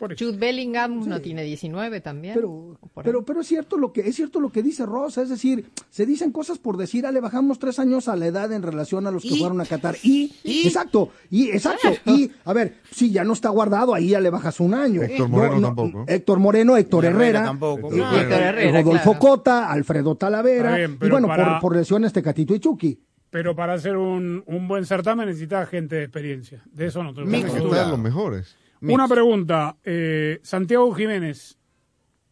Por 0.03 0.13
eso. 0.13 0.25
Jude 0.25 0.37
Bellingham 0.37 1.09
no 1.09 1.21
tiene 1.21 1.45
19 1.45 2.01
también. 2.01 2.35
Pero, 2.35 2.77
pero, 3.05 3.25
pero 3.25 3.41
es 3.43 3.47
cierto 3.47 3.79
lo 3.79 3.93
que 3.93 4.01
es 4.01 4.17
cierto 4.17 4.41
lo 4.41 4.51
que 4.51 4.61
dice 4.65 4.85
Rosa, 4.85 5.23
es 5.23 5.29
decir, 5.29 5.65
se 5.91 6.07
dicen 6.07 6.33
cosas 6.33 6.59
por 6.59 6.77
decir, 6.77 7.07
ah, 7.07 7.13
le 7.13 7.21
bajamos 7.21 7.61
tres 7.61 7.79
años 7.79 8.09
a 8.09 8.17
la 8.17 8.27
edad 8.27 8.51
en 8.53 8.63
relación 8.65 9.07
a 9.07 9.13
los 9.13 9.23
que 9.23 9.29
¿Y? 9.35 9.39
fueron 9.39 9.61
a 9.61 9.65
Qatar. 9.65 9.95
Y, 10.03 10.35
¿Y? 10.43 10.67
exacto, 10.67 11.11
y 11.31 11.51
exacto, 11.51 11.89
y 12.07 12.33
a 12.45 12.53
ver, 12.53 12.79
si 12.91 13.13
ya 13.13 13.23
no 13.23 13.33
está 13.33 13.51
guardado, 13.51 13.95
ahí 13.95 14.09
ya 14.09 14.19
le 14.21 14.31
bajas 14.31 14.59
un 14.59 14.75
año. 14.75 15.03
Héctor 15.03 15.29
Moreno 15.29 15.61
tampoco. 15.61 16.05
Héctor 16.09 16.39
Moreno, 16.41 16.77
Héctor 16.77 17.05
Herrera 17.05 17.23
Herrera, 17.23 17.45
tampoco. 17.45 17.93
eh, 17.95 17.99
Héctor 17.99 18.41
Herrera, 18.41 18.83
Rodolfo 18.83 19.03
claro. 19.13 19.19
Cota, 19.21 19.71
Alfredo 19.71 20.17
Talavera, 20.17 20.77
bien, 20.79 20.99
y 21.01 21.09
bueno, 21.09 21.29
para- 21.29 21.61
por, 21.61 21.61
por 21.61 21.77
lesiones 21.77 22.13
Tecatito 22.13 22.57
y 22.57 22.59
Chucky. 22.59 23.01
Pero 23.31 23.57
para 23.57 23.75
hacer 23.75 23.97
un, 23.97 24.43
un 24.47 24.69
buen 24.69 24.85
certamen 24.85 25.27
necesita 25.27 25.65
gente 25.65 25.95
de 25.97 26.03
experiencia. 26.03 26.61
De 26.71 26.87
eso 26.89 27.03
no 27.05 27.15
tengo 27.15 27.29
Mixto. 27.29 27.53
Van 27.53 27.61
a 27.61 27.65
duda. 27.65 27.77
estar 27.77 27.91
los 27.91 27.99
mejores. 27.99 28.57
Una 28.83 29.09
pregunta. 29.09 29.77
eh, 29.85 30.41
Santiago 30.43 30.93
Jiménez 30.95 31.59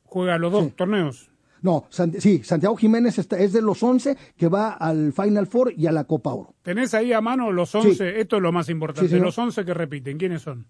juega 0.04 0.38
los 0.38 0.52
dos 0.52 0.74
torneos. 0.76 1.30
No, 1.62 1.84
San- 1.90 2.18
sí, 2.20 2.42
Santiago 2.42 2.74
Jiménez 2.76 3.18
está- 3.18 3.38
es 3.38 3.52
de 3.52 3.60
los 3.60 3.82
11 3.82 4.16
que 4.36 4.48
va 4.48 4.70
al 4.72 5.12
Final 5.12 5.46
Four 5.46 5.74
y 5.76 5.86
a 5.86 5.92
la 5.92 6.04
Copa 6.04 6.32
Oro. 6.32 6.54
Tenés 6.62 6.94
ahí 6.94 7.12
a 7.12 7.20
mano 7.20 7.52
los 7.52 7.74
11, 7.74 8.18
esto 8.20 8.36
es 8.36 8.42
lo 8.42 8.50
más 8.50 8.68
importante, 8.70 9.10
Sí, 9.10 9.18
los 9.20 9.36
11 9.36 9.64
que 9.64 9.74
repiten, 9.74 10.16
¿quiénes 10.16 10.40
son? 10.42 10.66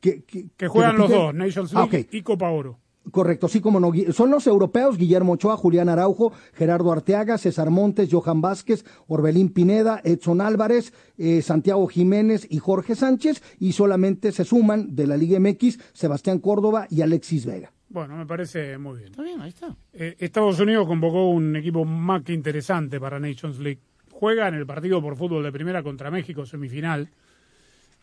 Que, 0.00 0.22
que- 0.24 0.48
Que 0.56 0.68
juegan 0.68 0.92
que 0.96 0.98
los 0.98 1.10
dos, 1.10 1.34
Nations 1.34 1.72
Ah, 1.74 1.88
League 1.90 2.08
y 2.12 2.20
Copa 2.22 2.50
Oro. 2.50 2.78
Correcto, 3.10 3.48
sí 3.48 3.60
como 3.60 3.80
no. 3.80 3.92
Son 4.12 4.30
los 4.30 4.46
europeos, 4.46 4.98
Guillermo 4.98 5.32
Ochoa, 5.32 5.56
Julián 5.56 5.88
Araujo, 5.88 6.32
Gerardo 6.52 6.92
Arteaga, 6.92 7.38
César 7.38 7.70
Montes, 7.70 8.08
Johan 8.12 8.40
Vázquez, 8.40 8.84
Orbelín 9.08 9.48
Pineda, 9.52 10.00
Edson 10.04 10.40
Álvarez, 10.40 10.92
eh, 11.16 11.42
Santiago 11.42 11.86
Jiménez 11.88 12.46
y 12.48 12.58
Jorge 12.58 12.94
Sánchez, 12.94 13.42
y 13.58 13.72
solamente 13.72 14.32
se 14.32 14.44
suman 14.44 14.94
de 14.94 15.06
la 15.06 15.16
Liga 15.16 15.40
MX 15.40 15.78
Sebastián 15.92 16.38
Córdoba 16.38 16.86
y 16.90 17.00
Alexis 17.00 17.46
Vega. 17.46 17.72
Bueno, 17.88 18.16
me 18.16 18.26
parece 18.26 18.78
muy 18.78 18.98
bien. 18.98 19.10
Está 19.10 19.22
bien, 19.22 19.40
ahí 19.40 19.48
está. 19.48 19.74
Eh, 19.92 20.14
Estados 20.18 20.60
Unidos 20.60 20.86
convocó 20.86 21.30
un 21.30 21.56
equipo 21.56 21.84
más 21.84 22.22
que 22.22 22.32
interesante 22.32 23.00
para 23.00 23.18
Nations 23.18 23.58
League. 23.58 23.80
Juega 24.12 24.46
en 24.46 24.54
el 24.54 24.66
partido 24.66 25.02
por 25.02 25.16
fútbol 25.16 25.42
de 25.42 25.50
primera 25.50 25.82
contra 25.82 26.10
México, 26.10 26.46
semifinal. 26.46 27.08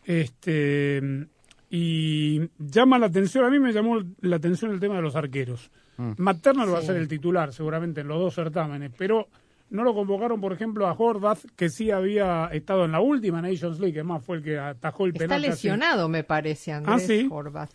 Este 0.04 1.00
y 1.70 2.40
llama 2.58 2.98
la 2.98 3.06
atención, 3.06 3.44
a 3.44 3.50
mí 3.50 3.58
me 3.58 3.72
llamó 3.72 3.98
la 4.20 4.36
atención 4.36 4.70
el 4.72 4.80
tema 4.80 4.96
de 4.96 5.02
los 5.02 5.16
arqueros. 5.16 5.70
Mm. 5.96 6.12
Matt 6.16 6.42
Turner 6.42 6.72
va 6.72 6.78
a 6.78 6.82
ser 6.82 6.96
el 6.96 7.08
titular 7.08 7.52
seguramente 7.52 8.00
en 8.00 8.08
los 8.08 8.18
dos 8.20 8.34
certámenes, 8.34 8.92
pero 8.96 9.28
no 9.70 9.84
lo 9.84 9.92
convocaron, 9.92 10.40
por 10.40 10.52
ejemplo, 10.54 10.86
a 10.86 10.92
Horvath, 10.96 11.44
que 11.54 11.68
sí 11.68 11.90
había 11.90 12.46
estado 12.52 12.86
en 12.86 12.92
la 12.92 13.00
última 13.00 13.42
Nations 13.42 13.78
League, 13.80 13.92
que 13.92 14.02
más 14.02 14.24
fue 14.24 14.38
el 14.38 14.42
que 14.42 14.58
atajó 14.58 15.04
el 15.04 15.10
Está 15.12 15.24
penal. 15.24 15.40
casi. 15.42 15.50
lesionado, 15.50 16.08
me 16.08 16.24
parece, 16.24 16.72
Andrés 16.72 16.94
Ah, 16.96 16.98
sí. 16.98 17.28
Horvath. 17.30 17.72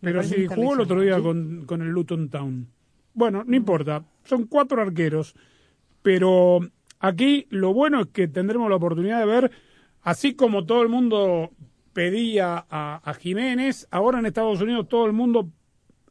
Pero 0.00 0.22
sí, 0.24 0.42
está 0.42 0.56
jugó 0.56 0.74
el 0.74 0.80
otro 0.80 1.00
día 1.02 1.20
con, 1.20 1.64
con 1.66 1.82
el 1.82 1.88
Luton 1.90 2.30
Town. 2.30 2.66
Bueno, 3.14 3.44
no 3.46 3.54
importa, 3.56 4.02
son 4.24 4.46
cuatro 4.48 4.82
arqueros, 4.82 5.36
pero 6.02 6.60
aquí 6.98 7.46
lo 7.50 7.72
bueno 7.74 8.00
es 8.02 8.06
que 8.08 8.26
tendremos 8.28 8.68
la 8.68 8.76
oportunidad 8.76 9.20
de 9.20 9.26
ver, 9.26 9.50
así 10.02 10.34
como 10.34 10.64
todo 10.64 10.82
el 10.82 10.88
mundo 10.88 11.50
pedía 11.92 12.66
a, 12.70 13.00
a 13.04 13.14
Jiménez, 13.14 13.86
ahora 13.90 14.18
en 14.18 14.26
Estados 14.26 14.60
Unidos 14.60 14.88
todo 14.88 15.06
el 15.06 15.12
mundo 15.12 15.50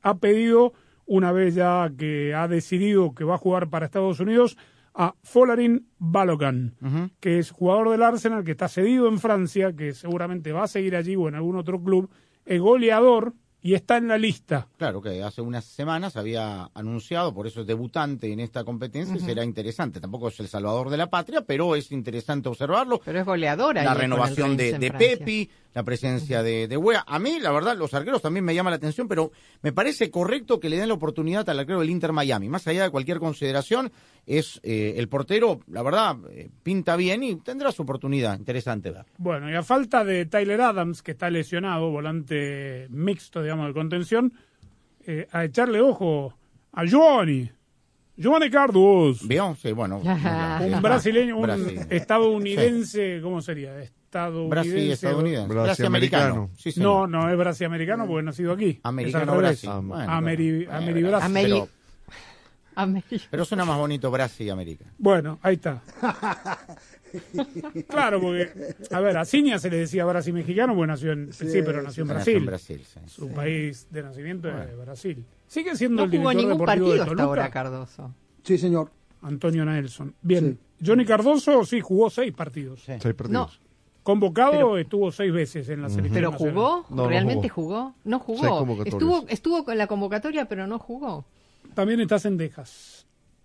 ha 0.01 0.17
pedido, 0.17 0.73
una 1.05 1.31
vez 1.31 1.55
ya 1.55 1.91
que 1.97 2.33
ha 2.33 2.47
decidido 2.47 3.13
que 3.13 3.23
va 3.23 3.35
a 3.35 3.39
jugar 3.39 3.69
para 3.69 3.85
Estados 3.85 4.19
Unidos, 4.19 4.57
a 4.93 5.15
Folarin 5.23 5.87
Balogan, 5.97 6.75
que 7.19 7.39
es 7.39 7.51
jugador 7.51 7.89
del 7.89 8.03
Arsenal, 8.03 8.43
que 8.43 8.51
está 8.51 8.67
cedido 8.67 9.07
en 9.07 9.19
Francia, 9.19 9.73
que 9.73 9.93
seguramente 9.93 10.51
va 10.51 10.63
a 10.63 10.67
seguir 10.67 10.95
allí 10.95 11.15
o 11.15 11.27
en 11.27 11.35
algún 11.35 11.55
otro 11.55 11.81
club, 11.81 12.09
es 12.45 12.59
goleador 12.59 13.33
y 13.61 13.73
está 13.73 13.97
en 13.97 14.07
la 14.07 14.17
lista. 14.17 14.67
Claro 14.77 15.01
que 15.01 15.21
hace 15.21 15.41
unas 15.41 15.65
semanas 15.65 16.15
había 16.15 16.69
anunciado, 16.73 17.33
por 17.33 17.47
eso 17.47 17.61
es 17.61 17.67
debutante 17.67 18.31
en 18.31 18.39
esta 18.39 18.63
competencia, 18.63 19.15
y 19.15 19.17
Ujú. 19.17 19.25
será 19.25 19.43
interesante. 19.43 19.99
Tampoco 19.99 20.29
es 20.29 20.39
el 20.39 20.47
salvador 20.47 20.89
de 20.89 20.97
la 20.97 21.09
patria, 21.09 21.41
pero 21.41 21.75
es 21.75 21.91
interesante 21.91 22.49
observarlo. 22.49 23.01
Pero 23.03 23.19
es 23.19 23.25
goleador 23.25 23.77
ahí 23.77 23.85
La 23.85 23.93
renovación 23.93 24.55
de, 24.55 24.77
de. 24.77 24.91
Pepi, 24.91 25.49
la 25.73 25.83
presencia 25.83 26.41
de, 26.41 26.67
de 26.67 26.77
Wea. 26.77 27.03
A 27.05 27.19
mí, 27.19 27.39
la 27.39 27.51
verdad, 27.51 27.77
los 27.77 27.93
arqueros 27.93 28.21
también 28.21 28.43
me 28.45 28.55
llama 28.55 28.69
la 28.69 28.77
atención, 28.77 29.07
pero 29.07 29.31
me 29.61 29.71
parece 29.71 30.09
correcto 30.09 30.59
que 30.59 30.69
le 30.69 30.77
den 30.77 30.87
la 30.87 30.93
oportunidad 30.93 31.47
al 31.49 31.59
arquero 31.59 31.79
del 31.79 31.89
Inter 31.89 32.13
Miami. 32.13 32.49
Más 32.49 32.67
allá 32.67 32.83
de 32.83 32.89
cualquier 32.89 33.19
consideración, 33.19 33.91
es 34.25 34.59
eh, 34.63 34.95
el 34.97 35.09
portero, 35.09 35.59
la 35.67 35.81
verdad, 35.81 36.17
eh, 36.31 36.49
pinta 36.63 36.95
bien 36.95 37.23
y 37.23 37.35
tendrá 37.37 37.71
su 37.71 37.81
oportunidad. 37.81 38.37
Interesante 38.37 38.91
ver. 38.91 39.05
Bueno, 39.17 39.49
y 39.49 39.55
a 39.55 39.63
falta 39.63 40.03
de 40.03 40.25
Tyler 40.25 40.61
Adams, 40.61 41.01
que 41.01 41.11
está 41.11 41.29
lesionado, 41.29 41.89
volante 41.89 42.87
mixto, 42.89 43.41
digamos, 43.49 43.67
de 43.67 43.73
contención, 43.73 44.33
eh, 45.05 45.27
a 45.31 45.43
echarle 45.45 45.81
ojo 45.81 46.33
a 46.71 46.85
Giovanni. 46.85 47.49
Giovanni 48.15 48.49
Cardos. 48.49 49.27
¿Vio? 49.27 49.55
Sí, 49.61 49.71
bueno. 49.71 49.97
Un 50.03 50.81
brasileño, 50.81 51.37
un 51.37 51.41
Brasil. 51.43 51.79
estadounidense, 51.89 53.19
¿cómo 53.23 53.41
sería? 53.41 53.79
Estadounidense. 53.81 54.49
Brasil, 54.49 54.91
estadounidense. 54.91 55.53
Brasiamericano. 55.53 56.49
Sí, 56.57 56.73
no, 56.77 57.07
no 57.07 57.29
es 57.29 57.37
brasiamericano 57.37 58.05
porque 58.07 58.23
nacido 58.23 58.51
aquí. 58.53 58.79
Americano. 58.83 59.37
Brasil. 59.37 59.69
Bueno, 59.83 60.11
Ameri, 60.11 60.65
bueno, 60.65 60.77
Ameribrasil. 60.77 61.29
Ameri- 62.75 63.03
Pero, 63.09 63.23
pero 63.29 63.45
suena 63.45 63.65
más 63.65 63.77
bonito 63.77 64.09
Brasil 64.11 64.47
y 64.47 64.49
América. 64.49 64.85
Bueno, 64.97 65.37
ahí 65.41 65.55
está. 65.55 65.81
Claro, 67.87 68.19
porque, 68.21 68.49
a 68.91 68.99
ver, 68.99 69.17
a 69.17 69.25
Ciña 69.25 69.59
se 69.59 69.69
le 69.69 69.77
decía 69.77 70.05
Brasil 70.05 70.33
mexicano, 70.33 70.73
porque 70.75 70.87
nació 70.87 71.11
en, 71.13 71.33
sí, 71.33 71.45
pero 71.65 71.81
nació 71.81 72.03
en 72.03 72.07
Nació 72.09 72.15
Brasil. 72.15 72.35
en 72.37 72.45
Brasil, 72.45 72.81
sí. 72.85 72.99
Su 73.07 73.29
país 73.29 73.87
de 73.89 74.03
nacimiento 74.03 74.49
es 74.49 74.77
Brasil. 74.77 75.25
Sigue 75.47 75.75
siendo 75.75 75.97
No 75.97 76.03
el 76.05 76.11
director 76.11 76.35
ningún 76.35 76.51
deportivo 76.53 76.65
partido 76.87 76.93
de 77.05 77.11
hasta 77.11 77.23
ahora, 77.23 77.49
Cardoso. 77.49 78.13
Sí, 78.43 78.57
señor. 78.57 78.91
Antonio 79.21 79.65
Nelson. 79.65 80.15
Bien, 80.21 80.57
Johnny 80.83 81.05
Cardoso 81.05 81.65
sí 81.65 81.81
jugó 81.81 82.09
seis 82.09 82.31
partidos. 82.33 82.83
Seis 82.85 83.01
partidos. 83.13 83.59
Convocado 84.03 84.51
Pero- 84.51 84.77
estuvo 84.77 85.11
seis 85.11 85.31
veces 85.31 85.67
en 85.69 85.81
la 85.81 85.89
selección. 85.89 86.13
¿Pero 86.13 86.31
jugó? 86.31 86.85
No, 86.89 86.95
no 87.03 87.07
¿Realmente 87.09 87.49
jugó? 87.49 87.95
No 88.05 88.19
jugó. 88.19 88.83
Estuvo, 88.85 89.25
estuvo 89.27 89.65
con 89.65 89.77
la 89.77 89.87
convocatoria, 89.87 90.45
pero 90.45 90.67
no 90.67 90.79
jugó. 90.79 91.25
También 91.75 91.99
está 91.99 92.17
Cendejas, 92.17 92.98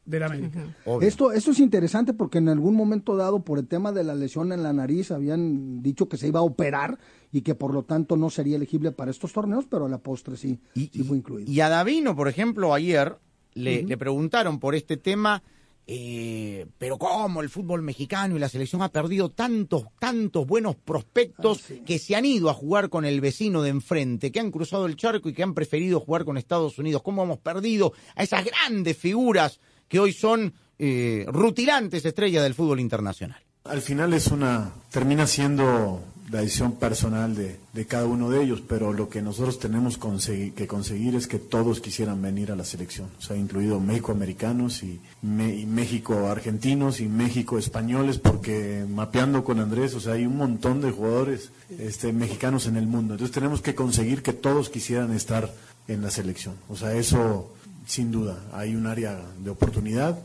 del 0.05 0.23
América. 0.23 0.77
Esto, 1.01 1.33
esto 1.33 1.51
es 1.51 1.61
interesante 1.61 2.13
porque 2.13 2.39
en 2.39 2.49
algún 2.49 2.75
momento 2.75 3.17
dado, 3.17 3.43
por 3.43 3.59
el 3.59 3.67
tema 3.67 3.93
de 3.93 4.05
la 4.05 4.15
lesión 4.15 4.53
en 4.53 4.63
la 4.63 4.73
nariz, 4.73 5.11
habían 5.11 5.83
dicho 5.83 6.09
que 6.09 6.17
se 6.17 6.29
iba 6.29 6.41
a 6.41 6.43
operar 6.43 6.99
y 7.33 7.43
que 7.43 7.55
por 7.55 7.73
lo 7.73 7.85
tanto 7.85 8.17
no 8.17 8.31
sería 8.31 8.57
elegible 8.57 8.93
para 8.93 9.11
estos 9.11 9.33
torneos, 9.33 9.67
pero 9.69 9.87
a 9.87 9.89
la 9.89 9.99
postre 9.99 10.37
sí, 10.37 10.59
Y, 10.75 10.91
sí 10.93 11.03
fue 11.03 11.17
incluido. 11.17 11.51
y 11.51 11.61
a 11.61 11.69
Davino, 11.69 12.15
por 12.15 12.29
ejemplo, 12.29 12.75
ayer 12.75 13.17
le, 13.55 13.83
le 13.83 13.97
preguntaron 13.97 14.59
por 14.59 14.75
este 14.75 14.97
tema, 14.97 15.43
eh, 15.87 16.67
pero 16.79 16.97
¿cómo 16.97 17.43
el 17.43 17.51
fútbol 17.51 17.83
mexicano 17.83 18.37
y 18.37 18.39
la 18.39 18.49
selección 18.49 18.83
ha 18.83 18.91
perdido 18.91 19.31
tantos, 19.31 19.85
tantos 19.99 20.47
buenos 20.47 20.77
prospectos 20.77 21.65
que 21.85 21.99
se 21.99 22.17
han 22.17 22.25
ido 22.25 22.49
a 22.49 22.55
jugar 22.55 22.89
con 22.89 23.05
el 23.05 23.21
vecino 23.21 23.63
de 23.63 23.71
enfrente, 23.71 24.33
que 24.33 24.41
han 24.41 24.51
cruzado 24.51 24.87
el 24.87 24.97
charco 24.97 25.29
y 25.29 25.35
que 25.35 25.43
han 25.43 25.55
preferido 25.55 26.01
jugar 26.01 26.25
con 26.25 26.39
Estados 26.39 26.79
Unidos? 26.79 27.03
¿Cómo 27.03 27.23
hemos 27.23 27.39
perdido 27.39 27.93
a 28.17 28.23
esas 28.23 28.45
grandes 28.45 28.97
figuras 28.97 29.61
que 29.95 30.01
hoy 30.01 30.13
son 30.13 30.53
eh, 30.77 31.25
rutilantes 31.29 32.05
estrellas 32.05 32.43
del 32.43 32.55
fútbol 32.55 32.81
internacional? 32.81 33.41
Al 33.63 33.81
final 33.81 34.13
es 34.13 34.27
una, 34.27 34.73
termina 34.91 35.25
siendo 35.29 36.03
la 36.33 36.41
decisión 36.41 36.73
personal 36.73 37.37
de, 37.37 37.61
de 37.73 37.87
cada 37.87 38.07
uno 38.07 38.29
de 38.29 38.43
ellos, 38.43 38.61
pero 38.61 38.93
lo 38.93 39.09
que 39.09 39.23
nosotros 39.23 39.61
tenemos 39.61 39.97
que 39.97 40.67
conseguir 40.67 41.15
es 41.15 41.29
que 41.29 41.39
todos 41.39 41.81
quisieran 41.81 42.21
venir 42.21 42.51
a 42.51 42.57
la 42.57 42.65
selección, 42.65 43.09
o 43.17 43.23
sea, 43.23 43.37
incluido 43.37 43.79
México-americanos 43.79 44.83
y, 44.83 45.01
y 45.23 45.67
México-argentinos 45.67 46.99
y 46.99 47.07
México-españoles, 47.07 48.19
porque 48.19 48.85
mapeando 48.89 49.45
con 49.45 49.61
Andrés, 49.61 49.95
o 49.95 50.01
sea, 50.01 50.15
hay 50.15 50.27
un 50.27 50.37
montón 50.37 50.81
de 50.81 50.91
jugadores 50.91 51.53
este, 51.79 52.13
mexicanos 52.13 52.67
en 52.67 52.77
el 52.77 52.89
mundo, 52.89 53.15
entonces 53.15 53.33
tenemos 53.33 53.63
que 53.63 53.77
conseguir 53.77 54.25
que 54.25 54.33
todos 54.33 54.71
quisieran 54.71 55.15
estar 55.15 55.55
en 55.87 56.03
la 56.03 56.11
selección, 56.11 56.57
o 56.69 56.77
sea, 56.77 56.95
eso 56.97 57.55
sin 57.87 58.11
duda, 58.11 58.39
hay 58.53 58.75
un 58.75 58.87
área 58.87 59.21
de 59.39 59.51
oportunidad, 59.51 60.19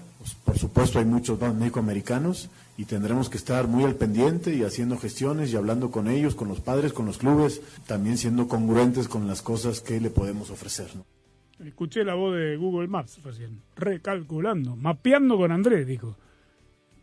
por 0.43 0.58
supuesto 0.58 1.00
hay 1.00 1.06
muchos 1.06 1.39
más 1.39 1.54
mexicoamericanos 1.54 2.50
y 2.78 2.86
tendremos 2.86 3.30
que 3.30 3.38
estar 3.38 3.67
muy 3.67 3.84
al 3.84 3.95
pendiente 3.95 4.56
y 4.56 4.63
haciendo 4.63 4.98
gestiones 4.98 5.52
y 5.52 5.56
hablando 5.56 5.91
con 5.91 6.08
ellos, 6.08 6.36
con 6.36 6.48
los 6.48 6.60
padres, 6.62 6.93
con 6.93 7.06
los 7.06 7.17
clubes, 7.17 7.62
también 7.88 8.17
siendo 8.17 8.48
congruentes 8.48 9.08
con 9.08 9.28
las 9.28 9.41
cosas 9.41 9.82
que 9.82 10.00
le 10.00 10.10
podemos 10.10 10.50
ofrecer. 10.50 10.88
¿no? 10.95 11.06
Escuché 11.65 12.04
la 12.04 12.15
voz 12.15 12.36
de 12.36 12.56
Google 12.56 12.88
Maps 12.88 13.22
recién, 13.24 13.62
recalculando, 13.76 14.76
mapeando 14.76 15.38
con 15.38 15.52
Andrés, 15.52 15.86
dijo. 15.86 16.15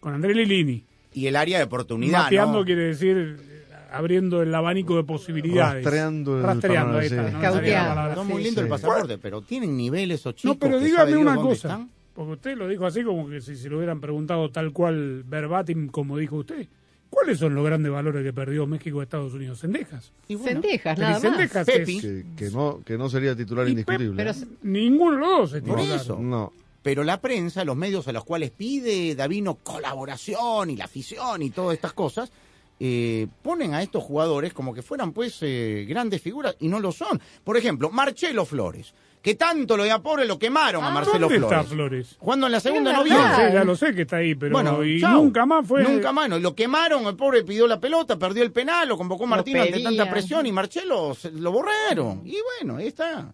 Con 0.01 0.15
Andrés 0.15 0.37
Lilini. 0.37 0.85
Y 1.13 1.27
el 1.27 1.37
área 1.37 1.59
de 1.59 1.65
oportunidad, 1.65 2.25
Mapeando 2.25 2.61
¿no? 2.61 2.65
quiere 2.65 2.85
decir 2.85 3.56
abriendo 3.97 4.43
el 4.43 4.55
abanico 4.55 4.97
de 4.97 5.05
posibilidades. 5.05 5.85
Rastreando 5.85 6.37
el 6.39 6.43
Rastreando, 6.43 6.99
panorama, 6.99 7.09
sí. 7.09 7.15
no. 7.15 8.09
Está 8.11 8.23
muy 8.23 8.43
lindo 8.43 8.61
el 8.61 8.69
pasaporte, 8.69 9.19
pero 9.19 9.43
tienen 9.43 9.77
niveles 9.77 10.25
o 10.27 10.33
chicos 10.33 10.57
No, 10.57 10.59
pero 10.59 10.79
dígame 10.81 11.17
una 11.17 11.37
cosa. 11.37 11.69
están. 11.69 11.91
Porque 12.15 12.33
usted 12.33 12.57
lo 12.57 12.67
dijo 12.69 12.87
así 12.87 13.03
como 13.05 13.29
que 13.29 13.41
si 13.41 13.57
se 13.57 13.69
lo 13.69 13.77
hubieran 13.77 14.01
preguntado 14.01 14.51
tal 14.51 14.73
cual 14.73 15.23
verbatim 15.25 15.89
como 15.89 16.17
dijo 16.17 16.37
usted. 16.37 16.67
¿Cuáles 17.11 17.39
son 17.39 17.55
los 17.55 17.65
grandes 17.65 17.93
valores 17.93 18.25
que 18.25 18.33
perdió 18.33 18.67
México 18.67 18.99
de 18.99 19.05
Estados 19.05 19.33
Unidos? 19.33 19.61
Cendejas. 19.61 20.13
Y 20.29 20.35
bueno, 20.35 20.61
Cendejas, 20.61 20.97
Pero 20.97 21.09
nada 21.09 21.11
y 21.11 21.23
más. 21.23 21.23
Cendejas 21.23 21.67
Pepi. 21.67 21.97
es- 21.99 22.03
Que, 22.03 22.25
que 22.37 22.51
no, 22.51 22.81
que 22.85 22.99
no 22.99 23.09
sería 23.09 23.37
titular 23.37 23.67
Y 23.69 23.71
indiscutible. 23.71 24.15
Pero 24.17 24.31
¿eh? 24.31 24.47
Ninguno 24.63 25.13
de 25.13 25.19
los 25.19 25.53
dos 25.53 25.55
es 25.55 26.03
eso. 26.03 26.19
No. 26.19 26.53
Pero 26.83 27.05
la 27.05 27.21
prensa, 27.21 27.65
los 27.65 27.77
medios 27.77 28.07
a 28.09 28.13
los 28.13 28.25
cuales 28.25 28.51
pide 28.51 29.15
Davino 29.15 29.57
colaboración 29.57 30.71
y 30.71 30.77
la 30.77 30.85
afición 30.85 31.43
y 31.43 31.51
todas 31.51 31.75
estas 31.75 31.93
cosas, 31.93 32.31
eh, 32.79 33.27
ponen 33.43 33.75
a 33.75 33.83
estos 33.83 34.03
jugadores 34.05 34.53
como 34.53 34.75
que 34.75 34.83
fueran 34.83 35.13
pues 35.13 35.39
eh, 35.43 35.87
grandes 35.89 36.21
figuras 36.23 36.57
y 36.61 36.69
no 36.69 36.79
lo 36.81 36.93
son. 36.93 37.21
Por 37.45 37.57
ejemplo, 37.57 37.91
Marcelo 37.91 38.45
Flores, 38.45 38.93
que 39.23 39.35
tanto 39.35 39.77
lo 39.77 39.85
de 39.85 39.91
a 39.91 39.99
pobre 40.01 40.25
lo 40.27 40.39
quemaron 40.39 40.85
a 40.85 40.89
Ah, 40.89 40.91
Marcelo 40.91 41.21
¿Dónde 41.29 41.39
Flores. 41.39 41.59
está 41.61 41.75
Flores? 41.75 42.17
Jugando 42.19 42.47
en 42.47 42.53
la 42.53 42.61
segunda 42.61 42.93
no 42.93 43.03
vio. 43.03 43.15
ya 43.17 43.65
lo 43.65 43.75
sé 43.77 43.95
que 43.95 44.03
está 44.03 44.17
ahí, 44.19 44.35
pero 44.35 44.53
Bueno, 44.53 44.85
y 44.85 45.01
nunca 45.01 45.47
más 45.47 45.67
fue. 45.67 45.83
Nunca 45.83 46.13
más, 46.13 46.29
no. 46.29 46.39
Lo 46.39 46.55
quemaron, 46.55 47.07
el 47.07 47.17
pobre 47.17 47.43
pidió 47.45 47.67
la 47.67 47.81
pelota, 47.81 48.19
perdió 48.19 48.43
el 48.43 48.53
penal, 48.53 48.87
lo 48.89 48.97
convocó 48.99 49.27
Martín 49.27 49.57
ante 49.57 49.73
pedían. 49.73 49.97
tanta 49.97 50.11
presión 50.13 50.45
y 50.47 50.53
Marcelo 50.53 51.15
se- 51.15 51.33
lo 51.33 51.51
borraron. 51.53 52.23
Y 52.27 52.37
bueno, 52.61 52.77
ahí 52.77 52.89
está. 52.89 53.33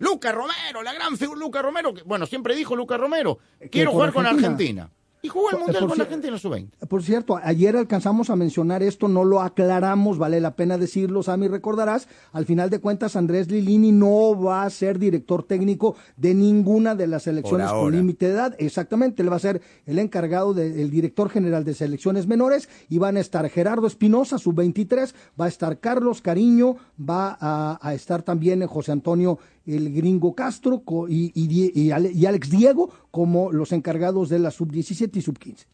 Luca 0.00 0.32
Romero, 0.32 0.82
la 0.82 0.92
gran 0.92 1.16
figura 1.16 1.38
Luca 1.40 1.62
Romero, 1.62 1.94
que, 1.94 2.02
bueno, 2.02 2.26
siempre 2.26 2.54
dijo 2.54 2.76
Luca 2.76 2.96
Romero, 2.96 3.38
quiero 3.70 3.92
jugar 3.92 4.12
con 4.12 4.26
Argentina. 4.26 4.82
Argentina. 4.82 4.90
Y 5.24 5.28
jugó 5.28 5.48
el 5.50 5.56
Por- 5.56 5.60
Mundial 5.64 5.80
por 5.80 5.88
con 5.88 5.98
cier- 5.98 6.02
Argentina 6.02 6.38
sub-20. 6.38 6.86
Por 6.86 7.02
cierto, 7.02 7.40
ayer 7.42 7.76
alcanzamos 7.76 8.28
a 8.28 8.36
mencionar 8.36 8.82
esto, 8.82 9.08
no 9.08 9.24
lo 9.24 9.40
aclaramos, 9.40 10.18
vale 10.18 10.38
la 10.38 10.54
pena 10.54 10.76
decirlo, 10.76 11.22
Sammy, 11.22 11.48
recordarás, 11.48 12.08
al 12.32 12.44
final 12.44 12.68
de 12.68 12.78
cuentas 12.78 13.16
Andrés 13.16 13.50
Lilini 13.50 13.90
no 13.90 14.38
va 14.38 14.64
a 14.64 14.70
ser 14.70 14.98
director 14.98 15.42
técnico 15.42 15.96
de 16.18 16.34
ninguna 16.34 16.94
de 16.94 17.06
las 17.06 17.22
selecciones 17.22 17.70
con 17.70 17.90
límite 17.92 18.26
de 18.26 18.32
edad, 18.32 18.54
exactamente, 18.58 19.22
él 19.22 19.32
va 19.32 19.36
a 19.36 19.38
ser 19.38 19.62
el 19.86 19.98
encargado 19.98 20.52
del 20.52 20.90
director 20.90 21.30
general 21.30 21.64
de 21.64 21.72
selecciones 21.72 22.26
menores 22.26 22.68
y 22.90 22.98
van 22.98 23.16
a 23.16 23.20
estar 23.20 23.48
Gerardo 23.48 23.86
Espinosa, 23.86 24.36
sub-23, 24.38 25.14
va 25.40 25.46
a 25.46 25.48
estar 25.48 25.78
Carlos 25.78 26.20
Cariño, 26.20 26.76
va 27.00 27.36
a, 27.40 27.78
a 27.80 27.94
estar 27.94 28.22
también 28.22 28.66
José 28.66 28.92
Antonio 28.92 29.38
el 29.66 29.92
gringo 29.92 30.34
Castro 30.34 30.82
y, 31.08 31.32
y 31.34 31.80
y 31.80 32.26
Alex 32.26 32.50
Diego 32.50 32.90
como 33.10 33.52
los 33.52 33.72
encargados 33.72 34.28
de 34.28 34.38
la 34.38 34.50
sub-17 34.50 35.16
y 35.16 35.22
sub-15. 35.22 35.66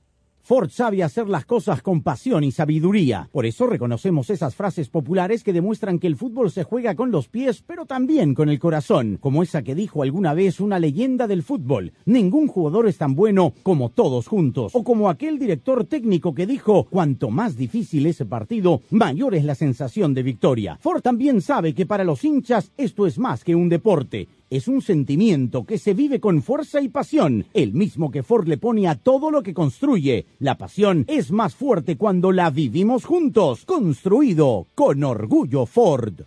Ford 0.51 0.71
sabe 0.71 1.05
hacer 1.05 1.29
las 1.29 1.45
cosas 1.45 1.81
con 1.81 2.03
pasión 2.03 2.43
y 2.43 2.51
sabiduría. 2.51 3.29
Por 3.31 3.47
eso 3.47 3.69
reconocemos 3.69 4.31
esas 4.31 4.57
frases 4.57 4.89
populares 4.89 5.45
que 5.45 5.53
demuestran 5.53 6.01
que 6.01 6.09
el 6.09 6.17
fútbol 6.17 6.51
se 6.51 6.65
juega 6.65 6.97
con 6.97 7.13
los 7.13 7.29
pies, 7.29 7.63
pero 7.65 7.87
también 7.87 8.35
con 8.35 8.49
el 8.49 8.59
corazón, 8.59 9.17
como 9.21 9.45
esa 9.45 9.63
que 9.63 9.77
dijo 9.77 10.03
alguna 10.03 10.35
vez 10.35 10.59
una 10.59 10.81
leyenda 10.81 11.29
del 11.29 11.45
fútbol. 11.45 11.93
Ningún 12.05 12.49
jugador 12.49 12.89
es 12.89 12.99
tan 12.99 13.15
bueno 13.15 13.53
como 13.63 13.91
todos 13.91 14.27
juntos. 14.27 14.75
O 14.75 14.83
como 14.83 15.09
aquel 15.09 15.39
director 15.39 15.85
técnico 15.85 16.35
que 16.35 16.49
dijo, 16.49 16.89
cuanto 16.91 17.31
más 17.31 17.57
difícil 17.57 18.07
ese 18.07 18.27
partido, 18.27 18.83
mayor 18.91 19.37
es 19.37 19.45
la 19.45 19.55
sensación 19.55 20.15
de 20.15 20.25
victoria. 20.25 20.79
Ford 20.81 21.01
también 21.01 21.43
sabe 21.43 21.77
que 21.77 21.87
para 21.87 22.03
los 22.03 22.25
hinchas 22.25 22.73
esto 22.77 23.07
es 23.07 23.21
más 23.21 23.45
que 23.45 23.55
un 23.55 23.69
deporte. 23.69 24.27
Es 24.51 24.67
un 24.67 24.83
sentimiento 24.83 25.65
que 25.65 25.79
se 25.79 25.95
vive 25.95 26.19
con 26.19 26.43
fuerza 26.43 26.81
y 26.81 26.89
pasión, 26.89 27.47
el 27.55 27.73
mismo 27.73 28.11
que 28.11 28.25
Ford 28.25 28.49
le 28.49 28.59
pone 28.59 28.89
a 28.89 28.97
todo 28.97 29.31
lo 29.31 29.45
que 29.45 29.55
construye. 29.55 30.27
La 30.41 30.59
pasión 30.59 31.05
es 31.07 31.31
más 31.31 31.55
fuerte 31.55 31.97
cuando 31.97 32.33
la 32.33 32.51
vivimos 32.51 33.05
juntos, 33.05 33.65
construido 33.65 34.67
con 34.75 35.05
orgullo 35.05 35.67
Ford. 35.67 36.23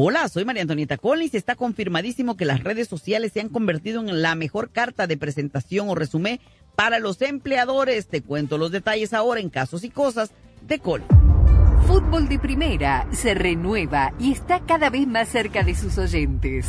Hola, 0.00 0.28
soy 0.28 0.44
María 0.44 0.62
Antonieta 0.62 0.96
Collins 0.96 1.34
está 1.34 1.56
confirmadísimo 1.56 2.36
que 2.36 2.44
las 2.44 2.62
redes 2.62 2.86
sociales 2.86 3.32
se 3.32 3.40
han 3.40 3.48
convertido 3.48 4.00
en 4.00 4.22
la 4.22 4.36
mejor 4.36 4.70
carta 4.70 5.08
de 5.08 5.16
presentación 5.16 5.88
o 5.88 5.96
resumen 5.96 6.38
para 6.76 7.00
los 7.00 7.20
empleadores. 7.20 8.06
Te 8.06 8.22
cuento 8.22 8.58
los 8.58 8.70
detalles 8.70 9.12
ahora 9.12 9.40
en 9.40 9.50
casos 9.50 9.82
y 9.82 9.90
cosas 9.90 10.30
de 10.68 10.78
Col. 10.78 11.02
Fútbol 11.88 12.28
de 12.28 12.38
Primera 12.38 13.08
se 13.10 13.34
renueva 13.34 14.14
y 14.20 14.30
está 14.30 14.60
cada 14.60 14.88
vez 14.88 15.04
más 15.08 15.30
cerca 15.30 15.64
de 15.64 15.74
sus 15.74 15.98
oyentes. 15.98 16.68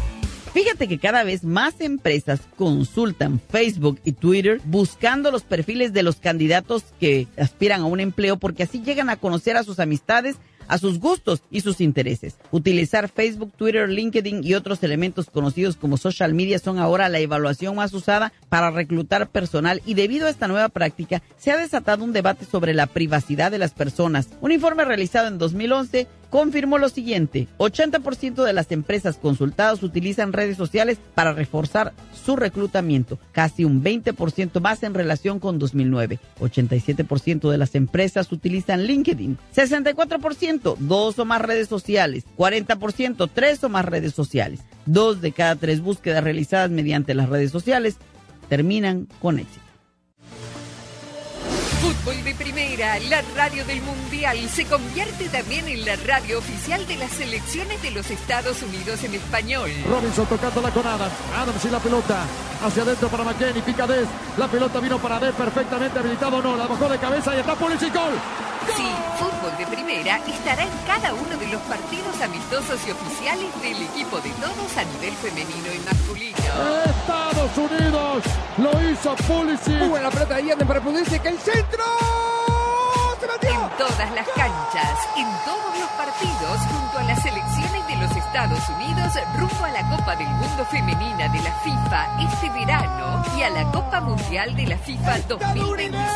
Fíjate 0.53 0.89
que 0.89 0.99
cada 0.99 1.23
vez 1.23 1.45
más 1.45 1.79
empresas 1.79 2.41
consultan 2.57 3.39
Facebook 3.39 3.99
y 4.03 4.11
Twitter 4.11 4.59
buscando 4.65 5.31
los 5.31 5.43
perfiles 5.43 5.93
de 5.93 6.03
los 6.03 6.17
candidatos 6.17 6.83
que 6.99 7.27
aspiran 7.37 7.81
a 7.81 7.85
un 7.85 8.01
empleo 8.01 8.35
porque 8.35 8.63
así 8.63 8.81
llegan 8.81 9.09
a 9.09 9.15
conocer 9.15 9.55
a 9.55 9.63
sus 9.63 9.79
amistades, 9.79 10.35
a 10.67 10.77
sus 10.77 10.99
gustos 10.99 11.41
y 11.51 11.61
sus 11.61 11.79
intereses. 11.79 12.35
Utilizar 12.51 13.07
Facebook, 13.07 13.53
Twitter, 13.55 13.87
LinkedIn 13.87 14.43
y 14.43 14.53
otros 14.53 14.83
elementos 14.83 15.29
conocidos 15.29 15.77
como 15.77 15.95
social 15.95 16.33
media 16.33 16.59
son 16.59 16.79
ahora 16.79 17.07
la 17.07 17.19
evaluación 17.19 17.77
más 17.77 17.93
usada 17.93 18.33
para 18.49 18.71
reclutar 18.71 19.29
personal 19.29 19.81
y 19.85 19.93
debido 19.93 20.27
a 20.27 20.29
esta 20.29 20.49
nueva 20.49 20.67
práctica 20.67 21.21
se 21.37 21.51
ha 21.51 21.57
desatado 21.57 22.03
un 22.03 22.11
debate 22.11 22.43
sobre 22.43 22.73
la 22.73 22.87
privacidad 22.87 23.51
de 23.51 23.57
las 23.57 23.71
personas. 23.71 24.27
Un 24.41 24.51
informe 24.51 24.83
realizado 24.83 25.29
en 25.29 25.37
2011 25.37 26.07
confirmó 26.31 26.79
lo 26.79 26.89
siguiente, 26.89 27.47
80% 27.59 28.43
de 28.43 28.53
las 28.53 28.71
empresas 28.71 29.17
consultadas 29.17 29.83
utilizan 29.83 30.33
redes 30.33 30.57
sociales 30.57 30.97
para 31.13 31.33
reforzar 31.33 31.93
su 32.25 32.35
reclutamiento, 32.35 33.19
casi 33.33 33.65
un 33.65 33.83
20% 33.83 34.59
más 34.61 34.81
en 34.81 34.95
relación 34.95 35.39
con 35.39 35.59
2009. 35.59 36.19
87% 36.39 37.51
de 37.51 37.57
las 37.57 37.75
empresas 37.75 38.31
utilizan 38.31 38.85
LinkedIn, 38.85 39.37
64% 39.53 40.77
dos 40.79 41.19
o 41.19 41.25
más 41.25 41.41
redes 41.41 41.67
sociales, 41.67 42.23
40% 42.37 43.29
tres 43.31 43.63
o 43.63 43.69
más 43.69 43.85
redes 43.85 44.13
sociales. 44.13 44.61
Dos 44.85 45.21
de 45.21 45.33
cada 45.33 45.57
tres 45.57 45.81
búsquedas 45.81 46.23
realizadas 46.23 46.71
mediante 46.71 47.13
las 47.13 47.29
redes 47.29 47.51
sociales 47.51 47.97
terminan 48.47 49.07
con 49.19 49.37
éxito. 49.37 49.61
Primera, 52.41 52.97
la 53.01 53.21
radio 53.35 53.63
del 53.65 53.83
Mundial, 53.83 54.35
se 54.49 54.65
convierte 54.65 55.29
también 55.29 55.67
en 55.67 55.85
la 55.85 55.95
radio 55.95 56.39
oficial 56.39 56.87
de 56.87 56.95
las 56.95 57.11
selecciones 57.11 57.79
de 57.83 57.91
los 57.91 58.09
Estados 58.09 58.63
Unidos 58.63 59.03
en 59.03 59.13
español. 59.13 59.69
Robinson 59.87 60.25
tocándola 60.25 60.71
con 60.71 60.87
Adams. 60.87 61.13
Adams 61.37 61.63
y 61.63 61.69
la 61.69 61.79
pelota. 61.79 62.23
Hacia 62.63 62.81
adentro 62.81 63.09
para 63.09 63.23
McKenny. 63.25 63.61
Pica 63.61 63.85
Des. 63.85 64.07
La 64.37 64.47
pelota 64.47 64.79
vino 64.79 64.97
para 64.97 65.19
Des 65.19 65.35
perfectamente 65.35 65.99
habilitado. 65.99 66.41
No, 66.41 66.57
la 66.57 66.65
bajó 66.65 66.89
de 66.89 66.97
cabeza 66.97 67.35
y 67.35 67.41
está 67.41 67.53
Pulisic. 67.53 67.93
Gol. 67.93 68.13
Sí, 68.75 68.89
Fútbol 69.19 69.57
de 69.59 69.67
Primera 69.67 70.17
estará 70.17 70.63
en 70.63 70.71
cada 70.87 71.13
uno 71.13 71.37
de 71.37 71.47
los 71.47 71.61
partidos 71.61 72.21
amistosos 72.21 72.79
y 72.87 72.91
oficiales 72.91 73.61
del 73.61 73.83
equipo 73.83 74.19
de 74.19 74.31
todos 74.31 74.77
a 74.77 74.83
nivel 74.83 75.13
femenino 75.15 75.67
y 75.75 75.79
masculino. 75.85 76.37
Estados 76.85 77.55
Unidos 77.55 78.23
lo 78.57 78.89
hizo 78.89 79.15
Pulisic. 79.27 79.77
Muy 79.77 79.89
buena 79.89 80.09
pelota 80.09 80.35
de 80.37 80.43
Yerden 80.43 80.67
para 80.67 80.81
Pulisic. 80.81 81.23
El 81.23 81.37
centro. 81.37 82.30
En 83.39 83.77
todas 83.77 84.11
las 84.13 84.27
canchas, 84.35 84.99
en 85.17 85.27
todos 85.45 85.79
los 85.79 85.89
partidos, 85.91 86.59
junto 86.71 86.99
a 86.99 87.03
las 87.03 87.21
selecciones 87.21 87.87
de 87.87 87.95
los 87.95 88.11
Estados 88.15 88.59
Unidos, 88.69 89.13
rumbo 89.37 89.65
a 89.65 89.71
la 89.71 89.89
Copa 89.89 90.15
del 90.15 90.27
Mundo 90.27 90.65
Femenina 90.69 91.27
de 91.29 91.41
la 91.41 91.53
FIFA 91.63 92.21
este 92.21 92.49
verano 92.49 93.23
y 93.37 93.43
a 93.43 93.49
la 93.49 93.63
Copa 93.71 94.01
Mundial 94.01 94.55
de 94.55 94.67
la 94.67 94.77
FIFA 94.77 95.19
2026. 95.29 96.11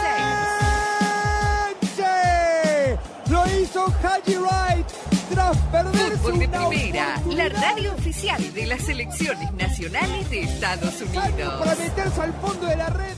Lo 3.29 3.43
hizo 3.59 3.85
Haji 4.03 4.37
Wright 4.37 4.87
tras 5.33 5.57
perderse 5.57 6.17
Fútbol 6.17 6.39
de 6.39 6.47
Primera, 6.47 7.21
la 7.29 7.49
radio 7.49 7.93
oficial 7.93 8.53
de 8.53 8.65
las 8.67 8.81
selecciones 8.83 9.51
nacionales 9.53 10.29
de 10.29 10.41
Estados 10.41 11.01
Unidos. 11.01 11.53
para 11.59 11.75
meterse 11.75 12.21
al 12.21 12.33
fondo 12.33 12.67
de 12.67 12.75
la 12.75 12.89
red. 12.89 13.17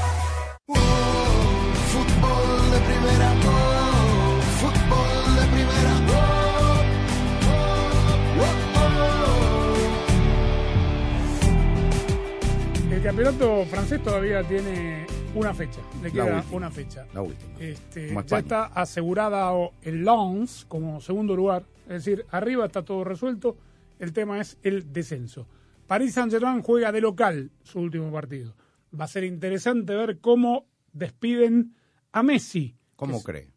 El 13.01 13.07
campeonato 13.07 13.65
francés 13.65 14.03
todavía 14.03 14.47
tiene 14.47 15.07
una 15.33 15.55
fecha. 15.55 15.81
Le 16.03 16.11
queda 16.11 16.37
última. 16.37 16.55
una 16.55 16.69
fecha. 16.69 17.07
La 17.15 17.23
última. 17.23 17.57
Este, 17.59 18.13
ya 18.27 18.37
está 18.37 18.65
asegurada 18.65 19.51
el 19.81 20.05
Lens 20.05 20.65
como 20.67 21.01
segundo 21.01 21.35
lugar. 21.35 21.65
Es 21.85 22.05
decir, 22.05 22.27
arriba 22.29 22.67
está 22.67 22.85
todo 22.85 23.03
resuelto. 23.03 23.57
El 23.97 24.13
tema 24.13 24.39
es 24.39 24.59
el 24.61 24.93
descenso. 24.93 25.47
Paris 25.87 26.13
Saint-Germain 26.13 26.61
juega 26.61 26.91
de 26.91 27.01
local 27.01 27.49
su 27.63 27.79
último 27.79 28.11
partido. 28.11 28.53
Va 28.93 29.05
a 29.05 29.07
ser 29.07 29.23
interesante 29.23 29.95
ver 29.95 30.19
cómo 30.19 30.67
despiden 30.93 31.73
a 32.11 32.21
Messi. 32.21 32.75
¿Cómo 32.95 33.23
cree? 33.23 33.51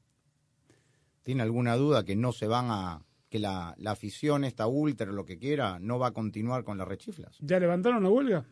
¿Tiene 1.22 1.42
alguna 1.42 1.76
duda 1.76 2.02
que 2.02 2.16
no 2.16 2.32
se 2.32 2.46
van 2.46 2.70
a. 2.70 3.02
que 3.28 3.40
la, 3.40 3.74
la 3.76 3.90
afición, 3.90 4.44
esta 4.44 4.66
ultra, 4.66 5.12
lo 5.12 5.26
que 5.26 5.36
quiera, 5.36 5.78
no 5.80 5.98
va 5.98 6.06
a 6.06 6.12
continuar 6.12 6.64
con 6.64 6.78
las 6.78 6.88
rechiflas? 6.88 7.36
¿Ya 7.40 7.60
levantaron 7.60 8.02
la 8.02 8.08
huelga? 8.08 8.46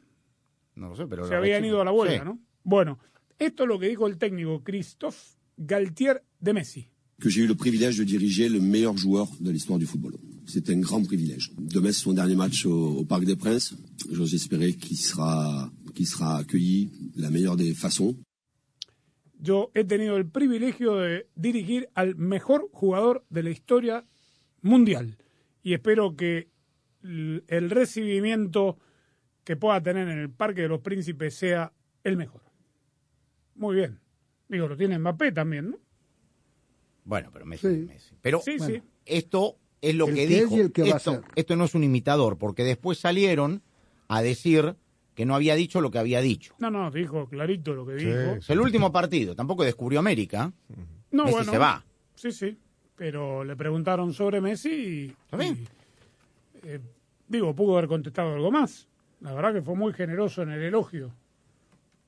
No 0.77 0.89
lo 0.89 0.97
sé, 0.97 1.07
pero. 1.07 1.27
Se 1.27 1.35
habían 1.35 1.65
ido 1.65 1.81
a 1.81 1.85
la 1.85 1.93
huelga, 1.93 2.19
Sí. 2.19 2.25
¿no? 2.25 2.39
Bueno, 2.65 2.99
esto 3.39 3.65
es 3.65 3.69
lo 3.69 3.79
que 3.79 3.89
dijo 3.89 4.07
el 4.07 4.17
técnico 4.19 4.63
Christophe 4.63 5.37
Galtier 5.57 6.23
de 6.41 6.53
Messi. 6.53 6.89
que 7.21 7.29
j'ai 7.31 7.43
eu 7.43 7.47
le 7.47 7.55
privilège 7.55 7.99
de 7.99 8.05
diriger 8.05 8.49
le 8.49 8.59
meilleur 8.61 8.97
joueur 8.97 9.29
de 9.39 9.53
l'histoire 9.53 9.79
du 9.79 9.87
football. 9.87 10.15
C'était 10.45 10.75
un 10.75 10.81
grand 10.81 11.05
privilège. 11.07 11.53
Demain, 11.57 11.93
c'est 11.93 12.03
son 12.03 12.15
dernier 12.15 12.35
match 12.35 12.67
au, 12.67 12.97
au 12.99 13.05
Parc 13.05 13.25
des 13.25 13.37
Princes. 13.37 13.77
J'ose 14.11 14.35
espérer 14.35 14.73
qu'il 14.75 14.97
sera, 14.97 15.71
qu'il 15.95 16.09
sera 16.09 16.39
accueilli 16.39 16.91
de 17.15 17.23
la 17.23 17.31
meilleure 17.31 17.57
des 17.57 17.75
façons. 17.75 18.17
Yo 19.41 19.71
he 19.75 19.85
tenido 19.85 20.17
el 20.17 20.27
privilegio 20.27 20.97
de 20.97 21.27
dirigir 21.37 21.89
al 21.95 22.17
mejor 22.17 22.69
jugador 22.73 23.25
de 23.31 23.43
la 23.45 23.51
historia 23.51 24.05
mundial 24.63 25.17
y 25.63 25.75
espero 25.75 26.17
que 26.17 26.49
el 27.05 27.71
recibimiento 27.71 28.79
que 29.45 29.57
pueda 29.57 29.83
tener 29.83 30.09
en 30.09 30.19
el 30.19 30.31
Parque 30.31 30.63
de 30.63 30.69
los 30.69 30.81
Príncipes 30.81 31.35
sea 31.35 31.73
el 32.05 32.17
mejor. 32.17 32.41
Muy 33.57 33.77
bien. 33.77 33.99
Digo, 34.49 34.69
lo 34.69 34.77
tiene 34.77 34.99
Mbappé 34.99 35.33
también, 35.33 35.71
¿no? 35.71 35.77
Bueno, 37.05 37.31
pero 37.33 37.45
Messi 37.45 37.67
es 37.67 37.79
Messi. 37.87 38.15
Pero 38.21 38.41
Sí, 38.41 38.57
bueno, 38.59 38.75
sí. 38.75 38.83
esto 39.07 39.57
es 39.81 39.95
lo 39.95 40.07
El 40.09 40.15
que 40.15 40.27
que 40.29 40.35
es 40.35 40.41
dijo. 40.45 40.57
y 40.57 40.61
el 40.61 40.73
que 40.73 40.83
va 40.83 40.89
a 40.95 40.97
esto, 40.99 41.13
ser. 41.13 41.23
esto 41.35 41.57
no 41.57 41.65
es 41.65 41.75
un 41.75 41.85
imitador, 41.85 42.39
porque 42.39 42.63
después 42.65 42.99
salieron 42.99 43.63
a 44.09 44.23
decir 44.23 44.77
que 45.15 45.27
no 45.27 45.35
había 45.35 45.55
dicho 45.57 45.81
lo 45.81 45.91
que 45.91 45.99
había 45.99 46.21
dicho. 46.21 46.55
No, 46.59 46.71
no, 46.71 46.91
dijo 46.91 47.29
clarito 47.29 47.75
lo 47.75 47.85
que 47.87 47.95
dijo. 47.95 48.11
Es 48.39 48.49
el 48.51 48.61
último 48.61 48.93
partido, 48.93 49.35
tampoco 49.35 49.65
descubrió 49.65 49.99
América. 49.99 50.53
No, 51.11 51.25
Messi 51.25 51.37
bueno, 51.37 51.53
se 51.53 51.59
va. 51.59 51.85
Sí, 52.15 52.31
sí. 52.33 52.57
Pero 52.97 53.43
le 53.43 53.57
preguntaron 53.57 54.13
sobre 54.13 54.41
Messi 54.41 54.71
y. 54.71 55.37
y, 55.43 55.65
eh, 56.65 56.79
digo, 57.27 57.55
pudo 57.57 57.77
haber 57.77 57.89
contestado 57.89 58.35
algo 58.35 58.51
más. 58.53 58.87
La 59.23 59.33
verdad 59.33 59.55
que 59.55 59.63
fue 59.63 59.77
muy 59.77 59.93
generoso 59.93 60.43
en 60.43 60.51
el 60.51 60.63
elogio 60.63 61.15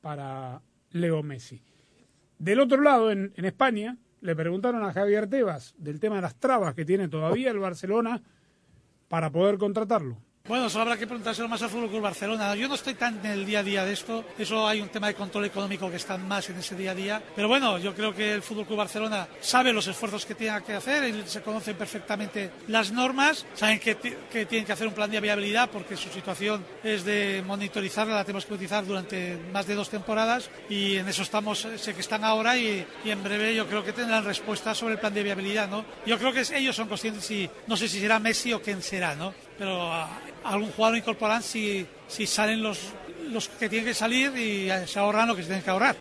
para 0.00 0.60
Leo 0.90 1.22
Messi. 1.22 1.62
Del 2.38 2.60
otro 2.60 2.82
lado, 2.82 3.10
en, 3.10 3.32
en 3.36 3.44
España, 3.44 3.96
le 4.20 4.34
preguntaron 4.34 4.82
a 4.82 4.92
Javier 4.92 5.28
Tebas 5.28 5.74
del 5.78 6.00
tema 6.00 6.16
de 6.16 6.22
las 6.22 6.34
trabas 6.34 6.74
que 6.74 6.84
tiene 6.84 7.08
todavía 7.08 7.50
el 7.50 7.58
Barcelona 7.58 8.20
para 9.08 9.30
poder 9.30 9.58
contratarlo. 9.58 10.18
Bueno, 10.47 10.66
eso 10.66 10.78
habrá 10.78 10.99
que 10.99 11.07
preguntárselo 11.07 11.49
más 11.49 11.62
al 11.62 11.70
Fútbol 11.70 11.88
Club 11.88 12.03
Barcelona. 12.03 12.55
Yo 12.55 12.68
no 12.68 12.74
estoy 12.74 12.92
tan 12.92 13.18
en 13.24 13.32
el 13.32 13.47
día 13.47 13.61
a 13.61 13.62
día 13.62 13.82
de 13.82 13.95
esto. 13.95 14.26
Eso 14.36 14.68
hay 14.68 14.82
un 14.82 14.90
tema 14.90 15.07
de 15.07 15.14
control 15.14 15.47
económico 15.47 15.88
que 15.88 15.97
está 15.97 16.18
más 16.18 16.51
en 16.51 16.59
ese 16.59 16.76
día 16.76 16.90
a 16.90 16.95
día. 16.95 17.22
Pero 17.34 17.49
bueno, 17.49 17.78
yo 17.78 17.95
creo 17.95 18.14
que 18.14 18.34
el 18.34 18.42
Fútbol 18.42 18.66
Club 18.66 18.76
Barcelona 18.76 19.26
sabe 19.40 19.72
los 19.72 19.86
esfuerzos 19.86 20.26
que 20.26 20.34
tiene 20.34 20.62
que 20.62 20.74
hacer. 20.74 21.09
y 21.09 21.26
Se 21.26 21.40
conocen 21.40 21.76
perfectamente 21.76 22.51
las 22.68 22.92
normas. 22.92 23.47
Saben 23.55 23.80
que, 23.80 23.97
que 23.97 24.45
tienen 24.45 24.66
que 24.66 24.72
hacer 24.72 24.86
un 24.86 24.92
plan 24.92 25.11
de 25.11 25.18
viabilidad 25.18 25.70
porque 25.70 25.97
su 25.97 26.11
situación 26.11 26.62
es 26.82 27.07
de 27.07 27.42
monitorizarla. 27.47 28.14
La 28.14 28.24
tenemos 28.24 28.45
que 28.45 28.53
utilizar 28.53 28.84
durante 28.84 29.38
más 29.51 29.66
de 29.66 29.74
dos 29.74 29.88
temporadas 29.88 30.51
y 30.68 30.97
en 30.97 31.09
eso 31.09 31.22
estamos. 31.22 31.66
Sé 31.76 31.95
que 31.95 32.03
están 32.03 32.22
ahora 32.22 32.55
y, 32.59 32.86
y 33.03 33.11
en 33.11 33.24
breve 33.24 33.55
yo 33.55 33.66
creo 33.66 33.82
que 33.82 33.95
tendrán 33.95 34.26
respuesta 34.26 34.74
sobre 34.74 34.92
el 34.92 35.01
plan 35.01 35.14
de 35.14 35.22
viabilidad, 35.22 35.70
¿no? 35.70 35.86
Yo 36.05 36.18
creo 36.18 36.34
que 36.34 36.42
ellos 36.55 36.76
son 36.76 36.86
conscientes 36.86 37.24
si 37.24 37.49
no 37.66 37.78
sé 37.78 37.88
si 37.88 37.99
será 37.99 38.18
Messi 38.18 38.53
o 38.53 38.61
quién 38.61 38.82
será, 38.82 39.14
¿no? 39.14 39.32
Pero 39.57 39.90
ah, 39.90 40.20
algún 40.45 40.70
jugador 40.70 40.99
incorporarán 40.99 41.42
si, 41.42 41.86
si 42.07 42.26
salen 42.26 42.62
los, 42.62 42.92
los 43.30 43.49
que 43.49 43.68
tienen 43.68 43.86
que 43.86 43.95
salir 43.95 44.36
y 44.36 44.68
se 44.86 44.99
ahorran 44.99 45.28
lo 45.28 45.34
que 45.36 45.42
se 45.42 45.49
tienen 45.49 45.64
que 45.64 45.70
ahorrar. 45.70 45.97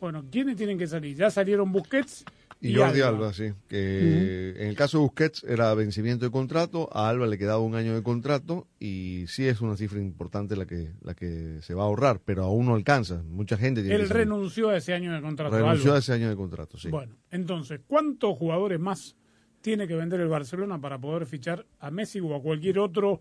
Bueno, 0.00 0.24
¿quiénes 0.30 0.56
tienen 0.56 0.78
que 0.78 0.86
salir? 0.86 1.16
Ya 1.16 1.30
salieron 1.30 1.72
Busquets 1.72 2.24
Y 2.60 2.74
Jordi 2.74 3.00
Alba, 3.00 3.32
sí. 3.32 3.52
Que 3.68 4.54
En 4.58 4.68
el 4.68 4.76
caso 4.76 4.98
de 4.98 5.04
Busquets 5.04 5.44
era 5.44 5.72
vencimiento 5.74 6.24
de 6.26 6.30
contrato, 6.30 6.88
a 6.92 7.08
Alba 7.08 7.26
le 7.26 7.38
quedaba 7.38 7.60
un 7.60 7.74
año 7.74 7.94
de 7.94 8.02
contrato 8.02 8.66
y 8.78 9.24
sí 9.28 9.46
es 9.46 9.60
una 9.62 9.76
cifra 9.76 10.00
importante 10.00 10.54
la 10.54 10.66
que, 10.66 10.92
la 11.02 11.14
que 11.14 11.58
se 11.62 11.74
va 11.74 11.84
a 11.84 11.86
ahorrar, 11.86 12.20
pero 12.24 12.44
aún 12.44 12.66
no 12.66 12.74
alcanza. 12.74 13.22
Mucha 13.22 13.56
gente 13.56 13.80
tiene 13.80 13.96
Él 13.96 14.08
que 14.08 14.14
renunció 14.14 14.68
a 14.68 14.76
ese 14.76 14.92
año 14.92 15.14
de 15.14 15.22
contrato. 15.22 15.56
renunció 15.56 15.90
Alba. 15.90 15.96
a 15.96 15.98
ese 16.00 16.12
año 16.12 16.28
de 16.28 16.36
contrato, 16.36 16.76
sí. 16.76 16.90
Bueno, 16.90 17.16
entonces, 17.30 17.80
¿cuántos 17.86 18.36
jugadores 18.36 18.78
más 18.78 19.16
tiene 19.62 19.88
que 19.88 19.94
vender 19.96 20.20
el 20.20 20.28
Barcelona 20.28 20.80
para 20.80 20.98
poder 20.98 21.26
fichar 21.26 21.66
a 21.80 21.90
Messi 21.90 22.20
o 22.20 22.36
a 22.36 22.42
cualquier 22.42 22.78
otro 22.78 23.20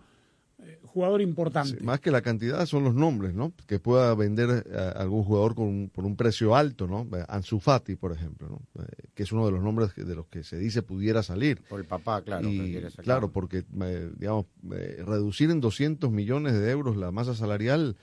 eh, 0.60 0.80
jugador 0.84 1.22
importante? 1.22 1.78
Sí, 1.78 1.84
más 1.84 1.99
que 1.99 2.12
la 2.12 2.22
cantidad 2.22 2.66
son 2.66 2.84
los 2.84 2.95
nombres, 2.95 3.34
¿no? 3.34 3.53
Que 3.68 3.80
pueda 3.80 4.14
vender 4.16 4.66
eh, 4.70 4.91
algún 4.95 5.24
jugador 5.24 5.53
con 5.56 5.68
un- 5.68 5.89
por 5.89 6.06
un 6.06 6.16
precio 6.16 6.56
alto, 6.56 6.88
¿no? 6.88 7.01
Eh, 7.18 7.24
Ansu 7.28 7.60
Fati, 7.60 7.95
por 7.95 8.12
ejemplo, 8.14 8.47
¿no? 8.49 8.84
Eh, 8.84 8.88
que 9.14 9.24
es 9.24 9.32
uno 9.32 9.45
de 9.45 9.51
los 9.51 9.62
nombres 9.64 9.93
que- 9.93 10.03
de 10.03 10.16
los 10.16 10.28
que 10.28 10.43
se 10.43 10.58
dice 10.58 10.82
pudiera 10.82 11.24
salir. 11.24 11.62
Por 11.70 11.80
el 11.80 11.86
papá, 11.86 12.22
claro. 12.22 12.47
Y, 12.49 12.58
que 12.58 12.66
quiere 12.72 12.89
sacar. 12.89 13.06
claro, 13.06 13.32
porque, 13.32 13.66
eh, 13.82 14.12
digamos, 14.18 14.45
eh, 14.74 15.03
reducir 15.06 15.49
en 15.51 15.60
200 15.62 16.12
millones 16.12 16.53
de 16.53 16.72
euros 16.72 16.95
la 16.97 17.12
masa 17.12 17.36
salarial 17.36 17.97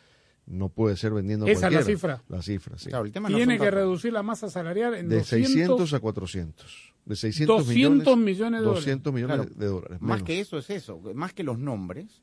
no 0.45 0.69
puede 0.71 0.97
ser 0.97 1.13
vendiendo 1.13 1.47
Esa 1.47 1.69
es 1.69 1.73
la 1.75 1.83
cifra. 1.85 2.23
La 2.29 2.43
cifra, 2.43 2.77
sí. 2.77 2.91
Tiene 3.29 3.59
que 3.59 3.71
reducir 3.71 4.13
la 4.13 4.23
masa 4.25 4.51
salarial 4.51 4.95
en 4.95 5.09
de 5.09 5.19
200, 5.19 5.53
600 5.53 5.95
a 5.95 6.01
400. 6.01 6.93
De 7.05 7.17
600 7.17 7.67
200 7.67 8.17
millones, 8.17 8.35
millones 8.37 8.61
de 8.61 8.65
dólares. 8.67 8.85
200 8.85 9.13
millones 9.15 9.37
Claro. 9.37 9.51
de 9.55 9.67
dólares. 9.67 9.99
Más 10.01 10.23
que 10.25 10.41
eso 10.41 10.59
es 10.59 10.69
eso, 10.71 11.01
más 11.15 11.33
que 11.33 11.43
los 11.45 11.59
nombres, 11.59 12.23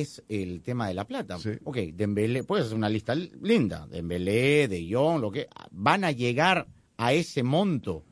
es 0.00 0.22
el 0.28 0.62
tema 0.62 0.88
de 0.88 0.94
la 0.94 1.06
plata. 1.06 1.38
Ok, 1.64 1.76
Dembélé, 1.94 2.44
puedes 2.44 2.66
hacer 2.66 2.76
una 2.76 2.88
lista 2.88 3.14
linda, 3.14 3.86
Dembélé, 3.86 4.68
De 4.68 4.88
Jong, 4.90 5.20
lo 5.20 5.30
que 5.30 5.48
van 5.70 6.04
a 6.04 6.10
llegar 6.10 6.66
a 6.96 7.12
ese 7.12 7.42
monto 7.42 8.04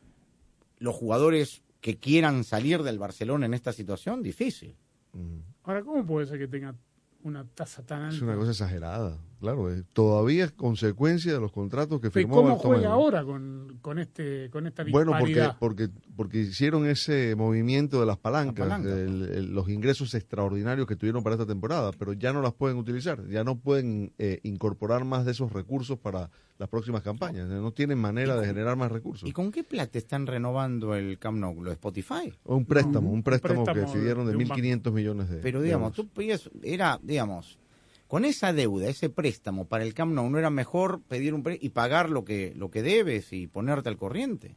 los 0.78 0.94
jugadores 0.94 1.62
que 1.80 1.98
quieran 1.98 2.44
salir 2.44 2.82
del 2.82 2.98
Barcelona 2.98 3.46
en 3.46 3.54
esta 3.54 3.72
situación, 3.72 4.22
difícil. 4.22 4.76
Ahora, 5.64 5.82
¿cómo 5.82 6.04
puede 6.06 6.26
ser 6.26 6.38
que 6.38 6.48
tenga 6.48 6.74
una 7.22 7.44
tasa 7.44 7.84
tan 7.84 8.02
alta? 8.02 8.16
Es 8.16 8.22
una 8.22 8.36
cosa 8.36 8.50
exagerada, 8.50 9.18
claro. 9.42 9.70
eh, 9.70 9.82
todavía 9.92 10.46
es 10.46 10.52
consecuencia 10.52 11.34
de 11.34 11.40
los 11.40 11.52
contratos 11.52 12.00
que 12.00 12.06
¿Y 12.06 12.10
firmó 12.10 12.36
¿Cómo 12.36 12.48
Bartomeu. 12.54 12.76
juega 12.78 12.92
ahora 12.92 13.22
con, 13.24 13.78
con, 13.82 13.98
este, 13.98 14.48
con 14.50 14.66
esta 14.66 14.84
Bueno, 14.84 15.10
porque, 15.12 15.26
disparidad? 15.26 15.56
porque, 15.60 15.88
porque 16.16 16.38
hicieron 16.38 16.86
ese 16.86 17.34
movimiento 17.36 18.00
de 18.00 18.06
las 18.06 18.16
palancas, 18.16 18.66
La 18.66 18.76
palanca. 18.78 18.94
el- 18.98 19.22
el- 19.28 19.52
los 19.54 19.68
ingresos 19.68 20.14
extraordinarios 20.14 20.86
que 20.86 20.96
tuvieron 20.96 21.22
para 21.22 21.34
esta 21.34 21.46
temporada, 21.46 21.90
pero 21.98 22.14
ya 22.14 22.32
no 22.32 22.40
las 22.40 22.54
pueden 22.54 22.78
utilizar, 22.78 23.28
ya 23.28 23.44
no 23.44 23.58
pueden 23.58 24.12
eh, 24.18 24.40
incorporar 24.44 25.04
más 25.04 25.26
de 25.26 25.32
esos 25.32 25.52
recursos 25.52 25.98
para 25.98 26.30
las 26.58 26.68
próximas 26.68 27.02
campañas, 27.02 27.48
no 27.48 27.72
tienen 27.72 27.98
manera 27.98 28.36
de 28.40 28.46
generar 28.46 28.76
más 28.76 28.92
recursos. 28.92 29.28
¿Y 29.28 29.32
con 29.32 29.50
qué 29.50 29.64
plata 29.64 29.98
están 29.98 30.28
renovando 30.28 30.94
el 30.94 31.18
Camp 31.18 31.38
Nou? 31.38 31.54
¿Lo 31.60 31.70
de 31.70 31.74
Spotify? 31.74 32.32
Un 32.44 32.64
préstamo, 32.64 33.08
No, 33.08 33.14
un 33.14 33.22
préstamo, 33.24 33.64
préstamo 33.64 33.92
que 33.92 33.98
pidieron 33.98 34.26
de 34.26 34.32
de 34.32 34.36
un 34.38 34.44
banco. 34.48 34.62
1.500 34.62 34.92
millones 34.92 35.28
de 35.28 35.36
Pero 35.38 35.60
digamos, 35.60 35.98
euros. 35.98 36.12
tú 36.14 36.22
era, 36.62 37.00
digamos, 37.02 37.58
con 38.12 38.26
esa 38.26 38.52
deuda, 38.52 38.88
ese 38.88 39.08
préstamo 39.08 39.64
para 39.64 39.84
el 39.84 39.94
Camp 39.94 40.12
Nou, 40.12 40.28
¿no 40.28 40.38
era 40.38 40.50
mejor 40.50 41.00
pedir 41.00 41.32
un 41.32 41.42
préstamo 41.42 41.64
y 41.64 41.70
pagar 41.70 42.10
lo 42.10 42.26
que, 42.26 42.52
lo 42.54 42.70
que 42.70 42.82
debes 42.82 43.32
y 43.32 43.46
ponerte 43.46 43.88
al 43.88 43.96
corriente? 43.96 44.54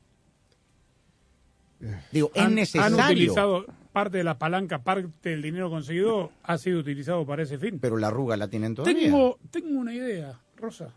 Digo, 2.11 2.31
es 2.33 2.41
han, 2.41 2.53
necesario. 2.53 2.99
han 2.99 3.11
utilizado 3.11 3.65
parte 3.93 4.17
de 4.17 4.25
la 4.25 4.37
palanca, 4.37 4.83
parte 4.83 5.29
del 5.29 5.41
dinero 5.41 5.69
conseguido 5.69 6.33
ha 6.43 6.57
sido 6.57 6.81
utilizado 6.81 7.25
para 7.25 7.43
ese 7.43 7.57
fin. 7.57 7.79
Pero 7.79 7.95
la 7.95 8.07
arruga 8.07 8.35
la 8.35 8.49
tienen 8.49 8.75
todavía. 8.75 9.03
Tengo, 9.03 9.39
tengo 9.49 9.79
una 9.79 9.93
idea, 9.93 10.37
Rosa. 10.57 10.93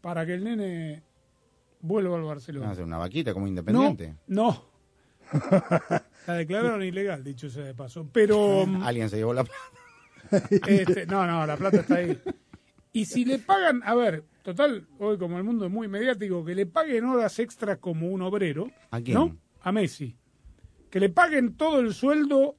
Para 0.00 0.24
que 0.24 0.32
el 0.32 0.44
nene 0.44 1.02
vuelvo 1.82 2.16
al 2.16 2.22
Barcelona. 2.22 2.70
Hace 2.70 2.84
una 2.84 2.96
vaquita 2.96 3.34
como 3.34 3.46
independiente. 3.46 4.14
No. 4.28 4.64
la 6.26 6.32
declararon 6.32 6.82
ilegal, 6.82 7.22
dicho 7.22 7.50
sea 7.50 7.64
de 7.64 7.74
paso. 7.74 8.08
Pero. 8.10 8.66
Alguien 8.82 9.10
se 9.10 9.18
llevó 9.18 9.34
la 9.34 9.44
este, 10.66 11.06
no, 11.06 11.26
no, 11.26 11.46
la 11.46 11.56
plata 11.56 11.78
está 11.80 11.96
ahí. 11.96 12.18
Y 12.92 13.04
si 13.04 13.24
le 13.24 13.38
pagan, 13.38 13.82
a 13.84 13.94
ver, 13.94 14.24
total, 14.42 14.86
hoy 14.98 15.18
como 15.18 15.38
el 15.38 15.44
mundo 15.44 15.66
es 15.66 15.70
muy 15.70 15.88
mediático, 15.88 16.44
que 16.44 16.54
le 16.54 16.66
paguen 16.66 17.04
horas 17.04 17.38
extras 17.38 17.78
como 17.78 18.08
un 18.08 18.22
obrero. 18.22 18.70
¿A 18.90 19.00
quién? 19.00 19.14
¿No? 19.14 19.36
A 19.62 19.72
Messi. 19.72 20.16
Que 20.90 21.00
le 21.00 21.08
paguen 21.10 21.56
todo 21.56 21.80
el 21.80 21.92
sueldo 21.94 22.56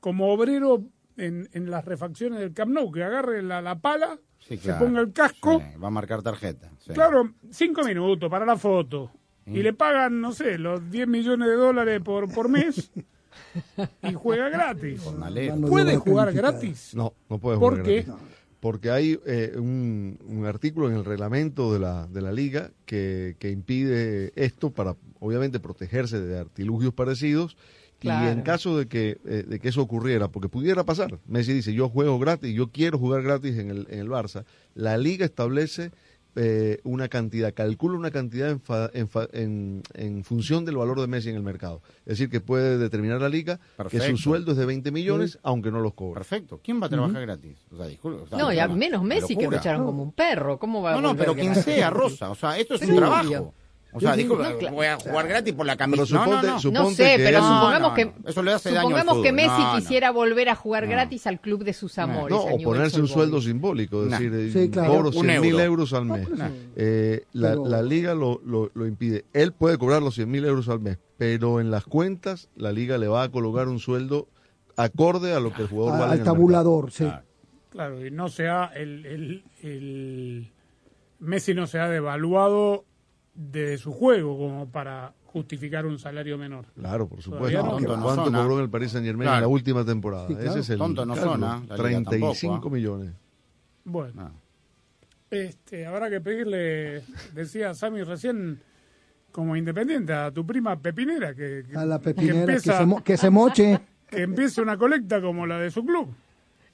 como 0.00 0.32
obrero 0.32 0.82
en, 1.16 1.48
en 1.52 1.70
las 1.70 1.84
refacciones 1.84 2.40
del 2.40 2.52
Camp 2.52 2.72
Nou, 2.72 2.90
que 2.90 3.04
agarre 3.04 3.42
la, 3.42 3.60
la 3.62 3.78
pala, 3.78 4.18
Sí, 4.40 4.56
se 4.56 4.74
ponga 4.74 5.00
el 5.00 5.12
casco, 5.12 5.60
Sí, 5.60 5.78
va 5.78 5.86
a 5.86 5.90
marcar 5.90 6.20
tarjeta. 6.20 6.68
sí. 6.80 6.92
claro, 6.92 7.32
cinco 7.50 7.84
minutos 7.84 8.28
para 8.28 8.44
la 8.44 8.56
foto. 8.56 9.12
Y 9.46 9.62
le 9.62 9.72
pagan, 9.72 10.20
no 10.20 10.32
sé, 10.32 10.58
los 10.58 10.88
10 10.90 11.06
millones 11.08 11.48
de 11.48 11.54
dólares 11.54 12.00
por, 12.04 12.32
por 12.32 12.48
mes 12.48 12.90
y 14.02 14.12
juega 14.14 14.48
gratis. 14.48 15.02
¿Puede 15.68 15.96
jugar 15.96 16.32
gratis? 16.32 16.92
No, 16.94 17.14
no 17.28 17.38
puede 17.38 17.58
¿Por 17.58 17.72
jugar 17.74 17.86
qué? 17.86 18.02
gratis. 18.02 18.26
Porque 18.60 18.90
hay 18.90 19.18
eh, 19.26 19.54
un, 19.56 20.18
un 20.24 20.46
artículo 20.46 20.88
en 20.88 20.94
el 20.96 21.04
reglamento 21.04 21.72
de 21.72 21.80
la, 21.80 22.06
de 22.06 22.22
la 22.22 22.30
liga 22.30 22.70
que, 22.86 23.34
que 23.40 23.50
impide 23.50 24.32
esto 24.36 24.70
para, 24.70 24.94
obviamente, 25.18 25.58
protegerse 25.58 26.20
de 26.20 26.38
artilugios 26.38 26.94
parecidos. 26.94 27.56
Y 28.04 28.08
en 28.08 28.42
caso 28.42 28.76
de 28.76 28.86
que, 28.88 29.18
eh, 29.26 29.44
de 29.46 29.60
que 29.60 29.68
eso 29.68 29.80
ocurriera, 29.80 30.26
porque 30.26 30.48
pudiera 30.48 30.82
pasar, 30.82 31.20
Messi 31.28 31.52
dice, 31.52 31.72
yo 31.72 31.88
juego 31.88 32.18
gratis, 32.18 32.52
yo 32.52 32.72
quiero 32.72 32.98
jugar 32.98 33.22
gratis 33.22 33.56
en 33.56 33.70
el, 33.70 33.86
en 33.90 34.00
el 34.00 34.08
Barça, 34.08 34.44
la 34.74 34.96
liga 34.98 35.24
establece 35.24 35.92
eh, 36.34 36.80
una 36.84 37.08
cantidad, 37.08 37.52
calcula 37.52 37.96
una 37.98 38.10
cantidad 38.10 38.50
en, 38.50 38.60
fa- 38.60 38.90
en, 38.94 39.08
fa- 39.08 39.28
en- 39.32 39.82
en 39.94 40.24
función 40.24 40.64
del 40.64 40.76
valor 40.76 41.00
de 41.00 41.06
Messi 41.06 41.28
en 41.30 41.36
el 41.36 41.42
mercado. 41.42 41.82
Es 42.06 42.18
decir, 42.18 42.30
que 42.30 42.40
puede 42.40 42.78
determinar 42.78 43.20
la 43.20 43.28
liga 43.28 43.60
que 43.90 44.00
su 44.00 44.16
sueldo 44.16 44.52
es 44.52 44.58
de 44.58 44.64
20 44.66 44.90
millones, 44.92 45.38
aunque 45.42 45.70
no 45.70 45.80
los 45.80 45.94
cobre. 45.94 46.14
Perfecto. 46.14 46.60
¿Quién 46.64 46.80
va 46.80 46.86
a 46.86 46.88
trabajar 46.90 47.22
gratis? 47.22 47.58
O 47.70 47.76
sea, 47.76 47.86
o 48.02 48.26
sea, 48.26 48.38
No, 48.38 48.52
y 48.52 48.58
a 48.58 48.68
menos 48.68 49.02
Messi 49.02 49.36
que 49.36 49.46
lo 49.48 49.56
echaron 49.56 49.84
como 49.84 50.02
un 50.02 50.12
perro. 50.12 50.58
¿Cómo 50.58 50.80
va 50.82 50.92
a 50.92 50.94
No, 50.94 51.00
no, 51.02 51.16
pero 51.16 51.34
quien 51.34 51.54
sea, 51.54 51.90
Rosa. 51.90 52.30
O 52.30 52.34
sea, 52.34 52.58
esto 52.58 52.74
es 52.76 52.82
un 52.82 52.90
obvio. 52.90 52.98
trabajo. 52.98 53.54
O 53.94 54.00
sea, 54.00 54.16
No, 54.16 54.36
claro. 54.58 54.74
voy 54.74 54.86
a 54.86 54.96
jugar 54.96 55.28
gratis 55.28 55.52
por 55.52 55.66
la 55.66 55.76
camisa. 55.76 56.02
Pero 56.02 56.06
suponte- 56.06 56.30
no, 56.30 56.42
no, 56.42 56.52
no. 56.54 56.60
suponte 56.60 56.88
No 56.88 56.90
sé, 56.96 57.16
que 57.16 57.24
pero 57.24 57.38
supongamos 57.40 57.92
que 57.92 58.04
no. 58.06 58.12
Eso 58.26 58.42
le 58.42 58.52
hace 58.52 58.68
daño 58.70 58.78
al 58.80 58.84
supongamos 59.02 59.22
que. 59.22 59.32
Messi 59.32 59.48
No, 59.48 59.72
no. 59.74 59.78
quisiera 59.78 60.10
volver 60.10 60.48
a 60.48 60.54
jugar 60.54 60.86
gratis 60.86 61.26
al 61.26 61.40
club 61.40 61.62
de 61.64 61.72
sus 61.74 61.98
amores. 61.98 62.38
O 62.40 62.58
ponerse 62.64 63.00
un 63.00 63.08
sueldo 63.08 63.40
simbólico, 63.42 64.04
es 64.04 64.10
decir, 64.12 64.32
eh, 64.34 64.50
Sí, 64.50 64.70
claro. 64.70 64.92
cobro 64.94 65.08
Un 65.08 65.12
100 65.26 65.40
mil 65.42 65.50
euro. 65.52 65.64
euros 65.64 65.92
al 65.92 66.04
mes. 66.06 66.28
No. 66.30 66.48
Eh, 66.76 67.24
la, 67.32 67.50
Pero- 67.50 67.66
la 67.68 67.82
liga 67.82 68.14
lo, 68.14 68.40
lo, 68.46 68.70
lo 68.72 68.86
impide. 68.86 69.26
Él 69.34 69.52
puede 69.52 69.76
cobrar 69.76 70.00
los 70.00 70.14
100 70.14 70.30
mil 70.30 70.44
euros 70.46 70.68
al 70.70 70.80
mes, 70.80 70.98
pero 71.18 71.60
en 71.60 71.70
las 71.70 71.84
cuentas 71.84 72.48
la 72.56 72.72
liga 72.72 72.96
le 72.96 73.08
va 73.08 73.24
a 73.24 73.30
colocar 73.30 73.68
un 73.68 73.78
sueldo 73.78 74.26
acorde 74.76 75.34
a 75.34 75.40
lo 75.40 75.52
que 75.52 75.62
el 75.62 75.68
jugador 75.68 75.92
vale. 75.98 76.04
al 76.04 76.08
en 76.08 76.12
el 76.12 76.18
mercado. 76.20 76.34
tabulador, 76.36 76.90
sí. 76.92 77.06
Claro, 77.68 78.06
y 78.06 78.10
no 78.10 78.28
se 78.28 78.48
ha, 78.48 78.66
el, 78.74 79.04
el, 79.06 79.44
el 79.62 80.52
Messi 81.20 81.54
no 81.54 81.66
se 81.66 81.78
ha 81.78 81.88
devaluado 81.88 82.84
de 83.34 83.78
su 83.78 83.92
juego 83.92 84.36
como 84.36 84.68
para 84.68 85.12
justificar 85.26 85.86
un 85.86 85.98
salario 85.98 86.36
menor. 86.36 86.66
Claro, 86.74 87.08
por 87.08 87.22
supuesto. 87.22 87.62
no. 87.62 87.70
Tonto 87.70 87.96
no 87.96 88.02
¿Cuánto 88.04 88.24
cobró 88.24 88.58
en 88.58 88.64
el 88.64 88.70
Paris 88.70 88.92
Saint 88.92 89.06
Germain 89.06 89.26
Claro. 89.26 89.36
en 89.38 89.42
la 89.42 89.48
última 89.48 89.84
temporada? 89.84 90.28
Sí, 90.28 90.34
claro. 90.34 90.50
Ese 90.50 90.60
es 90.60 90.70
el 90.70 90.78
Tonto 90.78 91.06
no. 91.06 91.14
La 91.14 91.26
liga 91.58 91.74
35 91.76 92.36
tampoco, 92.52 92.68
¿ah? 92.68 92.70
millones. 92.72 93.12
Bueno, 93.84 94.22
Ah. 94.22 94.30
este, 95.30 95.86
habrá 95.86 96.10
que 96.10 96.20
pedirle, 96.20 97.02
decía 97.34 97.72
Sammy 97.74 98.02
recién, 98.02 98.60
como 99.30 99.56
independiente, 99.56 100.12
a 100.12 100.30
tu 100.30 100.44
prima 100.46 100.78
Pepinera, 100.78 101.34
que, 101.34 101.64
que- 101.68 101.76
A 101.76 101.86
la 101.86 101.98
que 101.98 102.04
pepinera 102.12 102.34
que, 102.34 102.40
empieza- 102.52 102.78
se, 102.78 102.84
mo- 102.86 103.02
que 103.02 103.16
se 103.16 103.30
moche. 103.30 103.80
que 104.10 104.22
empiece 104.22 104.60
una 104.60 104.76
colecta 104.76 105.22
como 105.22 105.46
la 105.46 105.58
de 105.58 105.70
su 105.70 105.84
club. 105.86 106.14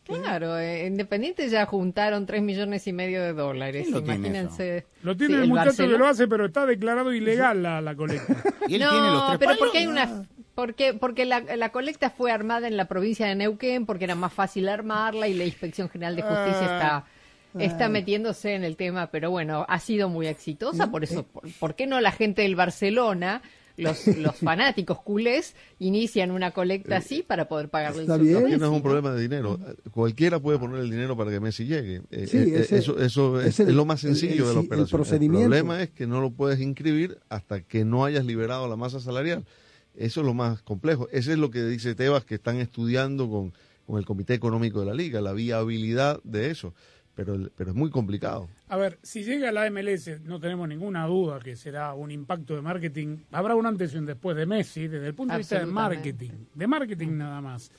Claro, 0.08 0.58
eh, 0.58 0.86
Independiente 0.86 1.48
ya 1.48 1.66
juntaron 1.66 2.24
tres 2.26 2.42
millones 2.42 2.86
y 2.86 2.92
medio 2.92 3.22
de 3.22 3.32
dólares. 3.34 3.82
¿Quién 3.82 3.94
lo 3.94 4.02
tiene 4.02 4.16
Imagínense. 4.28 4.86
Lo 5.02 5.16
tiene 5.16 5.34
Sí, 5.36 5.40
el 5.42 5.48
muchacho 5.48 5.66
Barcelona. 5.66 5.92
que 5.94 5.98
lo 5.98 6.06
hace, 6.06 6.28
pero 6.28 6.46
está 6.46 6.66
declarado 6.66 7.12
ilegal 7.12 7.62
la, 7.62 7.80
la 7.80 7.94
colecta. 7.94 8.34
Y 8.66 8.74
él 8.76 8.80
no, 8.82 8.90
tiene 8.90 9.10
los 9.10 9.26
tres 9.26 9.38
pero 9.38 9.48
palos. 9.50 9.58
porque 9.58 9.78
hay 9.78 9.86
una 9.86 10.24
porque 10.54 10.94
porque 10.94 11.24
la, 11.24 11.40
la 11.40 11.70
colecta 11.70 12.10
fue 12.10 12.32
armada 12.32 12.66
en 12.66 12.76
la 12.76 12.86
provincia 12.86 13.26
de 13.26 13.34
Neuquén 13.36 13.86
porque 13.86 14.04
era 14.04 14.14
más 14.14 14.32
fácil 14.32 14.68
armarla 14.68 15.28
y 15.28 15.34
la 15.34 15.44
Inspección 15.44 15.88
General 15.88 16.16
de 16.16 16.22
Justicia 16.22 16.66
Ah. 16.68 17.04
está 17.54 17.64
está 17.64 17.88
metiéndose 17.88 18.54
en 18.54 18.62
el 18.64 18.76
tema, 18.76 19.06
pero 19.10 19.30
bueno, 19.30 19.64
ha 19.68 19.78
sido 19.78 20.08
muy 20.08 20.26
exitosa, 20.26 20.90
por 20.90 21.02
eso 21.04 21.22
por, 21.24 21.44
¿por 21.58 21.74
qué 21.74 21.86
no 21.86 22.00
la 22.00 22.12
gente 22.12 22.42
del 22.42 22.56
Barcelona 22.56 23.40
los, 23.78 24.06
los 24.18 24.36
fanáticos 24.36 25.00
culés 25.00 25.54
inician 25.78 26.30
una 26.30 26.50
colecta 26.50 26.96
así 26.98 27.22
para 27.22 27.48
poder 27.48 27.68
pagarle 27.70 27.98
el 27.98 28.02
Está 28.02 28.14
a 28.14 28.18
bien. 28.18 28.58
No 28.58 28.66
es 28.66 28.72
un 28.72 28.82
problema 28.82 29.12
de 29.12 29.22
dinero. 29.22 29.58
Cualquiera 29.90 30.38
puede 30.40 30.58
poner 30.58 30.80
el 30.80 30.90
dinero 30.90 31.16
para 31.16 31.30
que 31.30 31.40
Messi 31.40 31.64
llegue. 31.66 32.02
Eh, 32.10 32.26
Sí, 32.26 32.36
eh, 32.38 32.60
ese- 32.60 32.78
eso 32.78 32.98
eso 33.00 33.40
es, 33.40 33.60
el- 33.60 33.74
lo 33.74 33.84
más 33.84 34.00
sencillo 34.00 34.42
el- 34.44 34.48
de 34.48 34.54
la 34.54 34.60
el 34.60 34.66
operación. 34.66 34.88
procedimiento. 34.98 35.48
problema 35.48 35.82
es 35.82 35.90
que 35.90 36.06
no 36.06 36.20
lo 36.20 36.30
puedes 36.30 36.60
inscribir 36.60 37.18
hasta 37.28 37.60
que 37.62 37.84
no 37.84 38.04
hayas 38.04 38.24
liberado 38.24 38.68
la 38.68 38.76
masa 38.76 39.00
salarial. 39.00 39.44
Eso 39.96 40.20
es 40.20 40.26
lo 40.26 40.34
más 40.34 40.62
complejo. 40.62 41.08
Eso 41.10 41.32
es 41.32 41.38
lo 41.38 41.50
que 41.50 41.64
dice 41.64 41.94
Tebas, 41.94 42.24
que 42.24 42.36
están 42.36 42.58
estudiando 42.58 43.28
con, 43.28 43.52
con 43.86 43.98
el 43.98 44.04
Comité 44.04 44.34
Económico 44.34 44.80
de 44.80 44.86
la 44.86 44.94
Liga, 44.94 45.20
la 45.20 45.32
viabilidad 45.32 46.20
de 46.24 46.50
eso. 46.50 46.74
Pero, 47.18 47.34
el- 47.34 47.50
pero 47.56 47.70
es 47.70 47.76
muy 47.76 47.90
complicado. 47.90 48.48
A 48.68 48.76
ver, 48.76 49.00
si 49.02 49.24
llega 49.24 49.50
la 49.50 49.66
MLS, 49.68 50.20
no 50.22 50.38
tenemos 50.38 50.68
ninguna 50.68 51.04
duda 51.06 51.40
que 51.40 51.56
será 51.56 51.92
un 51.92 52.12
impacto 52.12 52.54
de 52.54 52.62
marketing. 52.62 53.16
Habrá 53.32 53.56
un 53.56 53.66
antes 53.66 53.92
y 53.92 53.98
un 53.98 54.06
después 54.06 54.36
de 54.36 54.46
Messi 54.46 54.86
desde 54.86 55.08
el 55.08 55.14
punto 55.14 55.32
de 55.34 55.38
vista 55.38 55.58
de 55.58 55.66
marketing. 55.66 56.30
De 56.54 56.66
marketing 56.68 57.16
nada 57.16 57.40
más. 57.40 57.72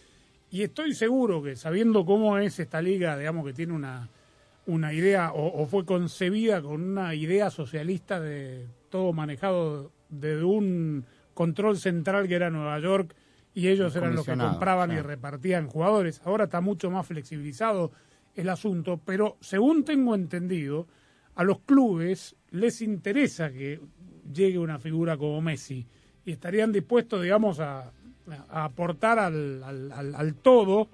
Y 0.52 0.62
estoy 0.64 0.94
seguro 0.94 1.42
que 1.42 1.56
sabiendo 1.56 2.04
cómo 2.06 2.38
es 2.38 2.60
esta 2.60 2.82
liga, 2.82 3.18
digamos 3.18 3.46
que 3.46 3.54
tiene 3.54 3.72
una, 3.72 4.10
una 4.66 4.92
idea 4.92 5.32
o, 5.32 5.62
o 5.64 5.66
fue 5.68 5.86
concebida 5.86 6.62
con 6.62 6.82
una 6.82 7.16
idea 7.16 7.50
socialista 7.50 8.20
de 8.20 8.68
todo 8.90 9.14
manejado 9.14 9.90
desde 10.10 10.44
un 10.44 11.06
control 11.34 11.78
central 11.78 12.28
que 12.28 12.36
era 12.36 12.50
Nueva 12.50 12.78
York 12.80 13.16
y 13.54 13.70
ellos 13.70 13.96
eran 13.96 14.16
los 14.16 14.26
que 14.26 14.32
compraban 14.52 14.92
y 14.92 15.00
repartían 15.00 15.68
jugadores. 15.68 16.20
Ahora 16.26 16.44
está 16.44 16.60
mucho 16.60 16.92
más 16.92 17.08
flexibilizado 17.08 17.94
el 18.36 18.50
asunto, 18.50 19.00
pero 19.04 19.38
según 19.42 19.84
tengo 19.84 20.16
entendido, 20.16 20.88
a 21.36 21.44
los 21.44 21.60
clubes 21.60 22.36
les 22.52 22.82
interesa 22.82 23.52
que 23.52 23.80
llegue 24.34 24.60
una 24.60 24.80
figura 24.80 25.18
como 25.18 25.42
Messi 25.42 25.86
y 26.26 26.32
estarían 26.32 26.72
dispuestos, 26.72 27.22
digamos, 27.22 27.60
a, 27.60 27.92
a 28.50 28.64
aportar 28.66 29.20
al, 29.20 29.64
al- 29.64 29.92
al- 29.92 30.16
al 30.16 30.36
todo 30.36 30.90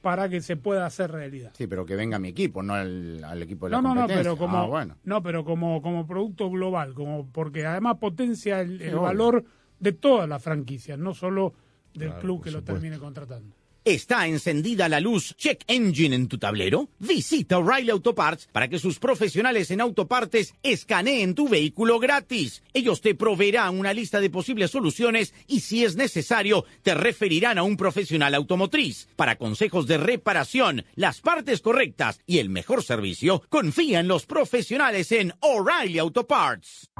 para 0.00 0.28
que 0.28 0.40
se 0.40 0.56
pueda 0.56 0.86
hacer 0.86 1.10
realidad. 1.10 1.52
Sí, 1.54 1.66
pero 1.66 1.84
que 1.84 1.96
venga 1.96 2.18
mi 2.18 2.28
equipo, 2.28 2.62
no 2.62 2.74
al, 2.74 3.22
al 3.24 3.42
equipo 3.42 3.66
de 3.66 3.72
la 3.72 3.82
No, 3.82 3.94
no, 3.94 4.00
no, 4.02 4.06
pero 4.06 4.36
como, 4.36 4.58
Ah, 4.58 4.66
bueno. 4.66 4.96
no, 5.04 5.22
pero 5.22 5.44
como, 5.44 5.82
como 5.82 6.06
producto 6.06 6.48
global, 6.50 6.94
como 6.94 7.26
porque 7.32 7.66
además 7.66 7.96
potencia 7.98 8.60
el, 8.60 8.94
valor 8.94 9.44
de 9.80 9.92
todas 9.92 10.28
las 10.28 10.42
franquicias, 10.42 10.98
no 10.98 11.14
solo 11.14 11.54
del 11.94 12.08
Claro, 12.10 12.20
club 12.20 12.42
que 12.44 12.50
lo 12.52 12.62
termine 12.62 12.98
contratando. 12.98 13.56
¿Está 13.88 14.26
encendida 14.26 14.86
la 14.86 15.00
luz 15.00 15.34
Check 15.38 15.64
Engine 15.66 16.14
en 16.14 16.28
tu 16.28 16.36
tablero? 16.36 16.90
Visita 16.98 17.56
O'Reilly 17.56 17.88
Auto 17.88 18.14
Parts 18.14 18.46
para 18.52 18.68
que 18.68 18.78
sus 18.78 18.98
profesionales 18.98 19.70
en 19.70 19.80
autopartes 19.80 20.52
escaneen 20.62 21.34
tu 21.34 21.48
vehículo 21.48 21.98
gratis. 21.98 22.62
Ellos 22.74 23.00
te 23.00 23.14
proveerán 23.14 23.78
una 23.78 23.94
lista 23.94 24.20
de 24.20 24.28
posibles 24.28 24.72
soluciones 24.72 25.32
y 25.46 25.60
si 25.60 25.86
es 25.86 25.96
necesario 25.96 26.66
te 26.82 26.92
referirán 26.92 27.56
a 27.56 27.62
un 27.62 27.78
profesional 27.78 28.34
automotriz. 28.34 29.08
Para 29.16 29.38
consejos 29.38 29.86
de 29.86 29.96
reparación, 29.96 30.84
las 30.94 31.22
partes 31.22 31.62
correctas 31.62 32.20
y 32.26 32.40
el 32.40 32.50
mejor 32.50 32.84
servicio, 32.84 33.42
confía 33.48 34.00
en 34.00 34.08
los 34.08 34.26
profesionales 34.26 35.12
en 35.12 35.32
O'Reilly 35.40 35.98
Auto 35.98 36.26
Parts. 36.26 36.90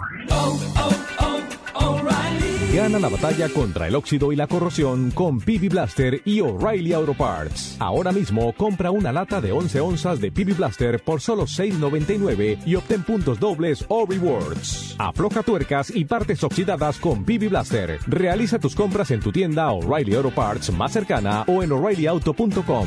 Gana 2.75 2.99
la 2.99 3.09
batalla 3.09 3.49
contra 3.49 3.89
el 3.89 3.95
óxido 3.95 4.31
y 4.31 4.37
la 4.37 4.47
corrosión 4.47 5.11
con 5.12 5.41
PB 5.41 5.71
Blaster 5.71 6.21
y 6.27 6.41
O'Reilly 6.41 6.93
Auto 6.93 7.14
Parts. 7.14 7.77
Ahora 7.79 8.12
mismo 8.12 8.53
compra 8.53 8.91
una 8.91 9.11
lata 9.11 9.41
de 9.41 9.53
11 9.53 9.81
onzas 9.81 10.21
de 10.21 10.31
PB 10.31 10.55
Blaster 10.55 11.03
por 11.03 11.23
solo 11.23 11.45
$6.99 11.45 12.59
y 12.66 12.75
obtén 12.75 13.03
puntos 13.05 13.41
dobles 13.41 13.87
o 13.89 14.05
rewards. 14.07 14.95
Afloja 14.99 15.43
tuercas 15.43 15.91
y 15.95 16.05
partes 16.05 16.45
oxidadas 16.45 16.99
con 16.99 17.25
PB 17.25 17.49
Blaster. 17.49 18.01
Realiza 18.07 18.59
tus 18.59 18.75
compras 18.75 19.11
en 19.12 19.21
tu 19.21 19.33
tienda 19.33 19.71
O'Reilly 19.71 20.14
Auto 20.16 20.31
Parts 20.31 20.71
más 20.71 20.93
cercana 20.93 21.45
o 21.49 21.62
en 21.62 21.73
o'ReillyAuto.com. 21.73 22.87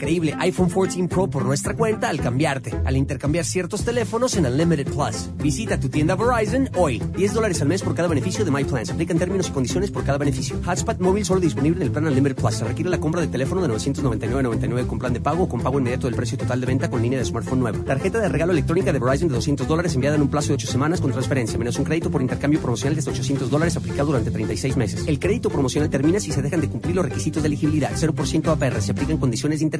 increíble 0.00 0.34
iPhone 0.38 0.70
14 0.70 1.08
Pro 1.08 1.28
por 1.28 1.44
nuestra 1.44 1.76
cuenta 1.76 2.08
al 2.08 2.20
cambiarte, 2.20 2.74
al 2.86 2.96
intercambiar 2.96 3.44
ciertos 3.44 3.84
teléfonos 3.84 4.34
en 4.36 4.46
Unlimited 4.46 4.86
Plus. 4.86 5.28
Visita 5.36 5.78
tu 5.78 5.90
tienda 5.90 6.16
Verizon 6.16 6.70
hoy. 6.74 7.02
10 7.16 7.34
dólares 7.34 7.60
al 7.60 7.68
mes 7.68 7.82
por 7.82 7.94
cada 7.94 8.08
beneficio 8.08 8.42
de 8.42 8.50
My 8.50 8.64
Plan. 8.64 8.86
Se 8.86 8.92
aplican 8.92 9.18
términos 9.18 9.48
y 9.48 9.50
condiciones 9.50 9.90
por 9.90 10.02
cada 10.02 10.16
beneficio. 10.16 10.58
Hotspot 10.64 11.00
móvil 11.00 11.26
solo 11.26 11.40
disponible 11.40 11.80
en 11.80 11.82
el 11.82 11.90
plan 11.90 12.06
Unlimited 12.06 12.36
Plus. 12.36 12.54
Se 12.54 12.64
requiere 12.64 12.88
la 12.88 12.98
compra 12.98 13.20
de 13.20 13.26
teléfono 13.26 13.60
de 13.60 13.68
999.99 13.68 14.86
con 14.86 14.98
plan 14.98 15.12
de 15.12 15.20
pago 15.20 15.44
o 15.44 15.48
con 15.50 15.60
pago 15.60 15.78
inmediato 15.78 16.06
del 16.06 16.16
precio 16.16 16.38
total 16.38 16.62
de 16.62 16.66
venta 16.66 16.88
con 16.88 17.02
línea 17.02 17.18
de 17.18 17.24
smartphone 17.26 17.60
nueva. 17.60 17.84
Tarjeta 17.84 18.20
de 18.20 18.28
regalo 18.30 18.52
electrónica 18.52 18.94
de 18.94 19.00
Verizon 19.00 19.28
de 19.28 19.34
200 19.34 19.68
dólares 19.68 19.94
enviada 19.94 20.16
en 20.16 20.22
un 20.22 20.30
plazo 20.30 20.48
de 20.48 20.54
8 20.54 20.66
semanas 20.66 21.02
con 21.02 21.12
transferencia, 21.12 21.58
menos 21.58 21.78
un 21.78 21.84
crédito 21.84 22.10
por 22.10 22.22
intercambio 22.22 22.58
promocional 22.60 22.96
de 22.96 23.10
800 23.10 23.50
dólares 23.50 23.76
aplicado 23.76 24.06
durante 24.06 24.30
36 24.30 24.78
meses. 24.78 25.04
El 25.06 25.18
crédito 25.18 25.50
promocional 25.50 25.90
termina 25.90 26.20
si 26.20 26.32
se 26.32 26.40
dejan 26.40 26.62
de 26.62 26.70
cumplir 26.70 26.96
los 26.96 27.04
requisitos 27.04 27.42
de 27.42 27.48
elegibilidad. 27.48 27.90
0% 27.94 28.48
APR. 28.48 28.80
Se 28.80 28.92
aplican 28.92 29.18
condiciones 29.18 29.58
de 29.58 29.64
intercambio. 29.64 29.79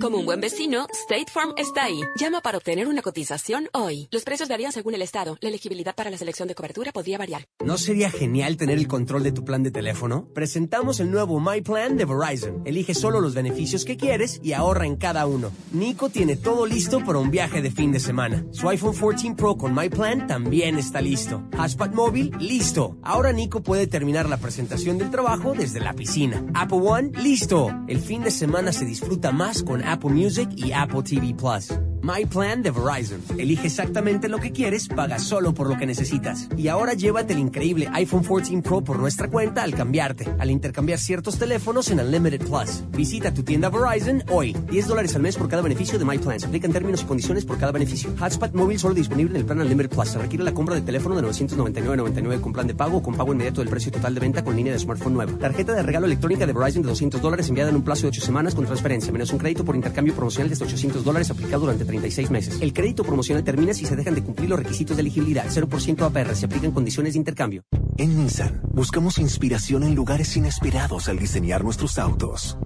Como 0.00 0.18
un 0.18 0.26
buen 0.26 0.40
vecino, 0.40 0.86
State 0.92 1.30
Farm 1.32 1.54
está 1.56 1.84
ahí. 1.84 2.00
Llama 2.16 2.40
para 2.40 2.58
obtener 2.58 2.88
una 2.88 3.00
cotización 3.00 3.68
hoy. 3.72 4.08
Los 4.10 4.24
precios 4.24 4.48
varían 4.48 4.72
según 4.72 4.94
el 4.94 5.02
estado. 5.02 5.38
La 5.40 5.48
elegibilidad 5.48 5.94
para 5.94 6.10
la 6.10 6.18
selección 6.18 6.48
de 6.48 6.54
cobertura 6.54 6.92
podría 6.92 7.16
variar. 7.16 7.46
¿No 7.64 7.78
sería 7.78 8.10
genial 8.10 8.56
tener 8.56 8.78
el 8.78 8.88
control 8.88 9.22
de 9.22 9.32
tu 9.32 9.44
plan 9.44 9.62
de 9.62 9.70
teléfono? 9.70 10.28
Presentamos 10.34 10.98
el 11.00 11.10
nuevo 11.10 11.38
My 11.38 11.60
Plan 11.60 11.96
de 11.96 12.04
Verizon. 12.04 12.62
Elige 12.64 12.94
solo 12.94 13.20
los 13.20 13.34
beneficios 13.34 13.84
que 13.84 13.96
quieres 13.96 14.40
y 14.42 14.52
ahorra 14.52 14.86
en 14.86 14.96
cada 14.96 15.26
uno. 15.26 15.52
Nico 15.72 16.08
tiene 16.08 16.36
todo 16.36 16.66
listo 16.66 17.04
para 17.04 17.18
un 17.18 17.30
viaje 17.30 17.62
de 17.62 17.70
fin 17.70 17.92
de 17.92 18.00
semana. 18.00 18.44
Su 18.50 18.68
iPhone 18.68 18.94
14 18.94 19.34
Pro 19.36 19.56
con 19.56 19.74
My 19.74 19.88
Plan 19.88 20.26
también 20.26 20.76
está 20.76 21.00
listo. 21.00 21.44
Hotspot 21.56 21.94
móvil, 21.94 22.32
listo. 22.40 22.96
Ahora 23.02 23.32
Nico 23.32 23.62
puede 23.62 23.86
terminar 23.86 24.28
la 24.28 24.38
presentación 24.38 24.98
del 24.98 25.10
trabajo 25.10 25.54
desde 25.54 25.80
la 25.80 25.94
piscina. 25.94 26.44
Apple 26.54 26.80
One, 26.82 27.10
listo. 27.22 27.70
El 27.86 28.00
fin 28.00 28.22
de 28.22 28.32
semana 28.32 28.72
se 28.72 28.84
disfruta 28.84 29.30
más 29.30 29.62
con 29.62 29.84
Apple 29.84 29.93
Music 30.02 30.48
y 30.56 30.72
Apple 30.72 31.02
TV 31.02 31.34
Plus. 31.34 31.93
My 32.04 32.26
Plan 32.26 32.62
de 32.62 32.70
Verizon. 32.70 33.22
Elige 33.38 33.68
exactamente 33.68 34.28
lo 34.28 34.36
que 34.36 34.52
quieres, 34.52 34.88
paga 34.88 35.18
solo 35.18 35.54
por 35.54 35.70
lo 35.70 35.78
que 35.78 35.86
necesitas. 35.86 36.50
Y 36.54 36.68
ahora 36.68 36.92
llévate 36.92 37.32
el 37.32 37.38
increíble 37.38 37.88
iPhone 37.94 38.22
14 38.22 38.60
Pro 38.60 38.82
por 38.82 38.98
nuestra 38.98 39.30
cuenta 39.30 39.62
al 39.62 39.74
cambiarte, 39.74 40.28
al 40.38 40.50
intercambiar 40.50 40.98
ciertos 40.98 41.38
teléfonos 41.38 41.90
en 41.90 42.00
Unlimited 42.00 42.46
Plus. 42.46 42.82
Visita 42.90 43.32
tu 43.32 43.42
tienda 43.42 43.70
Verizon 43.70 44.22
hoy. 44.28 44.54
10 44.70 44.86
dólares 44.86 45.16
al 45.16 45.22
mes 45.22 45.38
por 45.38 45.48
cada 45.48 45.62
beneficio 45.62 45.98
de 45.98 46.04
My 46.04 46.18
Plan. 46.18 46.38
Se 46.38 46.44
aplican 46.44 46.72
términos 46.72 47.00
y 47.00 47.06
condiciones 47.06 47.46
por 47.46 47.56
cada 47.56 47.72
beneficio. 47.72 48.14
Hotspot 48.20 48.52
móvil 48.52 48.78
solo 48.78 48.92
disponible 48.92 49.30
en 49.30 49.36
el 49.36 49.46
plan 49.46 49.60
Unlimited 49.60 49.88
Plus. 49.88 50.08
Se 50.10 50.18
requiere 50.18 50.44
la 50.44 50.52
compra 50.52 50.74
de 50.74 50.82
teléfono 50.82 51.16
de 51.16 51.22
999.99 51.22 52.40
con 52.42 52.52
plan 52.52 52.66
de 52.66 52.74
pago 52.74 52.98
o 52.98 53.02
con 53.02 53.14
pago 53.14 53.32
inmediato 53.32 53.62
del 53.62 53.70
precio 53.70 53.90
total 53.90 54.12
de 54.12 54.20
venta 54.20 54.44
con 54.44 54.54
línea 54.54 54.74
de 54.74 54.78
smartphone 54.78 55.14
nueva. 55.14 55.32
Tarjeta 55.38 55.72
de 55.72 55.82
regalo 55.82 56.04
electrónica 56.04 56.44
de 56.44 56.52
Verizon 56.52 56.82
de 56.82 56.88
200 56.88 57.22
dólares 57.22 57.48
enviada 57.48 57.70
en 57.70 57.76
un 57.76 57.82
plazo 57.82 58.02
de 58.02 58.08
8 58.08 58.20
semanas 58.20 58.54
con 58.54 58.66
transferencia, 58.66 59.10
menos 59.10 59.32
un 59.32 59.38
crédito 59.38 59.64
por 59.64 59.74
intercambio 59.74 60.12
promocional 60.12 60.50
de 60.50 60.62
800 60.62 61.02
dólares 61.02 61.30
aplicado 61.30 61.60
durante 61.60 61.93
36 61.94 62.30
meses. 62.30 62.58
El 62.60 62.72
crédito 62.72 63.04
promocional 63.04 63.44
termina 63.44 63.72
si 63.72 63.86
se 63.86 63.94
dejan 63.94 64.14
de 64.14 64.22
cumplir 64.22 64.50
los 64.50 64.58
requisitos 64.58 64.96
de 64.96 65.02
elegibilidad. 65.02 65.46
0% 65.46 66.02
APR. 66.02 66.34
Se 66.34 66.46
aplican 66.46 66.72
condiciones 66.72 67.14
de 67.14 67.18
intercambio. 67.18 67.62
En 67.96 68.16
Nissan 68.16 68.60
buscamos 68.72 69.18
inspiración 69.18 69.84
en 69.84 69.94
lugares 69.94 70.36
inesperados 70.36 71.08
al 71.08 71.18
diseñar 71.18 71.62
nuestros 71.62 71.98
autos. 71.98 72.58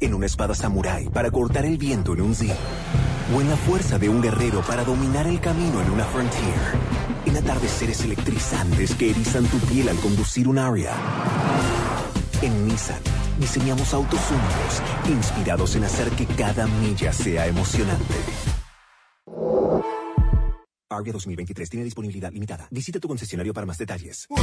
En 0.00 0.14
una 0.14 0.26
espada 0.26 0.54
samurái 0.54 1.08
para 1.10 1.30
cortar 1.30 1.66
el 1.66 1.76
viento 1.76 2.14
en 2.14 2.22
un 2.22 2.34
Z. 2.34 2.54
O 3.34 3.40
en 3.42 3.50
la 3.50 3.56
fuerza 3.56 3.98
de 3.98 4.08
un 4.08 4.22
guerrero 4.22 4.62
para 4.62 4.84
dominar 4.84 5.26
el 5.26 5.40
camino 5.40 5.82
en 5.82 5.90
una 5.90 6.04
Frontier. 6.04 6.54
En 7.26 7.36
atardeceres 7.36 8.02
electrizantes 8.04 8.94
que 8.94 9.10
erizan 9.10 9.44
tu 9.44 9.58
piel 9.58 9.88
al 9.88 9.96
conducir 9.96 10.48
un 10.48 10.58
Aria. 10.58 10.92
En 12.40 12.66
Nissan 12.66 13.27
diseñamos 13.38 13.94
autos 13.94 14.20
únicos, 14.30 14.82
inspirados 15.08 15.76
en 15.76 15.84
hacer 15.84 16.10
que 16.10 16.26
cada 16.26 16.66
milla 16.66 17.12
sea 17.12 17.46
emocionante. 17.46 18.14
Aria 20.90 21.12
2023 21.12 21.70
tiene 21.70 21.84
disponibilidad 21.84 22.32
limitada. 22.32 22.66
Visita 22.70 22.98
tu 22.98 23.08
concesionario 23.08 23.52
para 23.54 23.66
más 23.66 23.78
detalles. 23.78 24.26
Fútbol 24.28 24.42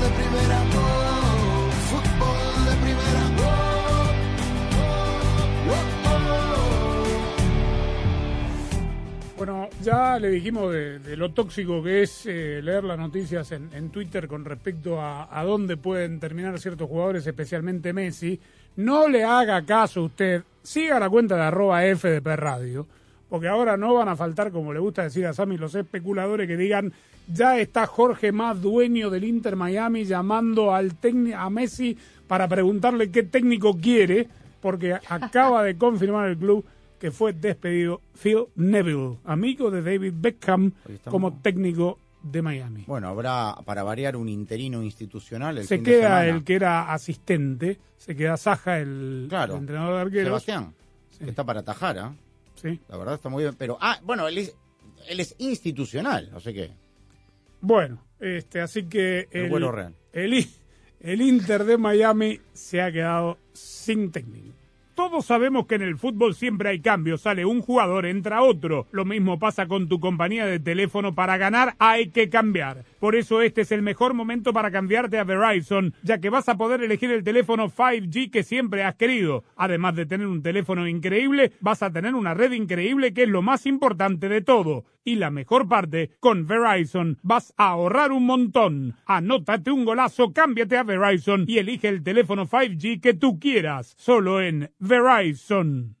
de 0.00 0.08
primera, 0.08 0.64
oh, 0.74 1.70
fútbol 1.90 2.64
de 2.64 2.76
primera. 2.82 3.22
Bueno, 5.66 6.05
ya 9.86 10.18
le 10.18 10.30
dijimos 10.30 10.72
de, 10.72 11.16
lo 11.16 11.30
tóxico 11.30 11.80
que 11.80 12.02
es 12.02 12.26
eh, 12.26 12.60
leer 12.60 12.82
las 12.82 12.98
noticias 12.98 13.52
en, 13.52 13.70
en 13.72 13.90
Twitter 13.90 14.26
con 14.26 14.44
respecto 14.44 15.00
a, 15.00 15.44
dónde 15.44 15.76
pueden 15.76 16.18
terminar 16.18 16.58
ciertos 16.58 16.88
jugadores, 16.88 17.24
especialmente 17.24 17.92
Messi. 17.92 18.40
No 18.74 19.06
le 19.06 19.22
haga 19.22 19.64
caso 19.64 20.02
usted, 20.02 20.42
siga 20.60 20.98
la 20.98 21.08
cuenta 21.08 21.36
de 21.36 21.42
arroba 21.42 21.82
FDP 21.82 22.26
Radio, 22.34 22.84
porque 23.28 23.46
ahora 23.46 23.76
no 23.76 23.94
van 23.94 24.08
a 24.08 24.16
faltar, 24.16 24.50
como 24.50 24.72
le 24.72 24.80
gusta 24.80 25.04
decir 25.04 25.24
a 25.24 25.32
Sammy, 25.32 25.56
los 25.56 25.76
especuladores 25.76 26.48
que 26.48 26.56
digan, 26.56 26.92
ya 27.32 27.56
está 27.56 27.86
Jorge 27.86 28.32
más 28.32 28.60
dueño 28.60 29.08
del 29.08 29.22
Inter 29.22 29.54
Miami 29.54 30.04
llamando 30.04 30.74
al 30.74 30.94
a 31.36 31.48
Messi 31.48 31.96
para 32.26 32.48
preguntarle 32.48 33.12
qué 33.12 33.22
técnico 33.22 33.78
quiere, 33.78 34.26
porque 34.60 34.94
acaba 34.94 35.62
de 35.62 35.78
confirmar 35.78 36.28
el 36.28 36.38
club 36.38 36.64
que 37.06 37.12
fue 37.12 37.32
despedido 37.32 38.00
Phil 38.20 38.46
Neville, 38.56 39.18
amigo 39.22 39.70
de 39.70 39.80
David 39.80 40.12
Beckham, 40.16 40.72
como 41.04 41.34
técnico 41.40 42.00
de 42.20 42.42
Miami. 42.42 42.82
Bueno, 42.88 43.06
habrá 43.06 43.54
para 43.64 43.84
variar 43.84 44.16
un 44.16 44.28
interino 44.28 44.82
institucional. 44.82 45.56
El 45.58 45.68
se 45.68 45.76
fin 45.76 45.84
queda 45.84 46.26
el 46.26 46.42
que 46.42 46.56
era 46.56 46.92
asistente, 46.92 47.78
se 47.96 48.16
queda 48.16 48.36
Saja, 48.36 48.80
el, 48.80 49.26
Claro. 49.28 49.54
el 49.54 49.60
entrenador 49.60 49.94
de 49.94 50.00
arqueros. 50.00 50.26
Sebastián, 50.42 50.74
que 51.16 51.30
está 51.30 51.44
para 51.44 51.60
atajar, 51.60 51.96
¿ah? 52.00 52.12
Sí. 52.56 52.80
La 52.88 52.96
verdad 52.96 53.14
está 53.14 53.28
muy 53.28 53.44
bien. 53.44 53.54
Pero, 53.56 53.78
ah, 53.80 54.00
bueno, 54.02 54.26
él 54.26 54.38
es, 54.38 54.56
él 55.08 55.20
es 55.20 55.36
institucional, 55.38 56.28
no 56.32 56.40
sé 56.40 56.52
qué. 56.52 56.72
Bueno, 57.60 58.02
este, 58.18 58.60
así 58.60 58.82
que 58.88 59.28
El 59.30 59.48
vuelo 59.48 59.70
real. 59.70 59.94
el, 60.12 60.44
el 60.98 61.20
Inter 61.22 61.62
de 61.62 61.78
Miami 61.78 62.40
se 62.52 62.82
ha 62.82 62.90
quedado 62.90 63.38
sin 63.52 64.10
técnico. 64.10 64.55
Todos 64.96 65.26
sabemos 65.26 65.66
que 65.66 65.74
en 65.74 65.82
el 65.82 65.98
fútbol 65.98 66.34
siempre 66.34 66.70
hay 66.70 66.80
cambios, 66.80 67.20
sale 67.20 67.44
un 67.44 67.60
jugador, 67.60 68.06
entra 68.06 68.40
otro. 68.40 68.86
Lo 68.92 69.04
mismo 69.04 69.38
pasa 69.38 69.68
con 69.68 69.90
tu 69.90 70.00
compañía 70.00 70.46
de 70.46 70.58
teléfono, 70.58 71.14
para 71.14 71.36
ganar 71.36 71.74
hay 71.78 72.08
que 72.08 72.30
cambiar. 72.30 72.82
Por 72.98 73.14
eso 73.14 73.42
este 73.42 73.60
es 73.60 73.72
el 73.72 73.82
mejor 73.82 74.14
momento 74.14 74.54
para 74.54 74.70
cambiarte 74.70 75.18
a 75.18 75.24
Verizon, 75.24 75.92
ya 76.02 76.18
que 76.18 76.30
vas 76.30 76.48
a 76.48 76.56
poder 76.56 76.82
elegir 76.82 77.10
el 77.10 77.24
teléfono 77.24 77.68
5G 77.68 78.30
que 78.30 78.42
siempre 78.42 78.84
has 78.84 78.94
querido. 78.94 79.44
Además 79.54 79.96
de 79.96 80.06
tener 80.06 80.28
un 80.28 80.42
teléfono 80.42 80.88
increíble, 80.88 81.52
vas 81.60 81.82
a 81.82 81.92
tener 81.92 82.14
una 82.14 82.32
red 82.32 82.52
increíble 82.52 83.12
que 83.12 83.24
es 83.24 83.28
lo 83.28 83.42
más 83.42 83.66
importante 83.66 84.30
de 84.30 84.40
todo. 84.40 84.86
Y 85.06 85.14
la 85.14 85.30
mejor 85.30 85.68
parte, 85.68 86.10
con 86.18 86.48
Verizon 86.48 87.18
vas 87.22 87.54
a 87.56 87.68
ahorrar 87.68 88.10
un 88.10 88.26
montón. 88.26 88.96
Anótate 89.06 89.70
un 89.70 89.84
golazo, 89.84 90.32
cámbiate 90.32 90.76
a 90.76 90.82
Verizon 90.82 91.44
y 91.46 91.58
elige 91.58 91.86
el 91.86 92.02
teléfono 92.02 92.44
5G 92.44 93.00
que 93.00 93.14
tú 93.14 93.38
quieras. 93.38 93.94
Solo 93.96 94.42
en 94.42 94.72
Verizon. 94.86 95.96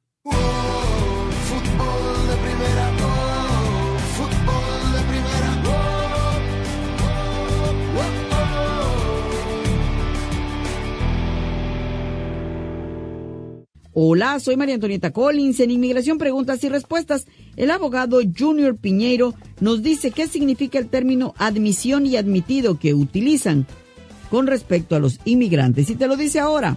Hola, 13.98 14.38
soy 14.40 14.56
María 14.56 14.74
Antonieta 14.74 15.10
Collins. 15.10 15.58
En 15.60 15.70
Inmigración 15.70 16.18
Preguntas 16.18 16.62
y 16.62 16.68
Respuestas, 16.68 17.26
el 17.56 17.70
abogado 17.70 18.20
Junior 18.38 18.76
Piñeiro 18.76 19.34
nos 19.58 19.82
dice 19.82 20.10
qué 20.10 20.28
significa 20.28 20.78
el 20.78 20.88
término 20.88 21.34
admisión 21.38 22.04
y 22.04 22.16
admitido 22.16 22.78
que 22.78 22.92
utilizan 22.92 23.66
con 24.30 24.46
respecto 24.46 24.96
a 24.96 24.98
los 24.98 25.18
inmigrantes. 25.24 25.88
Y 25.88 25.94
te 25.94 26.08
lo 26.08 26.16
dice 26.16 26.40
ahora, 26.40 26.76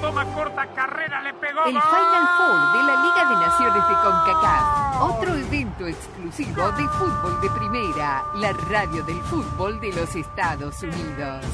Toma 0.00 0.24
corta 0.34 0.66
carrera, 0.74 1.22
le 1.22 1.32
pegó. 1.34 1.64
El 1.64 1.72
Final 1.72 2.28
Four 2.36 2.72
de 2.72 2.82
la 2.86 3.02
Liga 3.02 3.30
de 3.30 3.36
Naciones 3.46 3.88
de 3.88 3.94
CONCACAF, 3.94 5.02
otro 5.02 5.34
evento 5.34 5.86
exclusivo 5.86 6.70
de 6.72 6.88
fútbol 6.88 7.40
de 7.40 7.50
primera, 7.50 8.24
la 8.34 8.52
radio 8.52 9.02
del 9.04 9.20
fútbol 9.22 9.80
de 9.80 9.92
los 9.92 10.14
Estados 10.14 10.82
Unidos. 10.82 11.44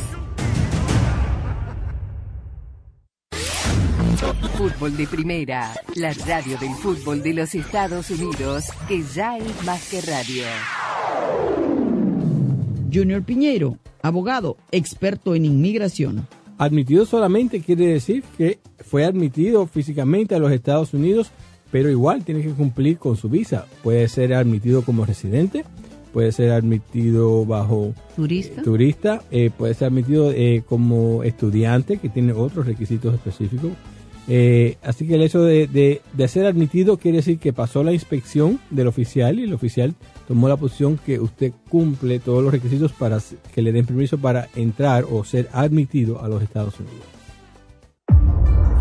Fútbol 4.57 4.97
de 4.97 5.07
primera, 5.07 5.73
la 5.95 6.13
radio 6.27 6.59
del 6.59 6.75
fútbol 6.75 7.23
de 7.23 7.35
los 7.35 7.55
Estados 7.55 8.11
Unidos, 8.11 8.67
que 8.87 9.03
ya 9.03 9.39
es 9.39 9.65
más 9.65 9.89
que 9.89 10.01
radio. 10.01 10.45
Junior 12.93 13.23
Piñeiro, 13.23 13.79
abogado, 14.03 14.57
experto 14.71 15.35
en 15.35 15.47
inmigración. 15.47 16.29
Admitido 16.63 17.05
solamente 17.07 17.61
quiere 17.61 17.87
decir 17.87 18.23
que 18.39 18.61
fue 18.79 19.05
admitido 19.05 19.67
físicamente 19.67 20.37
a 20.37 20.39
los 20.39 20.53
Estados 20.53 20.95
Unidos, 20.95 21.33
pero 21.73 21.91
igual 21.91 22.25
tiene 22.25 22.41
que 22.41 22.51
cumplir 22.51 22.99
con 22.99 23.17
su 23.17 23.29
visa. 23.29 23.67
Puede 23.83 24.07
ser 24.09 24.33
admitido 24.33 24.83
como 24.83 25.05
residente, 25.05 25.65
puede 26.13 26.31
ser 26.31 26.53
admitido 26.53 27.45
bajo 27.45 27.95
turista, 28.15 28.63
turista 28.63 29.23
eh, 29.33 29.51
puede 29.51 29.75
ser 29.75 29.89
admitido 29.89 30.31
eh, 30.31 30.63
como 30.65 31.25
estudiante, 31.25 31.97
que 31.97 32.09
tiene 32.09 32.33
otros 32.33 32.65
requisitos 32.65 33.13
específicos. 33.13 33.73
Eh, 34.29 34.77
así 34.83 35.07
que 35.07 35.17
el 35.17 35.23
hecho 35.23 35.43
de, 35.43 35.67
de, 35.67 36.01
de, 36.13 36.29
ser 36.29 36.47
admitido 36.47 36.97
quiere 36.97 37.19
decir 37.19 37.39
que 37.39 37.53
pasó 37.53 37.83
la 37.83 37.93
inspección 37.93 38.61
del 38.71 38.87
oficial 38.87 39.41
y 39.41 39.45
el 39.45 39.53
oficial 39.53 39.95
tomó 40.29 40.49
la 40.49 40.57
posición 40.57 40.97
que 40.97 41.19
usted 41.19 41.53
cumple 41.69 42.21
todos 42.21 42.43
los 42.43 42.53
requisitos 42.53 42.93
para 42.93 43.19
que 43.53 43.63
le 43.63 43.73
den 43.73 43.85
permiso 43.85 44.19
para 44.19 44.49
entrar 44.55 45.05
o 45.11 45.25
ser 45.25 45.49
admitido 45.53 46.23
a 46.23 46.29
los 46.29 46.41
Estados 46.41 46.79
Unidos. 46.79 47.05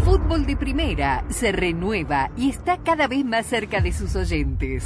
Fútbol 0.06 0.46
de 0.46 0.56
Primera 0.56 1.26
se 1.30 1.52
renueva 1.52 2.32
y 2.38 2.50
está 2.50 2.78
cada 2.84 3.08
vez 3.08 3.26
más 3.26 3.46
cerca 3.46 3.82
de 3.82 3.92
sus 3.92 4.16
oyentes. 4.16 4.86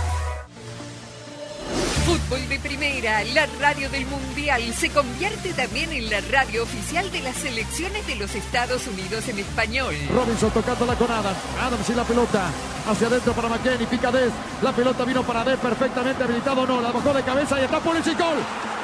Fútbol 2.11 2.49
de 2.49 2.59
Primera, 2.59 3.23
la 3.23 3.45
radio 3.61 3.89
del 3.89 4.05
Mundial, 4.05 4.61
se 4.73 4.89
convierte 4.89 5.53
también 5.53 5.93
en 5.93 6.09
la 6.09 6.19
radio 6.19 6.63
oficial 6.63 7.09
de 7.09 7.21
las 7.21 7.37
selecciones 7.37 8.05
de 8.05 8.15
los 8.15 8.35
Estados 8.35 8.85
Unidos 8.85 9.29
en 9.29 9.39
español. 9.39 9.95
Robinson 10.13 10.51
tocándola 10.51 10.95
con 10.95 11.09
Adams. 11.09 11.37
Adams 11.57 11.89
y 11.89 11.93
la 11.93 12.03
pelota. 12.03 12.49
Hacia 12.85 13.07
adentro 13.07 13.31
para 13.31 13.47
McKenny. 13.47 13.85
Pica 13.85 14.11
Des. 14.11 14.29
La 14.61 14.73
pelota 14.73 15.05
vino 15.05 15.23
para 15.23 15.45
Des. 15.45 15.57
Perfectamente 15.57 16.21
habilitado. 16.21 16.67
No, 16.67 16.81
la 16.81 16.91
bajó 16.91 17.13
de 17.13 17.23
cabeza 17.23 17.61
y 17.61 17.63
está 17.63 17.79
por 17.79 17.95
el 17.95 18.03
gol. 18.03 18.37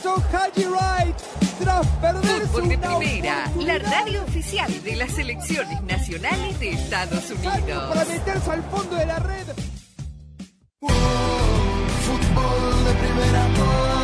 Hizo 0.00 0.14
Haji 0.32 0.64
Wright 0.64 1.14
tras 1.60 1.86
perder 2.00 2.46
Fútbol 2.46 2.68
de 2.70 2.78
Primera, 2.78 3.52
la 3.58 3.78
radio 3.78 4.22
oficial 4.22 4.82
de 4.82 4.96
las 4.96 5.12
selecciones 5.12 5.82
nacionales 5.82 6.58
de 6.58 6.70
Estados 6.70 7.30
Unidos. 7.30 7.94
Para 7.94 8.06
meterse 8.06 8.50
al 8.50 8.62
fondo 8.62 8.96
de 8.96 9.04
la 9.04 9.18
red. 9.18 9.46
Fútbol 12.06 12.84
de 12.84 12.92
primera, 12.94 13.46
oh, 13.60 13.99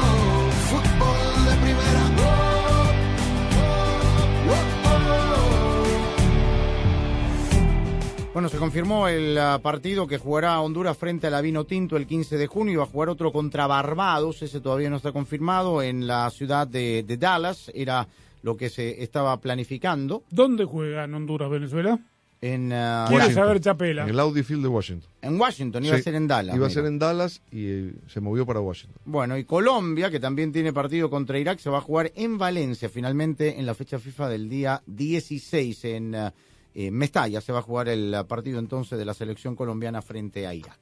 Bueno, 8.37 8.51
se 8.51 8.59
confirmó 8.59 9.09
el 9.09 9.39
uh, 9.39 9.63
partido 9.63 10.07
que 10.07 10.19
jugará 10.19 10.61
Honduras 10.61 10.99
frente 10.99 11.27
a 11.27 11.31
la 11.31 11.41
Vino 11.41 11.65
Tinto 11.65 11.97
el 11.97 12.07
15 12.07 12.37
de 12.37 12.47
junio 12.47 12.81
va 12.81 12.85
a 12.85 12.87
jugar 12.87 13.09
otro 13.09 13.33
contra 13.33 13.67
Barbados, 13.67 14.43
ese 14.43 14.61
todavía 14.61 14.91
no 14.91 14.97
está 14.97 15.11
confirmado, 15.11 15.81
en 15.81 16.07
la 16.07 16.29
ciudad 16.29 16.69
de, 16.69 17.03
de 17.03 17.17
Dallas, 17.17 17.73
era 17.75 18.07
lo 18.43 18.55
que 18.55 18.69
se 18.69 19.03
estaba 19.03 19.41
planificando. 19.41 20.23
¿Dónde 20.31 20.67
juega 20.67 21.05
en 21.05 21.15
Honduras, 21.15 21.49
Venezuela? 21.49 21.99
En, 22.43 22.67
uh, 22.75 23.09
Quiere 23.09 23.33
saber 23.33 23.59
Chapela. 23.59 24.03
En 24.03 24.11
el 24.11 24.21
Audi 24.21 24.43
Field 24.43 24.65
de 24.65 24.69
Washington. 24.69 25.11
En 25.23 25.41
Washington, 25.41 25.87
iba 25.87 25.95
Sí, 25.95 26.01
a 26.01 26.05
ser 26.05 26.15
en 26.17 26.29
Dallas. 26.29 26.57
Iba 26.57 26.67
a 26.67 26.71
ser 26.71 26.85
en 26.85 26.99
Dallas 26.99 27.41
y 27.51 27.65
eh, 27.65 27.95
se 28.07 28.21
movió 28.21 28.45
para 28.45 28.61
Washington. 28.61 29.01
Bueno, 29.07 29.39
y 29.39 29.45
Colombia, 29.45 30.11
que 30.11 30.21
también 30.21 30.53
tiene 30.53 30.75
partido 30.75 31.09
contra 31.09 31.39
Irak, 31.39 31.59
se 31.59 31.71
va 31.71 31.79
a 31.79 31.81
jugar 31.81 32.13
en 32.15 32.37
Valencia, 32.37 32.91
finalmente 32.91 33.59
en 33.59 33.65
la 33.65 33.73
fecha 33.73 33.99
FIFA 33.99 34.29
del 34.29 34.51
día 34.51 34.83
16 34.85 35.85
en 35.87 36.15
uh, 36.15 36.31
eh, 36.77 36.91
Mestalla. 36.91 37.41
Se 37.41 37.53
va 37.53 37.61
a 37.61 37.63
jugar 37.63 37.89
el 37.89 38.15
partido 38.29 38.59
entonces 38.59 38.99
de 38.99 39.05
la 39.07 39.15
selección 39.15 39.57
colombiana 39.57 40.03
frente 40.03 40.47
a 40.47 40.55
Irak. 40.55 40.79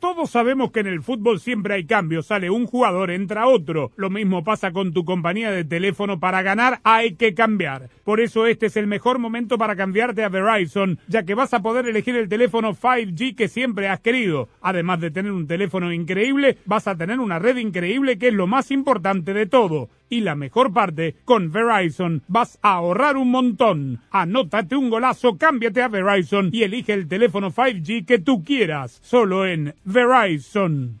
Todos 0.00 0.30
sabemos 0.30 0.72
que 0.72 0.80
en 0.80 0.88
el 0.88 1.02
fútbol 1.02 1.40
siempre 1.40 1.74
hay 1.74 1.86
cambios, 1.86 2.26
sale 2.26 2.50
un 2.50 2.66
jugador, 2.66 3.10
entra 3.10 3.46
otro. 3.46 3.92
Lo 3.96 4.10
mismo 4.10 4.44
pasa 4.44 4.70
con 4.70 4.92
tu 4.92 5.06
compañía 5.06 5.50
de 5.50 5.64
teléfono, 5.64 6.20
para 6.20 6.42
ganar 6.42 6.80
hay 6.84 7.14
que 7.14 7.34
cambiar. 7.34 7.88
Por 8.04 8.20
eso 8.20 8.46
este 8.46 8.66
es 8.66 8.76
el 8.76 8.86
mejor 8.86 9.18
momento 9.18 9.56
para 9.56 9.74
cambiarte 9.74 10.22
a 10.22 10.28
Verizon, 10.28 10.98
ya 11.08 11.22
que 11.22 11.34
vas 11.34 11.54
a 11.54 11.62
poder 11.62 11.86
elegir 11.86 12.14
el 12.14 12.28
teléfono 12.28 12.74
5G 12.74 13.34
que 13.34 13.48
siempre 13.48 13.88
has 13.88 14.00
querido. 14.00 14.48
Además 14.60 15.00
de 15.00 15.10
tener 15.10 15.32
un 15.32 15.46
teléfono 15.46 15.90
increíble, 15.92 16.58
vas 16.66 16.86
a 16.88 16.96
tener 16.96 17.18
una 17.18 17.38
red 17.38 17.56
increíble 17.56 18.18
que 18.18 18.28
es 18.28 18.34
lo 18.34 18.46
más 18.46 18.70
importante 18.70 19.32
de 19.32 19.46
todo. 19.46 19.88
Y 20.08 20.20
la 20.20 20.34
mejor 20.34 20.72
parte, 20.72 21.16
con 21.24 21.50
Verizon 21.50 22.22
vas 22.28 22.58
a 22.62 22.74
ahorrar 22.74 23.16
un 23.16 23.30
montón. 23.30 24.00
Anótate 24.10 24.76
un 24.76 24.90
golazo, 24.90 25.36
cámbiate 25.36 25.82
a 25.82 25.88
Verizon 25.88 26.50
y 26.52 26.62
elige 26.62 26.92
el 26.92 27.08
teléfono 27.08 27.50
5G 27.50 28.06
que 28.06 28.18
tú 28.18 28.44
quieras. 28.44 28.98
Solo 29.02 29.46
en 29.46 29.74
Verizon. 29.84 31.00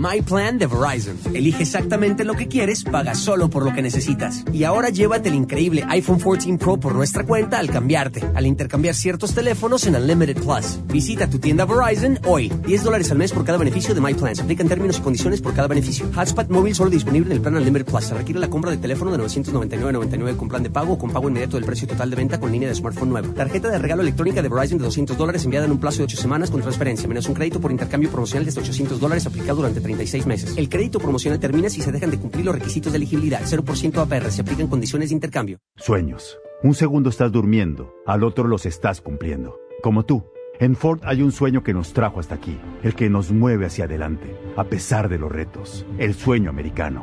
My 0.00 0.22
Plan 0.22 0.56
de 0.56 0.66
Verizon. 0.66 1.18
Elige 1.34 1.62
exactamente 1.62 2.24
lo 2.24 2.32
que 2.32 2.48
quieres, 2.48 2.84
paga 2.84 3.14
solo 3.14 3.50
por 3.50 3.66
lo 3.66 3.74
que 3.74 3.82
necesitas. 3.82 4.42
Y 4.50 4.64
ahora 4.64 4.88
llévate 4.88 5.28
el 5.28 5.34
increíble 5.34 5.84
iPhone 5.88 6.18
14 6.18 6.56
Pro 6.56 6.78
por 6.78 6.94
nuestra 6.94 7.26
cuenta 7.26 7.58
al 7.58 7.68
cambiarte, 7.68 8.24
al 8.34 8.46
intercambiar 8.46 8.94
ciertos 8.94 9.34
teléfonos 9.34 9.86
en 9.86 9.96
Unlimited 9.96 10.42
Plus. 10.42 10.78
Visita 10.86 11.28
tu 11.28 11.38
tienda 11.38 11.66
Verizon 11.66 12.18
hoy. 12.24 12.50
10 12.66 12.82
dólares 12.82 13.10
al 13.10 13.18
mes 13.18 13.30
por 13.30 13.44
cada 13.44 13.58
beneficio 13.58 13.94
de 13.94 14.00
My 14.00 14.14
Plan. 14.14 14.34
Se 14.34 14.40
aplican 14.40 14.68
términos 14.68 14.96
y 14.96 15.02
condiciones 15.02 15.42
por 15.42 15.52
cada 15.52 15.68
beneficio. 15.68 16.10
Hotspot 16.14 16.48
móvil 16.48 16.74
solo 16.74 16.88
disponible 16.88 17.26
en 17.26 17.32
el 17.32 17.42
plan 17.42 17.56
Unlimited 17.56 17.84
Plus. 17.84 18.04
Se 18.04 18.14
requiere 18.14 18.40
la 18.40 18.48
compra 18.48 18.70
del 18.70 18.80
teléfono 18.80 19.12
de 19.12 19.18
999.99 19.18 20.36
con 20.36 20.48
plan 20.48 20.62
de 20.62 20.70
pago 20.70 20.94
o 20.94 20.98
con 20.98 21.10
pago 21.10 21.28
inmediato 21.28 21.58
del 21.58 21.66
precio 21.66 21.86
total 21.86 22.08
de 22.08 22.16
venta 22.16 22.40
con 22.40 22.50
línea 22.50 22.70
de 22.70 22.74
smartphone 22.74 23.10
nueva. 23.10 23.28
Tarjeta 23.34 23.68
de 23.68 23.78
regalo 23.78 24.00
electrónica 24.00 24.40
de 24.40 24.48
Verizon 24.48 24.78
de 24.78 24.84
200 24.84 25.18
dólares 25.18 25.44
enviada 25.44 25.66
en 25.66 25.72
un 25.72 25.78
plazo 25.78 25.98
de 25.98 26.04
8 26.04 26.16
semanas 26.16 26.50
con 26.50 26.62
transferencia, 26.62 27.06
menos 27.06 27.28
un 27.28 27.34
crédito 27.34 27.60
por 27.60 27.70
intercambio 27.70 28.08
promocional 28.08 28.46
de 28.46 28.48
hasta 28.48 28.62
800 28.62 28.98
dólares 28.98 29.26
aplicado 29.26 29.56
durante 29.56 29.89
36 29.90 30.26
meses. 30.26 30.54
El 30.56 30.68
crédito 30.68 30.98
promocional 30.98 31.40
termina 31.40 31.68
si 31.68 31.80
se 31.80 31.92
dejan 31.92 32.10
de 32.10 32.18
cumplir 32.18 32.44
los 32.44 32.54
requisitos 32.54 32.92
de 32.92 32.98
elegibilidad. 32.98 33.40
0% 33.42 33.98
APR. 33.98 34.30
Se 34.30 34.42
aplican 34.42 34.68
condiciones 34.68 35.08
de 35.10 35.14
intercambio. 35.14 35.58
Sueños. 35.76 36.38
Un 36.62 36.74
segundo 36.74 37.08
estás 37.08 37.32
durmiendo, 37.32 37.94
al 38.06 38.22
otro 38.22 38.46
los 38.46 38.66
estás 38.66 39.00
cumpliendo. 39.00 39.58
Como 39.82 40.04
tú. 40.04 40.24
En 40.58 40.76
Ford 40.76 41.00
hay 41.04 41.22
un 41.22 41.32
sueño 41.32 41.62
que 41.62 41.72
nos 41.72 41.94
trajo 41.94 42.20
hasta 42.20 42.34
aquí, 42.34 42.58
el 42.82 42.94
que 42.94 43.08
nos 43.08 43.32
mueve 43.32 43.64
hacia 43.64 43.86
adelante, 43.86 44.36
a 44.56 44.64
pesar 44.64 45.08
de 45.08 45.18
los 45.18 45.32
retos, 45.32 45.86
el 45.96 46.12
sueño 46.12 46.50
americano. 46.50 47.02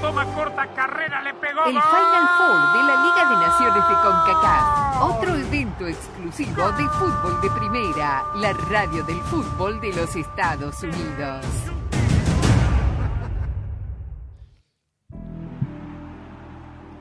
Toma 0.00 0.24
corta 0.34 0.66
carrera, 0.74 1.20
le 1.22 1.34
pegó. 1.34 1.64
El. 1.66 1.72
Final 1.72 2.28
Four 2.38 2.72
de 2.72 2.82
la 2.86 2.96
Liga 3.04 3.28
de 3.28 3.36
Naciones 3.46 3.88
de 3.88 3.94
CONCACAF. 4.02 5.02
Otro 5.02 5.34
evento 5.36 5.86
exclusivo 5.86 6.72
de 6.72 6.88
fútbol 6.88 7.40
de 7.42 7.50
primera, 7.50 8.24
la 8.36 8.52
radio 8.52 9.04
del 9.04 9.20
fútbol 9.20 9.78
de 9.80 9.92
los 9.92 10.16
Estados 10.16 10.82
Unidos. 10.82 11.44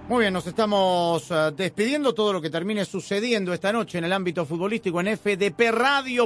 Muy 0.09 0.21
bien, 0.21 0.33
nos 0.33 0.47
estamos 0.47 1.29
eh, 1.29 1.51
despidiendo. 1.55 2.13
Todo 2.15 2.33
lo 2.33 2.41
que 2.41 2.49
termine 2.49 2.83
sucediendo 2.83 3.53
esta 3.53 3.71
noche 3.71 3.99
en 3.99 4.05
el 4.05 4.11
ámbito 4.11 4.43
futbolístico 4.43 4.99
en 4.99 5.15
fdpradio.com. 5.17 6.23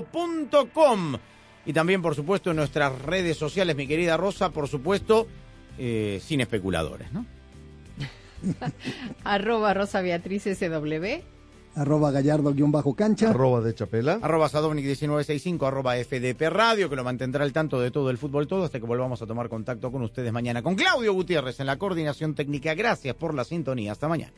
Y 1.65 1.73
también, 1.73 2.01
por 2.01 2.15
supuesto, 2.15 2.49
en 2.51 2.55
nuestras 2.55 2.99
redes 3.01 3.37
sociales, 3.37 3.75
mi 3.75 3.85
querida 3.85 4.17
Rosa, 4.17 4.49
por 4.51 4.67
supuesto, 4.69 5.27
eh, 5.77 6.21
sin 6.23 6.41
especuladores, 6.41 7.11
¿no? 7.11 7.25
Arroba 9.23 9.73
Rosa 9.73 10.01
Beatriz 10.01 10.43
SW. 10.43 11.23
Arroba 11.75 12.11
gallardo-cancha. 12.11 13.31
Arroba 13.31 13.61
de 13.61 13.73
Chapela. 13.73 14.19
Arroba 14.21 14.47
Sadovnik1965, 14.47 15.65
arroba 15.65 15.95
FDP 15.95 16.49
Radio, 16.49 16.89
que 16.89 16.95
lo 16.95 17.03
mantendrá 17.03 17.43
al 17.43 17.51
tanto 17.51 17.79
de 17.79 17.89
todo 17.89 18.11
el 18.11 18.17
fútbol 18.19 18.47
todo 18.47 18.65
hasta 18.65 18.79
que 18.79 18.85
volvamos 18.85 19.21
a 19.21 19.25
tomar 19.25 19.49
contacto 19.49 19.91
con 19.91 20.03
ustedes 20.03 20.31
mañana. 20.31 20.61
Con 20.61 20.75
Claudio 20.75 21.13
Gutiérrez 21.13 21.59
en 21.59 21.65
la 21.65 21.77
coordinación 21.77 22.35
técnica. 22.35 22.75
Gracias 22.75 23.15
por 23.15 23.33
la 23.33 23.43
sintonía. 23.43 23.91
Hasta 23.91 24.07
mañana. 24.07 24.33